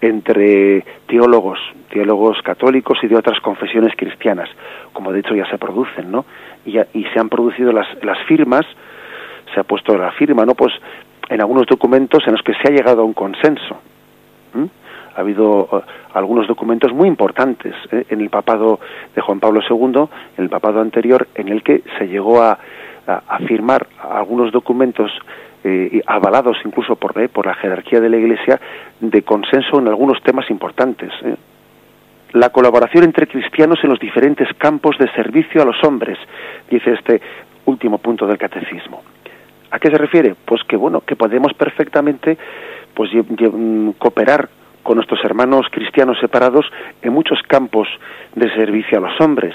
entre 0.00 0.84
teólogos, 1.06 1.58
teólogos 1.90 2.40
católicos 2.42 2.98
y 3.02 3.06
de 3.06 3.16
otras 3.16 3.40
confesiones 3.40 3.94
cristianas, 3.96 4.48
como 4.92 5.12
de 5.12 5.20
hecho 5.20 5.34
ya 5.34 5.48
se 5.48 5.58
producen, 5.58 6.10
¿no? 6.10 6.24
Y, 6.66 6.78
y 6.78 7.04
se 7.12 7.20
han 7.20 7.28
producido 7.28 7.72
las, 7.72 7.86
las 8.02 8.18
firmas, 8.26 8.66
se 9.52 9.60
ha 9.60 9.64
puesto 9.64 9.96
la 9.96 10.12
firma, 10.12 10.44
¿no? 10.44 10.54
Pues 10.54 10.72
en 11.28 11.40
algunos 11.40 11.66
documentos 11.66 12.22
en 12.26 12.32
los 12.32 12.42
que 12.42 12.54
se 12.54 12.68
ha 12.68 12.70
llegado 12.70 13.02
a 13.02 13.04
un 13.04 13.14
consenso. 13.14 13.78
Ha 15.16 15.20
habido 15.20 15.68
eh, 15.72 15.80
algunos 16.14 16.48
documentos 16.48 16.92
muy 16.92 17.08
importantes 17.08 17.74
¿eh? 17.92 18.04
en 18.08 18.20
el 18.20 18.30
papado 18.30 18.80
de 19.14 19.20
Juan 19.20 19.38
Pablo 19.38 19.60
II, 19.68 20.08
en 20.36 20.44
el 20.44 20.50
papado 20.50 20.80
anterior, 20.80 21.28
en 21.34 21.48
el 21.48 21.62
que 21.62 21.82
se 21.98 22.08
llegó 22.08 22.42
a, 22.42 22.58
firmar 23.46 23.86
algunos 24.00 24.50
documentos 24.50 25.12
eh, 25.66 26.02
avalados 26.06 26.58
incluso 26.64 26.94
por, 26.96 27.16
la 27.16 27.54
jerarquía 27.54 27.98
de 27.98 28.10
la 28.10 28.18
Iglesia 28.18 28.60
de 29.00 29.22
consenso 29.22 29.78
en 29.78 29.88
algunos 29.88 30.22
temas 30.22 30.50
importantes. 30.50 31.10
La 32.32 32.50
colaboración 32.50 33.04
entre 33.04 33.26
cristianos 33.26 33.78
en 33.82 33.88
los 33.88 33.98
diferentes 33.98 34.46
campos 34.58 34.98
de 34.98 35.10
servicio 35.12 35.62
a 35.62 35.64
los 35.64 35.82
hombres, 35.82 36.18
dice 36.70 36.92
este 36.92 37.22
último 37.64 37.96
punto 37.96 38.26
del 38.26 38.36
catecismo. 38.36 39.02
¿A 39.70 39.78
qué 39.78 39.88
se 39.88 39.96
refiere? 39.96 40.34
Pues 40.44 40.62
que 40.64 40.76
bueno, 40.76 41.00
que 41.00 41.16
podemos 41.16 41.54
perfectamente 41.54 42.36
pues 42.92 43.10
mm, 43.14 43.92
cooperar 43.92 44.48
con 44.82 44.96
nuestros 44.96 45.24
hermanos 45.24 45.66
cristianos 45.70 46.18
separados 46.20 46.66
en 47.00 47.12
muchos 47.14 47.40
campos 47.48 47.88
de 48.34 48.52
servicio 48.54 48.98
a 48.98 49.00
los 49.00 49.18
hombres. 49.18 49.54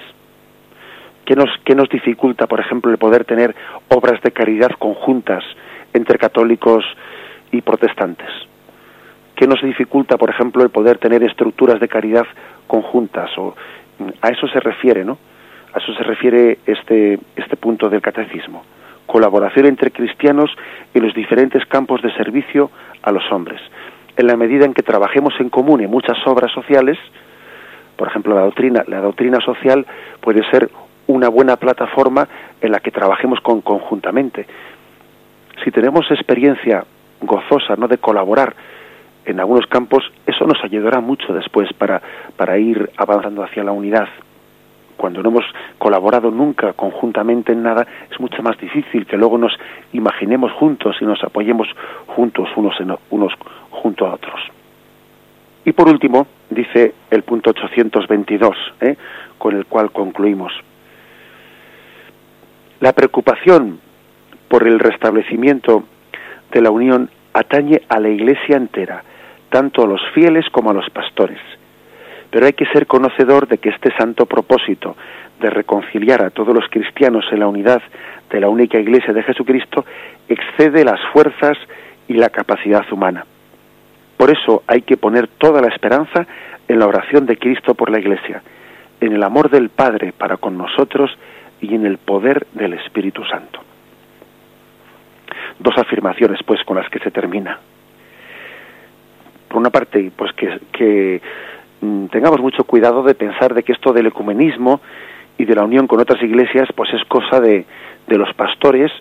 ¿Qué 1.23 1.35
nos, 1.35 1.49
qué 1.63 1.75
nos 1.75 1.87
dificulta, 1.87 2.47
por 2.47 2.59
ejemplo, 2.59 2.91
el 2.91 2.97
poder 2.97 3.25
tener 3.25 3.55
obras 3.89 4.19
de 4.23 4.31
caridad 4.31 4.71
conjuntas 4.79 5.43
entre 5.93 6.17
católicos 6.17 6.85
y 7.51 7.61
protestantes? 7.61 8.29
¿Qué 9.35 9.47
nos 9.47 9.61
dificulta, 9.61 10.17
por 10.17 10.29
ejemplo, 10.29 10.63
el 10.63 10.69
poder 10.69 10.97
tener 10.97 11.23
estructuras 11.23 11.79
de 11.79 11.87
caridad 11.87 12.25
conjuntas? 12.67 13.29
O, 13.37 13.55
a 14.21 14.29
eso 14.29 14.47
se 14.47 14.59
refiere, 14.59 15.05
¿no? 15.05 15.17
A 15.73 15.77
eso 15.79 15.93
se 15.93 16.03
refiere 16.03 16.59
este, 16.65 17.19
este 17.35 17.55
punto 17.55 17.89
del 17.89 18.01
catecismo 18.01 18.63
colaboración 19.09 19.65
entre 19.65 19.91
cristianos 19.91 20.51
en 20.93 21.03
los 21.03 21.15
diferentes 21.15 21.65
campos 21.65 22.01
de 22.01 22.13
servicio 22.13 22.69
a 23.01 23.11
los 23.11 23.23
hombres. 23.31 23.59
En 24.15 24.27
la 24.27 24.37
medida 24.37 24.65
en 24.65 24.73
que 24.73 24.83
trabajemos 24.83 25.33
en 25.39 25.49
común 25.49 25.81
en 25.81 25.89
muchas 25.89 26.17
obras 26.27 26.51
sociales, 26.51 26.97
por 27.97 28.07
ejemplo, 28.07 28.35
la 28.35 28.41
doctrina, 28.41 28.83
la 28.87 29.01
doctrina 29.01 29.39
social 29.41 29.85
puede 30.21 30.47
ser 30.51 30.69
una 31.07 31.27
buena 31.27 31.57
plataforma 31.57 32.27
en 32.61 32.71
la 32.71 32.79
que 32.79 32.91
trabajemos 32.91 33.41
con, 33.41 33.61
conjuntamente. 33.61 34.45
Si 35.63 35.71
tenemos 35.71 36.09
experiencia 36.11 36.83
gozosa, 37.21 37.75
no 37.75 37.87
de 37.87 37.97
colaborar 37.97 38.55
en 39.25 39.39
algunos 39.39 39.67
campos, 39.67 40.03
eso 40.25 40.45
nos 40.45 40.63
ayudará 40.63 40.99
mucho 41.01 41.33
después 41.33 41.71
para, 41.73 42.01
para 42.35 42.57
ir 42.57 42.89
avanzando 42.97 43.43
hacia 43.43 43.63
la 43.63 43.71
unidad 43.71 44.07
cuando 44.99 45.23
no 45.23 45.29
hemos 45.29 45.45
colaborado 45.77 46.29
nunca 46.29 46.73
conjuntamente 46.73 47.53
en 47.53 47.63
nada, 47.63 47.87
es 48.11 48.19
mucho 48.19 48.43
más 48.43 48.57
difícil 48.57 49.05
que 49.05 49.15
luego 49.15 49.37
nos 49.37 49.53
imaginemos 49.93 50.51
juntos 50.51 50.97
y 50.99 51.05
nos 51.05 51.23
apoyemos 51.23 51.69
juntos 52.07 52.49
unos, 52.57 52.77
en, 52.81 52.93
unos 53.09 53.33
junto 53.69 54.05
a 54.05 54.15
otros. 54.15 54.41
Y 55.63 55.71
por 55.71 55.87
último, 55.87 56.27
dice 56.49 56.93
el 57.09 57.23
punto 57.23 57.51
822, 57.51 58.57
¿eh? 58.81 58.97
con 59.37 59.55
el 59.55 59.65
cual 59.67 59.91
concluimos. 59.91 60.51
La 62.81 62.91
preocupación 62.91 63.79
por 64.49 64.67
el 64.67 64.79
restablecimiento 64.79 65.85
de 66.51 66.61
la 66.61 66.71
unión 66.71 67.09
atañe 67.33 67.81
a 67.87 67.99
la 67.99 68.09
Iglesia 68.09 68.57
entera, 68.57 69.03
tanto 69.49 69.83
a 69.83 69.87
los 69.87 70.01
fieles 70.13 70.45
como 70.51 70.71
a 70.71 70.73
los 70.73 70.89
pastores 70.89 71.39
pero 72.29 72.45
hay 72.45 72.53
que 72.53 72.65
ser 72.67 72.87
conocedor 72.87 73.47
de 73.47 73.57
que 73.57 73.69
este 73.69 73.91
santo 73.97 74.25
propósito 74.25 74.95
de 75.39 75.49
reconciliar 75.49 76.21
a 76.23 76.29
todos 76.29 76.53
los 76.53 76.67
cristianos 76.69 77.25
en 77.31 77.39
la 77.39 77.47
unidad 77.47 77.81
de 78.29 78.39
la 78.39 78.49
única 78.49 78.77
Iglesia 78.77 79.13
de 79.13 79.23
Jesucristo 79.23 79.85
excede 80.27 80.83
las 80.83 80.99
fuerzas 81.11 81.57
y 82.07 82.13
la 82.13 82.29
capacidad 82.29 82.85
humana. 82.91 83.25
Por 84.17 84.31
eso 84.31 84.63
hay 84.67 84.81
que 84.81 84.97
poner 84.97 85.27
toda 85.27 85.61
la 85.61 85.69
esperanza 85.69 86.27
en 86.67 86.79
la 86.79 86.87
oración 86.87 87.25
de 87.25 87.37
Cristo 87.37 87.73
por 87.73 87.89
la 87.89 87.99
Iglesia, 87.99 88.43
en 89.01 89.13
el 89.13 89.23
amor 89.23 89.49
del 89.49 89.69
Padre 89.69 90.11
para 90.11 90.37
con 90.37 90.57
nosotros 90.57 91.09
y 91.61 91.73
en 91.73 91.85
el 91.85 91.97
poder 91.97 92.45
del 92.53 92.73
Espíritu 92.73 93.23
Santo. 93.25 93.61
Dos 95.59 95.77
afirmaciones, 95.77 96.39
pues, 96.43 96.63
con 96.63 96.77
las 96.77 96.89
que 96.89 96.99
se 96.99 97.11
termina. 97.11 97.59
Por 99.47 99.57
una 99.57 99.69
parte, 99.69 100.11
pues 100.15 100.31
que, 100.33 101.21
mm, 101.81 102.05
tengamos 102.07 102.39
mucho 102.39 102.63
cuidado 102.63 103.03
de 103.03 103.15
pensar 103.15 103.53
de 103.53 103.63
que 103.63 103.73
esto 103.73 103.91
del 103.91 104.07
ecumenismo 104.07 104.79
y 105.37 105.45
de 105.45 105.55
la 105.55 105.63
unión 105.63 105.87
con 105.87 105.99
otras 105.99 106.21
iglesias 106.21 106.67
pues 106.75 106.93
es 106.93 107.03
cosa 107.05 107.39
de, 107.39 107.65
de 108.07 108.17
los 108.17 108.33
pastores 108.33 108.91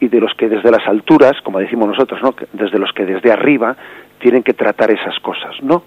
y 0.00 0.08
de 0.08 0.20
los 0.20 0.34
que 0.34 0.48
desde 0.48 0.70
las 0.70 0.86
alturas, 0.86 1.40
como 1.42 1.60
decimos 1.60 1.88
nosotros, 1.88 2.20
¿no? 2.22 2.34
desde 2.52 2.78
los 2.78 2.92
que 2.92 3.06
desde 3.06 3.30
arriba 3.30 3.76
tienen 4.18 4.42
que 4.42 4.52
tratar 4.52 4.90
esas 4.90 5.18
cosas. 5.20 5.54
No. 5.62 5.84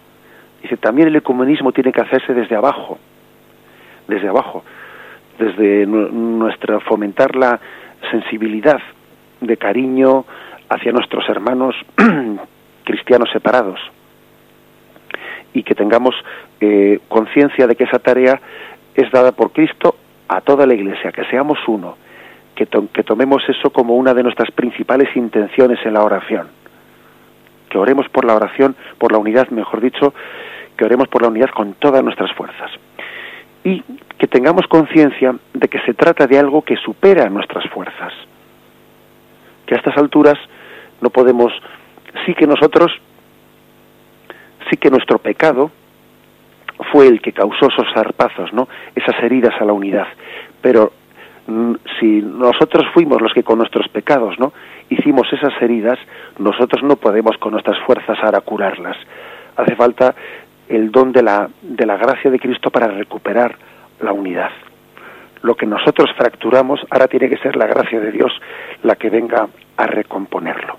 Dice, 0.62 0.78
también 0.78 1.10
el 1.10 1.16
ecumenismo 1.18 1.72
tiene 1.74 1.92
que 1.92 2.02
hacerse 2.02 2.34
desde 2.34 2.56
abajo, 2.56 2.98
desde 4.08 4.28
abajo, 4.28 4.64
desde 5.38 5.86
nuestra 5.86 6.80
fomentar 6.80 7.36
la 7.36 7.60
sensibilidad 8.10 8.80
de 9.42 9.58
cariño 9.58 10.26
hacia 10.70 10.92
nuestros 10.92 11.28
hermanos 11.30 11.76
cristianos 12.84 13.30
separados 13.32 13.80
y 15.54 15.64
que 15.64 15.76
tengamos 15.76 16.16
eh, 16.60 17.00
conciencia 17.08 17.68
de 17.68 17.76
que 17.76 17.86
esa 17.86 18.00
tarea 18.00 18.40
es 18.94 19.10
dada 19.12 19.32
por 19.32 19.52
Cristo 19.52 19.96
a 20.28 20.42
toda 20.42 20.66
la 20.66 20.74
Iglesia, 20.74 21.12
que 21.12 21.24
seamos 21.26 21.60
uno, 21.68 21.98
que, 22.56 22.68
que 22.94 23.04
tomemos 23.04 23.44
eso 23.48 23.70
como 23.70 23.96
una 23.96 24.14
de 24.14 24.24
nuestras 24.24 24.52
principales 24.52 25.16
intenciones 25.16 25.80
en 25.86 25.94
la 25.94 26.04
oración, 26.04 26.48
que 27.70 27.78
oremos 27.78 28.10
por 28.10 28.26
la 28.26 28.36
oración, 28.36 28.76
por 28.98 29.12
la 29.12 29.18
unidad, 29.18 29.50
mejor 29.50 29.82
dicho, 29.82 30.14
que 30.76 30.86
oremos 30.86 31.08
por 31.08 31.22
la 31.22 31.30
unidad 31.30 31.50
con 31.50 31.74
todas 31.74 32.04
nuestras 32.04 32.32
fuerzas. 32.34 32.72
Y 33.64 33.82
que 34.18 34.28
tengamos 34.28 34.68
conciencia 34.68 35.36
de 35.54 35.68
que 35.68 35.80
se 35.80 35.94
trata 35.94 36.28
de 36.28 36.38
algo 36.38 36.62
que 36.62 36.76
supera 36.78 37.30
nuestras 37.30 37.68
fuerzas. 37.70 38.14
Que 39.66 39.76
a 39.76 39.78
estas 39.78 39.98
alturas 39.98 40.38
no 41.02 41.10
podemos, 41.10 41.52
sí 42.26 42.34
que 42.34 42.48
nosotros, 42.48 42.92
sí 44.70 44.78
que 44.78 44.90
nuestro 44.90 45.20
pecado 45.20 45.72
fue 46.92 47.08
el 47.08 47.22
que 47.22 47.32
causó 47.32 47.68
esos 47.68 47.88
zarpazos, 47.94 48.54
¿no? 48.54 48.68
Esas 48.96 49.22
heridas 49.24 49.54
a 49.60 49.66
la 49.66 49.74
unidad. 49.74 50.08
Pero 50.62 50.92
mm, 51.48 51.74
si 52.00 52.22
nosotros 52.22 52.86
fuimos 52.94 53.22
los 53.22 53.34
que 53.34 53.44
con 53.44 53.58
nuestros 53.58 53.88
pecados, 53.90 54.38
¿no? 54.40 54.54
Hicimos 54.90 55.32
esas 55.32 55.54
heridas, 55.62 55.98
nosotros 56.38 56.84
no 56.84 56.96
podemos 56.96 57.38
con 57.38 57.54
nuestras 57.54 57.80
fuerzas 57.86 58.18
ahora 58.22 58.42
curarlas. 58.42 58.98
Hace 59.56 59.76
falta 59.76 60.16
el 60.68 60.92
don 60.92 61.12
de 61.12 61.24
la, 61.24 61.50
de 61.62 61.86
la 61.86 61.98
gracia 61.98 62.30
de 62.30 62.40
Cristo 62.40 62.70
para 62.70 62.88
recuperar 62.88 63.56
la 64.02 64.12
unidad. 64.12 64.52
Lo 65.46 65.54
que 65.54 65.68
nosotros 65.68 66.10
fracturamos, 66.18 66.84
ahora 66.90 67.08
tiene 67.08 67.30
que 67.30 67.38
ser 67.38 67.56
la 67.56 67.68
gracia 67.68 68.00
de 68.00 68.12
Dios 68.12 68.32
la 68.82 68.96
que 68.96 69.12
venga 69.12 69.48
a 69.78 69.86
recomponerlo. 69.86 70.76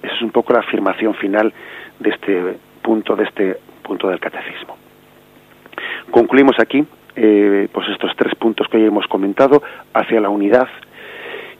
Esa 0.00 0.14
es 0.14 0.22
un 0.22 0.30
poco 0.30 0.52
la 0.52 0.60
afirmación 0.60 1.14
final 1.16 1.52
de 1.98 2.10
este 2.10 2.56
punto, 2.80 3.16
de 3.16 3.24
este 3.24 3.56
punto 3.82 4.08
del 4.08 4.20
catecismo. 4.20 4.76
Concluimos 6.12 6.54
aquí 6.60 6.86
eh, 7.16 7.66
pues 7.72 7.88
estos 7.88 8.12
tres 8.14 8.36
puntos 8.36 8.68
que 8.68 8.76
hoy 8.76 8.84
hemos 8.84 9.08
comentado 9.08 9.60
hacia 9.94 10.20
la 10.20 10.28
unidad 10.28 10.68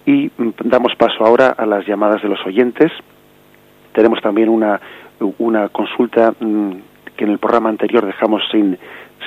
y 0.06 0.30
damos 0.62 0.94
paso 0.94 1.26
ahora 1.26 1.48
a 1.48 1.66
las 1.66 1.84
llamadas 1.88 2.22
de 2.22 2.28
los 2.28 2.46
oyentes. 2.46 2.92
Tenemos 3.94 4.20
también 4.22 4.48
una, 4.48 4.80
una 5.38 5.70
consulta 5.70 6.32
mm, 6.38 6.72
que 7.22 7.26
en 7.26 7.30
el 7.30 7.38
programa 7.38 7.68
anterior 7.68 8.04
dejamos 8.04 8.42
sin, 8.50 8.76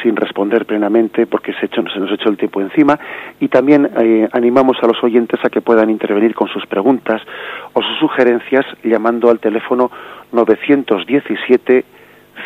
sin 0.04 0.18
responder 0.18 0.66
plenamente 0.66 1.28
porque 1.28 1.54
se, 1.54 1.68
hecho, 1.68 1.82
se 1.94 1.98
nos 1.98 2.12
echó 2.12 2.28
el 2.28 2.36
tiempo 2.36 2.60
encima. 2.60 3.00
Y 3.40 3.48
también 3.48 3.90
eh, 3.98 4.28
animamos 4.34 4.76
a 4.82 4.88
los 4.88 5.02
oyentes 5.02 5.40
a 5.46 5.50
que 5.50 5.62
puedan 5.62 5.90
intervenir 5.90 6.36
con 6.36 6.50
sus 6.50 6.66
preguntas 6.66 7.22
o 7.72 7.82
sus 7.82 7.98
sugerencias 8.00 8.66
llamando 8.84 9.30
al 9.30 9.40
teléfono 9.40 9.90
917 10.34 11.86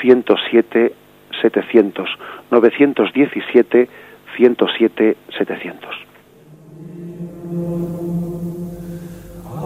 107 0.02 0.94
700 1.42 2.10
917 2.52 3.90
107 4.38 5.18
700 5.36 8.29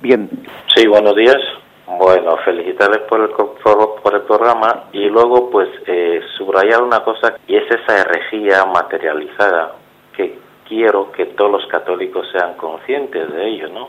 Bien. 0.00 0.30
Sí, 0.74 0.86
buenos 0.86 1.16
días. 1.16 1.36
Bueno, 1.86 2.36
felicitarles 2.44 3.00
por 3.08 3.20
el, 3.20 3.30
por, 3.30 4.14
el 4.14 4.22
programa 4.22 4.84
y 4.92 5.08
luego 5.08 5.50
pues 5.50 5.68
eh, 5.86 6.20
subrayar 6.38 6.82
una 6.82 7.02
cosa 7.02 7.34
y 7.48 7.56
es 7.56 7.64
esa 7.68 8.02
herejía 8.02 8.64
materializada 8.66 9.72
que 10.16 10.38
quiero 10.68 11.10
que 11.10 11.26
todos 11.26 11.50
los 11.50 11.66
católicos 11.66 12.26
sean 12.30 12.54
conscientes 12.54 13.32
de 13.32 13.48
ello, 13.48 13.68
¿no? 13.68 13.88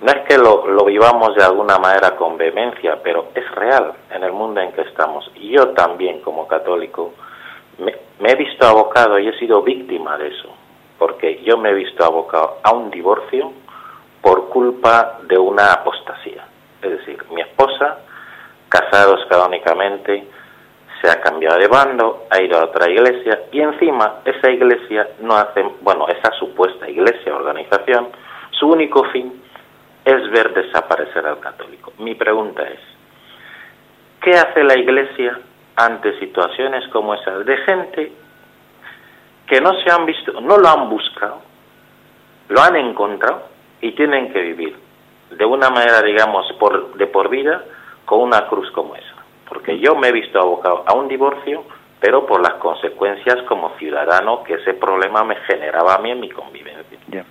No 0.00 0.06
es 0.06 0.28
que 0.28 0.38
lo, 0.38 0.66
lo 0.66 0.84
vivamos 0.84 1.34
de 1.36 1.44
alguna 1.44 1.78
manera 1.78 2.16
con 2.16 2.36
vehemencia, 2.36 2.98
pero 3.02 3.28
es 3.34 3.48
real 3.52 3.92
en 4.10 4.24
el 4.24 4.32
mundo 4.32 4.60
en 4.60 4.72
que 4.72 4.82
estamos. 4.82 5.30
Y 5.36 5.50
yo 5.50 5.68
también 5.70 6.20
como 6.20 6.46
católico 6.46 7.14
me, 7.78 7.94
he 8.30 8.34
visto 8.36 8.66
abocado 8.66 9.18
y 9.18 9.28
he 9.28 9.38
sido 9.38 9.62
víctima 9.62 10.16
de 10.18 10.28
eso 10.28 10.54
porque 10.98 11.42
yo 11.44 11.56
me 11.56 11.70
he 11.70 11.74
visto 11.74 12.04
abocado 12.04 12.58
a 12.62 12.72
un 12.72 12.90
divorcio 12.90 13.52
por 14.20 14.48
culpa 14.48 15.20
de 15.22 15.38
una 15.38 15.72
apostasía. 15.72 16.44
Es 16.82 16.90
decir, 16.90 17.24
mi 17.30 17.40
esposa, 17.40 17.98
casados 18.68 19.24
canónicamente, 19.30 20.26
se 21.00 21.10
ha 21.10 21.20
cambiado 21.20 21.58
de 21.58 21.68
bando, 21.68 22.26
ha 22.30 22.42
ido 22.42 22.58
a 22.58 22.64
otra 22.64 22.90
iglesia 22.90 23.42
y 23.52 23.60
encima 23.60 24.16
esa 24.24 24.50
iglesia 24.50 25.08
no 25.20 25.36
hace, 25.36 25.64
bueno, 25.82 26.08
esa 26.08 26.32
supuesta 26.32 26.88
iglesia, 26.90 27.34
organización, 27.34 28.08
su 28.50 28.68
único 28.68 29.04
fin 29.04 29.40
es 30.04 30.30
ver 30.30 30.52
desaparecer 30.52 31.24
al 31.24 31.38
católico. 31.38 31.92
Mi 31.98 32.16
pregunta 32.16 32.64
es, 32.64 32.80
¿qué 34.20 34.32
hace 34.32 34.64
la 34.64 34.76
iglesia 34.76 35.38
ante 35.78 36.18
situaciones 36.18 36.86
como 36.88 37.14
esas 37.14 37.46
de 37.46 37.56
gente 37.58 38.12
que 39.46 39.60
no 39.60 39.72
se 39.80 39.90
han 39.90 40.04
visto, 40.06 40.40
no 40.40 40.58
lo 40.58 40.68
han 40.68 40.90
buscado, 40.90 41.40
lo 42.48 42.60
han 42.60 42.76
encontrado 42.76 43.44
y 43.80 43.92
tienen 43.92 44.32
que 44.32 44.42
vivir 44.42 44.76
de 45.30 45.44
una 45.44 45.70
manera, 45.70 46.02
digamos, 46.02 46.52
por, 46.58 46.94
de 46.94 47.06
por 47.06 47.28
vida 47.28 47.62
con 48.04 48.20
una 48.20 48.48
cruz 48.48 48.70
como 48.72 48.96
esa. 48.96 49.14
Porque 49.48 49.78
yo 49.78 49.94
me 49.94 50.08
he 50.08 50.12
visto 50.12 50.40
abocado 50.40 50.82
a 50.84 50.94
un 50.94 51.06
divorcio, 51.06 51.62
pero 52.00 52.26
por 52.26 52.40
las 52.40 52.54
consecuencias 52.54 53.42
como 53.46 53.70
ciudadano 53.78 54.42
que 54.42 54.54
ese 54.54 54.74
problema 54.74 55.22
me 55.22 55.36
generaba 55.36 55.94
a 55.94 55.98
mí 55.98 56.10
en 56.10 56.20
mi 56.20 56.30
convivencia. 56.30 57.24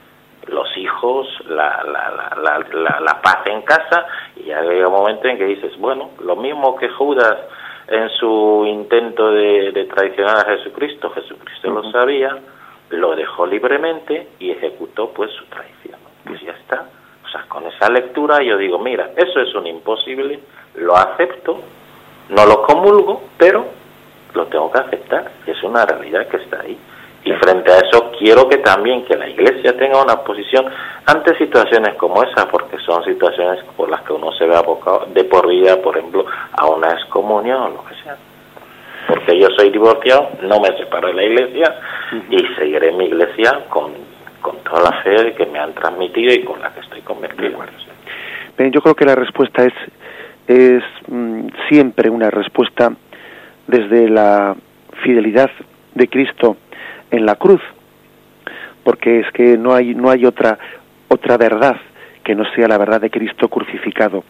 Los 0.47 0.77
hijos, 0.77 1.27
la, 1.47 1.83
la, 1.83 2.33
la, 2.41 2.99
la, 3.01 3.21
paz 3.21 3.39
en 3.47 3.61
casa, 3.63 4.05
y 4.37 4.43
ya 4.43 4.61
llega 4.61 4.87
un 4.87 4.93
momento 4.93 5.27
en 5.27 5.37
que 5.37 5.43
dices, 5.43 5.77
bueno, 5.77 6.11
lo 6.21 6.37
mismo 6.37 6.77
que 6.77 6.87
Judas 6.87 7.37
en 7.87 8.09
su 8.09 8.65
intento 8.67 9.31
de, 9.31 9.87
traicionar 9.93 10.37
a 10.39 10.57
Jesucristo, 10.57 11.09
Jesucristo 11.11 11.69
lo 11.69 11.89
sabía, 11.91 12.37
lo 12.89 13.15
dejó 13.15 13.45
libremente 13.45 14.27
y 14.39 14.51
ejecutó 14.51 15.11
pues 15.11 15.31
su 15.31 15.45
traición. 15.45 15.99
Pues 16.25 16.41
ya 16.41 16.51
está. 16.51 16.85
O 17.25 17.29
sea, 17.29 17.43
con 17.47 17.65
esa 17.65 17.89
lectura 17.89 18.41
yo 18.43 18.57
digo, 18.57 18.79
mira, 18.79 19.11
eso 19.15 19.39
es 19.39 19.53
un 19.55 19.67
imposible, 19.67 20.39
lo 20.75 20.95
acepto, 20.95 21.61
no 22.29 22.45
lo 22.45 22.61
comulgo, 22.63 23.23
pero 23.37 23.65
lo 24.33 24.45
tengo 24.47 24.71
que 24.71 24.79
aceptar, 24.79 25.31
es 25.45 25.61
una 25.63 25.85
realidad 25.85 26.27
que 26.27 26.37
está 26.37 26.61
ahí. 26.61 26.77
Y 27.27 27.33
frente 27.33 27.69
a 27.69 27.79
eso 27.79 28.09
quiero 28.17 28.47
que 28.47 28.59
también 28.59 29.03
que 29.03 29.17
la 29.17 29.27
Iglesia 29.27 29.75
tenga 29.75 30.01
una 30.01 30.15
posición 30.23 30.65
ante 31.05 31.37
situaciones 31.37 31.95
como 31.95 32.23
esa, 32.23 32.47
porque 32.47 32.77
son 32.77 33.03
situaciones 33.03 33.61
por 33.75 33.89
las 33.89 34.01
que 34.03 34.13
uno 34.13 34.31
se 34.31 34.45
ve 34.45 34.55
abocado 34.55 35.07
de 35.13 35.25
por 35.25 35.45
vida, 35.49 35.75
por 35.81 35.97
ejemplo, 35.97 36.25
a 36.53 36.67
una 36.67 36.93
excomunión 36.93 37.63
o 37.63 37.69
lo 37.69 37.83
que 37.83 37.95
sea. 38.01 38.15
Porque 39.09 39.37
yo 39.37 39.49
soy 39.57 39.71
divorciado, 39.71 40.29
no 40.43 40.61
me 40.61 40.69
separo 40.77 41.09
de 41.09 41.15
la 41.15 41.23
Iglesia 41.23 41.75
y 42.29 42.37
seguiré 42.55 42.93
mi 42.93 43.07
Iglesia 43.07 43.59
con, 43.67 43.91
con 44.41 44.55
toda 44.59 44.89
la 44.89 45.03
fe 45.03 45.33
que 45.33 45.45
me 45.47 45.59
han 45.59 45.73
transmitido 45.73 46.33
y 46.33 46.45
con 46.45 46.61
la 46.61 46.73
que 46.73 46.79
estoy 46.79 47.01
convertido. 47.01 47.59
yo 48.57 48.81
creo 48.81 48.95
que 48.95 49.05
la 49.05 49.15
respuesta 49.15 49.65
es, 49.65 49.73
es 50.47 50.83
mm, 51.09 51.47
siempre 51.67 52.09
una 52.09 52.31
respuesta 52.31 52.93
desde 53.67 54.07
la 54.07 54.55
fidelidad 55.03 55.51
de 55.93 56.07
Cristo 56.07 56.55
en 57.11 57.25
la 57.25 57.35
cruz, 57.35 57.61
porque 58.83 59.19
es 59.19 59.31
que 59.31 59.57
no 59.57 59.73
hay 59.73 59.95
no 59.95 60.09
hay 60.09 60.25
otra 60.25 60.57
otra 61.07 61.37
verdad 61.37 61.77
que 62.23 62.35
no 62.35 62.43
sea 62.53 62.67
la 62.67 62.77
verdad 62.77 62.99
de 62.99 63.09
Cristo 63.09 63.47
crucificado. 63.47 64.23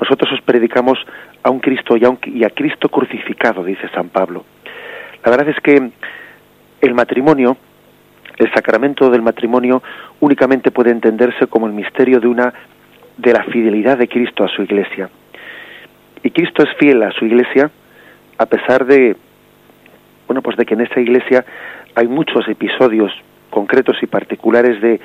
Nosotros 0.00 0.32
os 0.32 0.40
predicamos 0.42 0.98
a 1.42 1.50
un 1.50 1.60
Cristo 1.60 1.96
y 1.96 2.04
a, 2.04 2.10
y 2.24 2.42
a 2.42 2.50
Cristo 2.50 2.88
crucificado, 2.88 3.62
dice 3.62 3.88
San 3.94 4.08
Pablo. 4.08 4.44
La 5.24 5.30
verdad 5.30 5.48
es 5.48 5.60
que 5.60 5.90
el 6.80 6.94
matrimonio, 6.94 7.56
el 8.38 8.52
sacramento 8.52 9.08
del 9.08 9.22
matrimonio, 9.22 9.82
únicamente 10.18 10.72
puede 10.72 10.90
entenderse 10.90 11.46
como 11.46 11.68
el 11.68 11.72
misterio 11.72 12.18
de 12.18 12.26
una 12.26 12.52
de 13.16 13.32
la 13.32 13.44
fidelidad 13.44 13.98
de 13.98 14.08
Cristo 14.08 14.42
a 14.42 14.48
su 14.48 14.62
Iglesia. 14.62 15.08
Y 16.24 16.30
Cristo 16.30 16.64
es 16.64 16.76
fiel 16.76 17.04
a 17.04 17.12
su 17.12 17.24
Iglesia 17.24 17.70
a 18.36 18.46
pesar 18.46 18.84
de 18.84 19.16
bueno, 20.26 20.42
pues 20.42 20.56
de 20.56 20.64
que 20.64 20.74
en 20.74 20.80
esta 20.80 21.00
Iglesia 21.00 21.44
hay 21.94 22.08
muchos 22.08 22.48
episodios 22.48 23.12
concretos 23.50 23.96
y 24.02 24.06
particulares 24.06 24.80
de, 24.80 25.00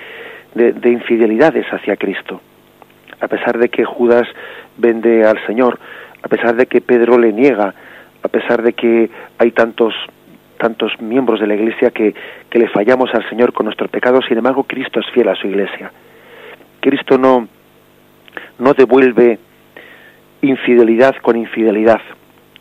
de, 0.56 0.90
infidelidades 0.90 1.66
hacia 1.72 1.98
Cristo. 1.98 2.42
A 3.22 3.28
pesar 3.28 3.58
de 3.60 3.70
que 3.70 3.86
Judas 3.86 4.28
vende 4.78 5.26
al 5.26 5.46
Señor, 5.46 5.80
a 6.24 6.28
pesar 6.28 6.56
de 6.56 6.66
que 6.66 6.82
Pedro 6.82 7.18
le 7.18 7.32
niega, 7.32 7.74
a 8.24 8.28
pesar 8.28 8.64
de 8.64 8.74
que 8.74 9.10
hay 9.38 9.52
tantos 9.52 9.94
tantos 10.58 10.92
miembros 11.00 11.40
de 11.40 11.48
la 11.48 11.56
Iglesia 11.56 11.90
que, 11.92 12.14
que 12.50 12.60
le 12.60 12.68
fallamos 12.68 13.10
al 13.14 13.28
Señor 13.30 13.54
con 13.54 13.66
nuestros 13.66 13.90
pecados, 13.90 14.26
sin 14.28 14.38
embargo 14.38 14.66
Cristo 14.66 15.00
es 15.00 15.06
fiel 15.12 15.30
a 15.30 15.36
su 15.36 15.48
Iglesia. 15.48 15.90
Cristo 16.82 17.18
no, 17.18 17.48
no 18.58 18.74
devuelve 18.74 19.40
infidelidad 20.42 21.16
con 21.22 21.38
infidelidad. 21.38 22.02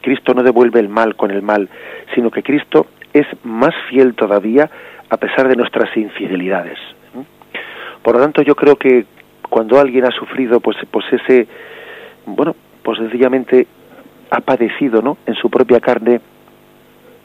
Cristo 0.01 0.33
no 0.33 0.45
devuelve 0.45 0.79
el 0.79 0.89
mal 0.89 1.17
con 1.17 1.33
el 1.33 1.43
mal, 1.43 1.69
sino 2.15 2.31
que 2.31 2.45
Cristo 2.45 2.87
es 3.13 3.27
más 3.45 3.75
fiel 3.89 4.15
todavía 4.15 4.71
a 5.11 5.17
pesar 5.17 5.49
de 5.49 5.57
nuestras 5.57 5.97
infidelidades. 5.97 6.79
Por 8.03 8.15
lo 8.17 8.23
tanto, 8.23 8.43
yo 8.43 8.55
creo 8.55 8.77
que 8.77 9.07
cuando 9.49 9.79
alguien 9.79 10.05
ha 10.05 10.11
sufrido, 10.11 10.61
pues, 10.61 10.77
pues 10.91 11.05
ese, 11.13 11.49
bueno, 12.27 12.55
pues 12.83 12.99
sencillamente 12.99 13.67
ha 14.31 14.41
padecido, 14.41 15.03
¿no? 15.03 15.19
En 15.27 15.35
su 15.35 15.51
propia 15.51 15.81
carne 15.81 16.21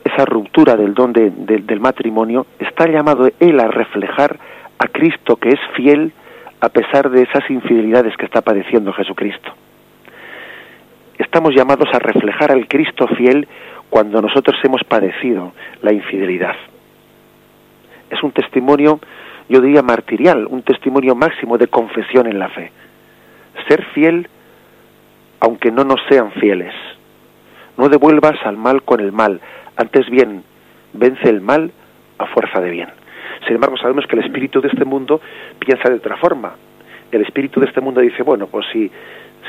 esa 0.03 0.25
ruptura 0.25 0.75
del 0.75 0.93
don 0.93 1.13
del 1.13 1.79
matrimonio, 1.79 2.45
está 2.59 2.88
llamado 2.88 3.29
él 3.39 3.59
a 3.59 3.67
reflejar 3.67 4.38
a 4.77 4.88
Cristo 4.88 5.38
que 5.38 5.49
es 5.49 5.59
fiel 5.75 6.11
a 6.59 6.69
pesar 6.69 7.09
de 7.09 7.23
esas 7.23 7.49
infidelidades 7.49 8.15
que 8.17 8.25
está 8.25 8.41
padeciendo 8.41 8.93
Jesucristo. 8.93 9.51
Estamos 11.17 11.53
llamados 11.55 11.88
a 11.93 11.99
reflejar 11.99 12.51
al 12.51 12.67
Cristo 12.67 13.07
fiel 13.07 13.47
cuando 13.89 14.21
nosotros 14.21 14.57
hemos 14.63 14.84
padecido 14.84 15.53
la 15.81 15.93
infidelidad. 15.93 16.55
Es 18.09 18.21
un 18.23 18.31
testimonio, 18.31 18.99
yo 19.49 19.61
diría, 19.61 19.81
martirial, 19.81 20.47
un 20.47 20.63
testimonio 20.63 21.15
máximo 21.15 21.57
de 21.57 21.67
confesión 21.67 22.27
en 22.27 22.39
la 22.39 22.49
fe. 22.49 22.71
Ser 23.67 23.84
fiel 23.93 24.27
aunque 25.39 25.71
no 25.71 25.84
nos 25.84 25.99
sean 26.07 26.31
fieles. 26.31 26.73
No 27.77 27.89
devuelvas 27.89 28.36
al 28.45 28.55
mal 28.55 28.84
con 28.84 29.01
el 29.01 29.11
mal, 29.11 29.41
antes 29.75 30.09
bien, 30.09 30.43
vence 30.93 31.27
el 31.27 31.41
mal 31.41 31.71
a 32.17 32.27
fuerza 32.27 32.61
de 32.61 32.69
bien. 32.69 32.89
Sin 33.45 33.55
embargo, 33.55 33.75
sabemos 33.77 34.05
que 34.07 34.15
el 34.15 34.23
espíritu 34.23 34.61
de 34.61 34.69
este 34.69 34.86
mundo 34.86 35.19
piensa 35.59 35.89
de 35.89 35.95
otra 35.95 36.15
forma. 36.17 36.53
El 37.11 37.21
espíritu 37.21 37.59
de 37.59 37.65
este 37.65 37.81
mundo 37.81 37.99
dice, 37.99 38.23
bueno, 38.23 38.47
pues 38.47 38.65
si, 38.71 38.89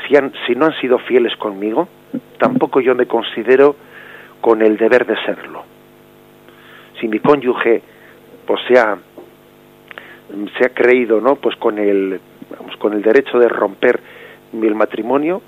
si, 0.05 0.17
han, 0.17 0.33
si 0.45 0.55
no 0.55 0.65
han 0.65 0.73
sido 0.81 0.99
fieles 0.99 1.35
conmigo, 1.37 1.87
tampoco 2.39 2.81
yo 2.81 2.93
me 2.93 3.05
considero 3.05 3.77
con 4.45 4.61
el 4.61 4.77
deber 4.77 5.07
de 5.07 5.15
serlo. 5.25 5.63
Si 7.01 7.07
mi 7.07 7.17
cónyuge 7.17 7.81
pues 8.45 8.61
se 8.67 8.77
ha, 8.77 8.95
se 10.55 10.65
ha 10.67 10.69
creído, 10.69 11.19
¿no? 11.19 11.37
Pues 11.37 11.55
con 11.55 11.79
el, 11.79 12.19
vamos, 12.55 12.77
con 12.77 12.93
el 12.93 13.01
derecho 13.01 13.39
de 13.39 13.49
romper 13.49 13.99
el 14.53 14.75
matrimonio, 14.75 15.41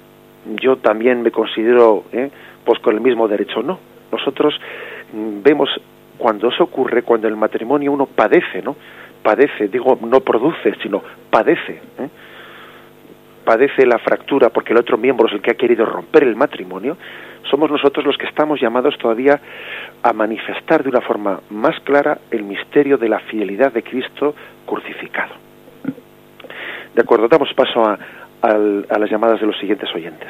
yo 0.60 0.78
también 0.78 1.22
me 1.22 1.30
considero, 1.30 2.06
¿eh? 2.12 2.32
pues 2.66 2.80
con 2.80 2.96
el 2.96 3.02
mismo 3.02 3.28
derecho, 3.28 3.62
no 3.62 3.78
nosotros 4.12 4.60
mm, 5.14 5.44
vemos 5.44 5.70
cuando 6.18 6.50
eso 6.50 6.64
ocurre, 6.64 7.04
cuando 7.04 7.28
el 7.28 7.36
matrimonio 7.36 7.92
uno 7.92 8.08
padece, 8.08 8.64
¿no? 8.64 8.76
Padece, 9.22 9.68
digo, 9.68 10.00
no 10.02 10.22
produce, 10.22 10.74
sino 10.82 11.04
padece. 11.30 11.82
¿eh? 12.00 12.10
Padece 13.48 13.86
la 13.86 13.98
fractura 13.98 14.50
porque 14.50 14.74
el 14.74 14.80
otro 14.80 14.98
miembro 14.98 15.26
es 15.26 15.34
el 15.34 15.42
que 15.42 15.52
ha 15.52 15.54
querido 15.54 15.86
romper 15.86 16.24
el 16.24 16.36
matrimonio, 16.36 16.98
somos 17.50 17.72
nosotros 17.72 18.06
los 18.06 18.18
que 18.18 18.26
estamos 18.26 18.60
llamados 18.60 18.98
todavía 18.98 19.40
a 20.04 20.12
manifestar 20.12 20.84
de 20.84 20.90
una 20.90 21.00
forma 21.00 21.40
más 21.50 21.80
clara 21.86 22.18
el 22.30 22.44
misterio 22.44 22.98
de 22.98 23.08
la 23.08 23.20
fidelidad 23.20 23.72
de 23.72 23.84
Cristo 23.84 24.36
crucificado. 24.66 25.34
De 26.94 27.02
acuerdo, 27.02 27.30
damos 27.30 27.48
paso 27.54 27.86
a, 27.86 27.98
a 28.42 29.00
las 29.00 29.10
llamadas 29.10 29.40
de 29.40 29.48
los 29.48 29.58
siguientes 29.60 29.88
oyentes. 29.96 30.28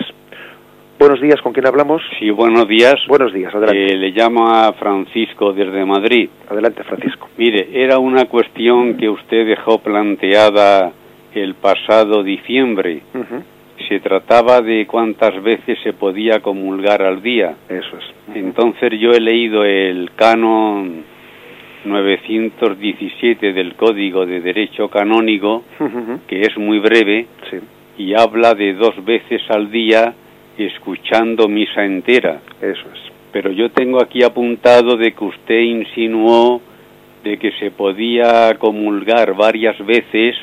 Buenos 0.99 1.19
días, 1.19 1.41
¿con 1.41 1.53
quién 1.53 1.65
hablamos? 1.65 2.03
Sí, 2.19 2.29
buenos 2.29 2.67
días. 2.67 2.97
Buenos 3.07 3.33
días, 3.33 3.51
adelante. 3.51 3.93
Eh, 3.93 3.97
le 3.97 4.11
llamo 4.11 4.47
a 4.47 4.73
Francisco 4.73 5.53
desde 5.53 5.83
Madrid. 5.85 6.29
Adelante, 6.51 6.83
Francisco. 6.83 7.29
Mire, 7.35 7.69
era 7.73 7.97
una 7.97 8.25
cuestión 8.25 8.95
que 8.95 9.09
usted 9.09 9.47
dejó 9.47 9.79
planteada 9.79 10.91
el 11.41 11.55
pasado 11.55 12.23
diciembre. 12.23 13.01
Se 13.87 13.99
trataba 13.99 14.61
de 14.61 14.85
cuántas 14.87 15.41
veces 15.41 15.77
se 15.83 15.93
podía 15.93 16.39
comulgar 16.41 17.01
al 17.01 17.21
día. 17.21 17.55
Eso 17.69 17.97
es. 17.97 18.35
Entonces 18.35 18.99
yo 18.99 19.11
he 19.11 19.19
leído 19.19 19.63
el 19.63 20.11
canon 20.15 21.03
917 21.85 23.53
del 23.53 23.75
Código 23.75 24.25
de 24.25 24.41
Derecho 24.41 24.89
Canónico, 24.89 25.63
que 26.27 26.41
es 26.41 26.57
muy 26.57 26.79
breve, 26.79 27.27
y 27.97 28.13
habla 28.13 28.53
de 28.53 28.73
dos 28.73 29.03
veces 29.05 29.41
al 29.49 29.71
día 29.71 30.13
escuchando 30.57 31.47
misa 31.47 31.85
entera. 31.85 32.41
Eso 32.61 32.85
es. 32.93 32.99
Pero 33.31 33.51
yo 33.51 33.69
tengo 33.69 34.01
aquí 34.01 34.23
apuntado 34.23 34.97
de 34.97 35.13
que 35.13 35.23
usted 35.23 35.59
insinuó 35.59 36.61
de 37.23 37.37
que 37.37 37.51
se 37.53 37.71
podía 37.71 38.55
comulgar 38.57 39.35
varias 39.35 39.77
veces 39.85 40.35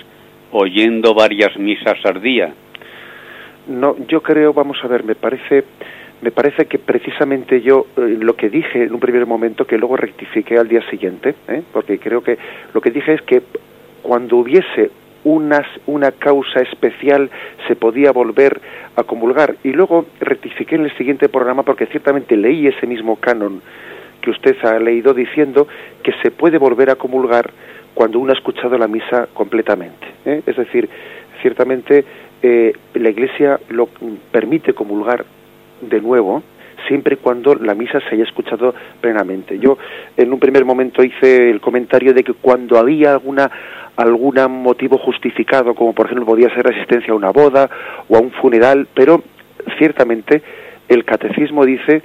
oyendo 0.54 1.14
varias 1.14 1.56
misas 1.58 1.94
al 2.04 2.22
día. 2.22 2.52
No, 3.66 3.96
yo 4.08 4.22
creo, 4.22 4.52
vamos 4.52 4.78
a 4.82 4.88
ver, 4.88 5.04
me 5.04 5.14
parece 5.14 5.64
me 6.22 6.30
parece 6.30 6.66
que 6.66 6.78
precisamente 6.78 7.60
yo 7.60 7.86
eh, 7.96 8.16
lo 8.18 8.34
que 8.34 8.48
dije 8.48 8.84
en 8.84 8.94
un 8.94 9.00
primer 9.00 9.26
momento 9.26 9.66
que 9.66 9.76
luego 9.76 9.96
rectifiqué 9.96 10.56
al 10.56 10.68
día 10.68 10.80
siguiente, 10.88 11.34
¿eh? 11.48 11.62
porque 11.70 11.98
creo 11.98 12.22
que 12.22 12.38
lo 12.72 12.80
que 12.80 12.90
dije 12.90 13.14
es 13.14 13.22
que 13.22 13.42
cuando 14.00 14.38
hubiese 14.38 14.90
una 15.24 16.12
causa 16.12 16.60
especial 16.60 17.30
se 17.66 17.76
podía 17.76 18.12
volver 18.12 18.60
a 18.96 19.02
comulgar. 19.04 19.56
Y 19.64 19.72
luego 19.72 20.06
rectifiqué 20.20 20.76
en 20.76 20.84
el 20.84 20.96
siguiente 20.96 21.28
programa 21.28 21.62
porque 21.62 21.86
ciertamente 21.86 22.36
leí 22.36 22.66
ese 22.66 22.86
mismo 22.86 23.16
canon 23.16 23.60
que 24.20 24.30
usted 24.30 24.56
ha 24.64 24.78
leído 24.78 25.12
diciendo 25.12 25.66
que 26.02 26.12
se 26.22 26.30
puede 26.30 26.58
volver 26.58 26.90
a 26.90 26.96
comulgar 26.96 27.50
cuando 27.94 28.18
uno 28.18 28.32
ha 28.32 28.36
escuchado 28.36 28.76
la 28.76 28.88
misa 28.88 29.28
completamente. 29.32 30.06
¿eh? 30.24 30.42
Es 30.46 30.56
decir, 30.56 30.88
ciertamente 31.40 32.04
eh, 32.42 32.72
la 32.94 33.08
Iglesia 33.08 33.60
lo 33.70 33.88
permite 34.30 34.74
comulgar 34.74 35.24
de 35.80 36.00
nuevo 36.00 36.42
siempre 36.88 37.16
cuando 37.16 37.54
la 37.54 37.74
misa 37.74 38.00
se 38.00 38.14
haya 38.14 38.24
escuchado 38.24 38.74
plenamente. 39.00 39.58
Yo 39.58 39.78
en 40.16 40.32
un 40.32 40.38
primer 40.38 40.64
momento 40.64 41.02
hice 41.02 41.50
el 41.50 41.60
comentario 41.60 42.12
de 42.12 42.22
que 42.22 42.34
cuando 42.34 42.78
había 42.78 43.12
alguna 43.12 43.50
algún 43.96 44.34
motivo 44.50 44.98
justificado, 44.98 45.74
como 45.74 45.94
por 45.94 46.06
ejemplo 46.06 46.26
podía 46.26 46.52
ser 46.52 46.66
asistencia 46.66 47.12
a 47.12 47.16
una 47.16 47.30
boda 47.30 47.70
o 48.08 48.16
a 48.16 48.20
un 48.20 48.32
funeral, 48.32 48.88
pero 48.92 49.22
ciertamente 49.78 50.42
el 50.88 51.04
catecismo 51.04 51.64
dice 51.64 52.02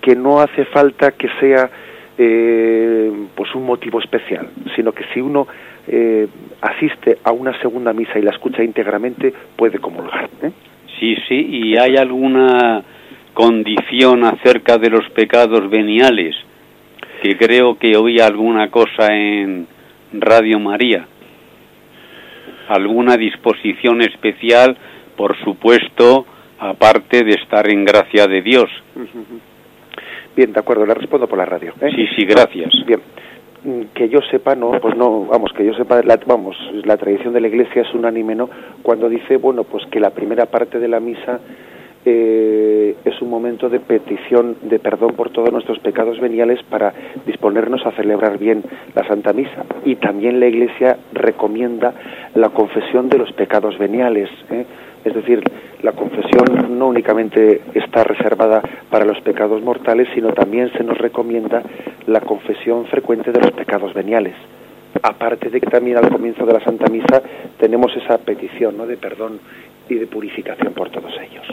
que 0.00 0.14
no 0.14 0.40
hace 0.40 0.64
falta 0.66 1.12
que 1.12 1.28
sea 1.40 1.70
eh, 2.18 3.12
pues 3.34 3.54
un 3.54 3.66
motivo 3.66 4.00
especial, 4.00 4.48
sino 4.76 4.92
que 4.92 5.04
si 5.12 5.20
uno 5.20 5.46
eh, 5.86 6.26
asiste 6.60 7.18
a 7.24 7.32
una 7.32 7.58
segunda 7.60 7.92
misa 7.92 8.18
y 8.18 8.22
la 8.22 8.30
escucha 8.30 8.62
íntegramente, 8.62 9.32
puede 9.56 9.78
comulgar. 9.78 10.28
¿eh? 10.42 10.50
Sí, 10.98 11.16
sí, 11.28 11.34
y 11.34 11.76
hay 11.76 11.96
alguna 11.96 12.82
condición 13.32 14.24
acerca 14.24 14.78
de 14.78 14.90
los 14.90 15.08
pecados 15.10 15.68
veniales, 15.68 16.36
que 17.22 17.36
creo 17.36 17.78
que 17.78 17.96
oí 17.96 18.20
alguna 18.20 18.70
cosa 18.70 19.08
en 19.08 19.66
Radio 20.12 20.60
María 20.60 21.06
alguna 22.68 23.16
disposición 23.16 24.02
especial, 24.02 24.76
por 25.16 25.36
supuesto, 25.42 26.26
aparte 26.58 27.24
de 27.24 27.34
estar 27.34 27.70
en 27.70 27.84
gracia 27.84 28.26
de 28.26 28.42
Dios. 28.42 28.70
Bien, 30.36 30.52
de 30.52 30.60
acuerdo, 30.60 30.84
le 30.84 30.94
respondo 30.94 31.26
por 31.28 31.38
la 31.38 31.44
radio. 31.44 31.72
¿eh? 31.80 31.90
Sí, 31.94 32.06
sí, 32.16 32.24
gracias. 32.26 32.72
Bien, 32.86 33.00
que 33.94 34.08
yo 34.08 34.20
sepa, 34.30 34.54
no, 34.54 34.72
pues 34.80 34.96
no, 34.96 35.24
vamos, 35.24 35.52
que 35.52 35.64
yo 35.64 35.72
sepa, 35.74 36.02
la, 36.02 36.18
vamos, 36.26 36.56
la 36.84 36.96
tradición 36.96 37.32
de 37.32 37.40
la 37.40 37.48
Iglesia 37.48 37.82
es 37.82 37.94
unánime, 37.94 38.34
¿no? 38.34 38.50
Cuando 38.82 39.08
dice, 39.08 39.36
bueno, 39.38 39.64
pues 39.64 39.86
que 39.86 40.00
la 40.00 40.10
primera 40.10 40.46
parte 40.46 40.78
de 40.78 40.88
la 40.88 41.00
misa 41.00 41.40
eh, 42.04 42.96
es 43.02 43.22
un 43.22 43.30
momento 43.30 43.70
de 43.70 43.80
petición 43.80 44.56
de 44.62 44.78
perdón 44.78 45.14
por 45.14 45.30
todos 45.30 45.50
nuestros 45.50 45.78
pecados 45.78 46.20
veniales 46.20 46.62
para 46.68 46.92
disponernos 47.24 47.86
a 47.86 47.92
celebrar 47.92 48.36
bien 48.38 48.62
la 48.94 49.06
Santa 49.06 49.32
Misa. 49.32 49.64
Y 49.86 49.96
también 49.96 50.40
la 50.40 50.46
Iglesia 50.46 50.98
recomienda 51.12 51.94
la 52.34 52.50
confesión 52.50 53.08
de 53.08 53.18
los 53.18 53.32
pecados 53.32 53.78
veniales. 53.78 54.28
¿eh? 54.50 54.66
Es 55.04 55.14
decir, 55.14 55.42
la 55.82 55.92
confesión 55.92 56.78
no 56.78 56.86
únicamente 56.88 57.60
está 57.74 58.04
reservada 58.04 58.62
para 58.90 59.04
los 59.04 59.20
pecados 59.20 59.62
mortales, 59.62 60.08
sino 60.14 60.32
también 60.32 60.72
se 60.72 60.82
nos 60.82 60.96
recomienda 60.96 61.62
la 62.06 62.20
confesión 62.20 62.86
frecuente 62.86 63.30
de 63.30 63.40
los 63.40 63.52
pecados 63.52 63.92
veniales. 63.92 64.34
Aparte 65.02 65.50
de 65.50 65.60
que 65.60 65.66
también 65.66 65.98
al 65.98 66.08
comienzo 66.08 66.46
de 66.46 66.54
la 66.54 66.60
Santa 66.60 66.86
Misa 66.86 67.22
tenemos 67.58 67.94
esa 67.96 68.16
petición 68.18 68.76
¿no? 68.78 68.86
de 68.86 68.96
perdón 68.96 69.40
y 69.88 69.96
de 69.96 70.06
purificación 70.06 70.72
por 70.72 70.88
todos 70.90 71.12
ellos. 71.20 71.44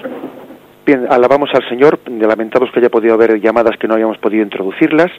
Bien, 0.86 1.06
alabamos 1.10 1.50
al 1.54 1.68
Señor, 1.68 2.00
lamentamos 2.08 2.72
que 2.72 2.80
haya 2.80 2.90
podido 2.90 3.14
haber 3.14 3.40
llamadas 3.40 3.78
que 3.78 3.88
no 3.88 3.96
hayamos 3.96 4.18
podido 4.18 4.44
introducirlas, 4.44 5.12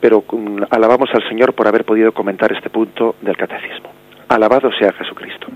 pero 0.00 0.24
mm, 0.30 0.62
alabamos 0.70 1.10
al 1.12 1.28
Señor 1.28 1.54
por 1.54 1.66
haber 1.66 1.84
podido 1.84 2.12
comentar 2.12 2.52
este 2.52 2.70
punto 2.70 3.16
del 3.20 3.36
catecismo. 3.36 3.90
Alabado 4.28 4.70
sea 4.78 4.92
Jesucristo. 4.92 5.48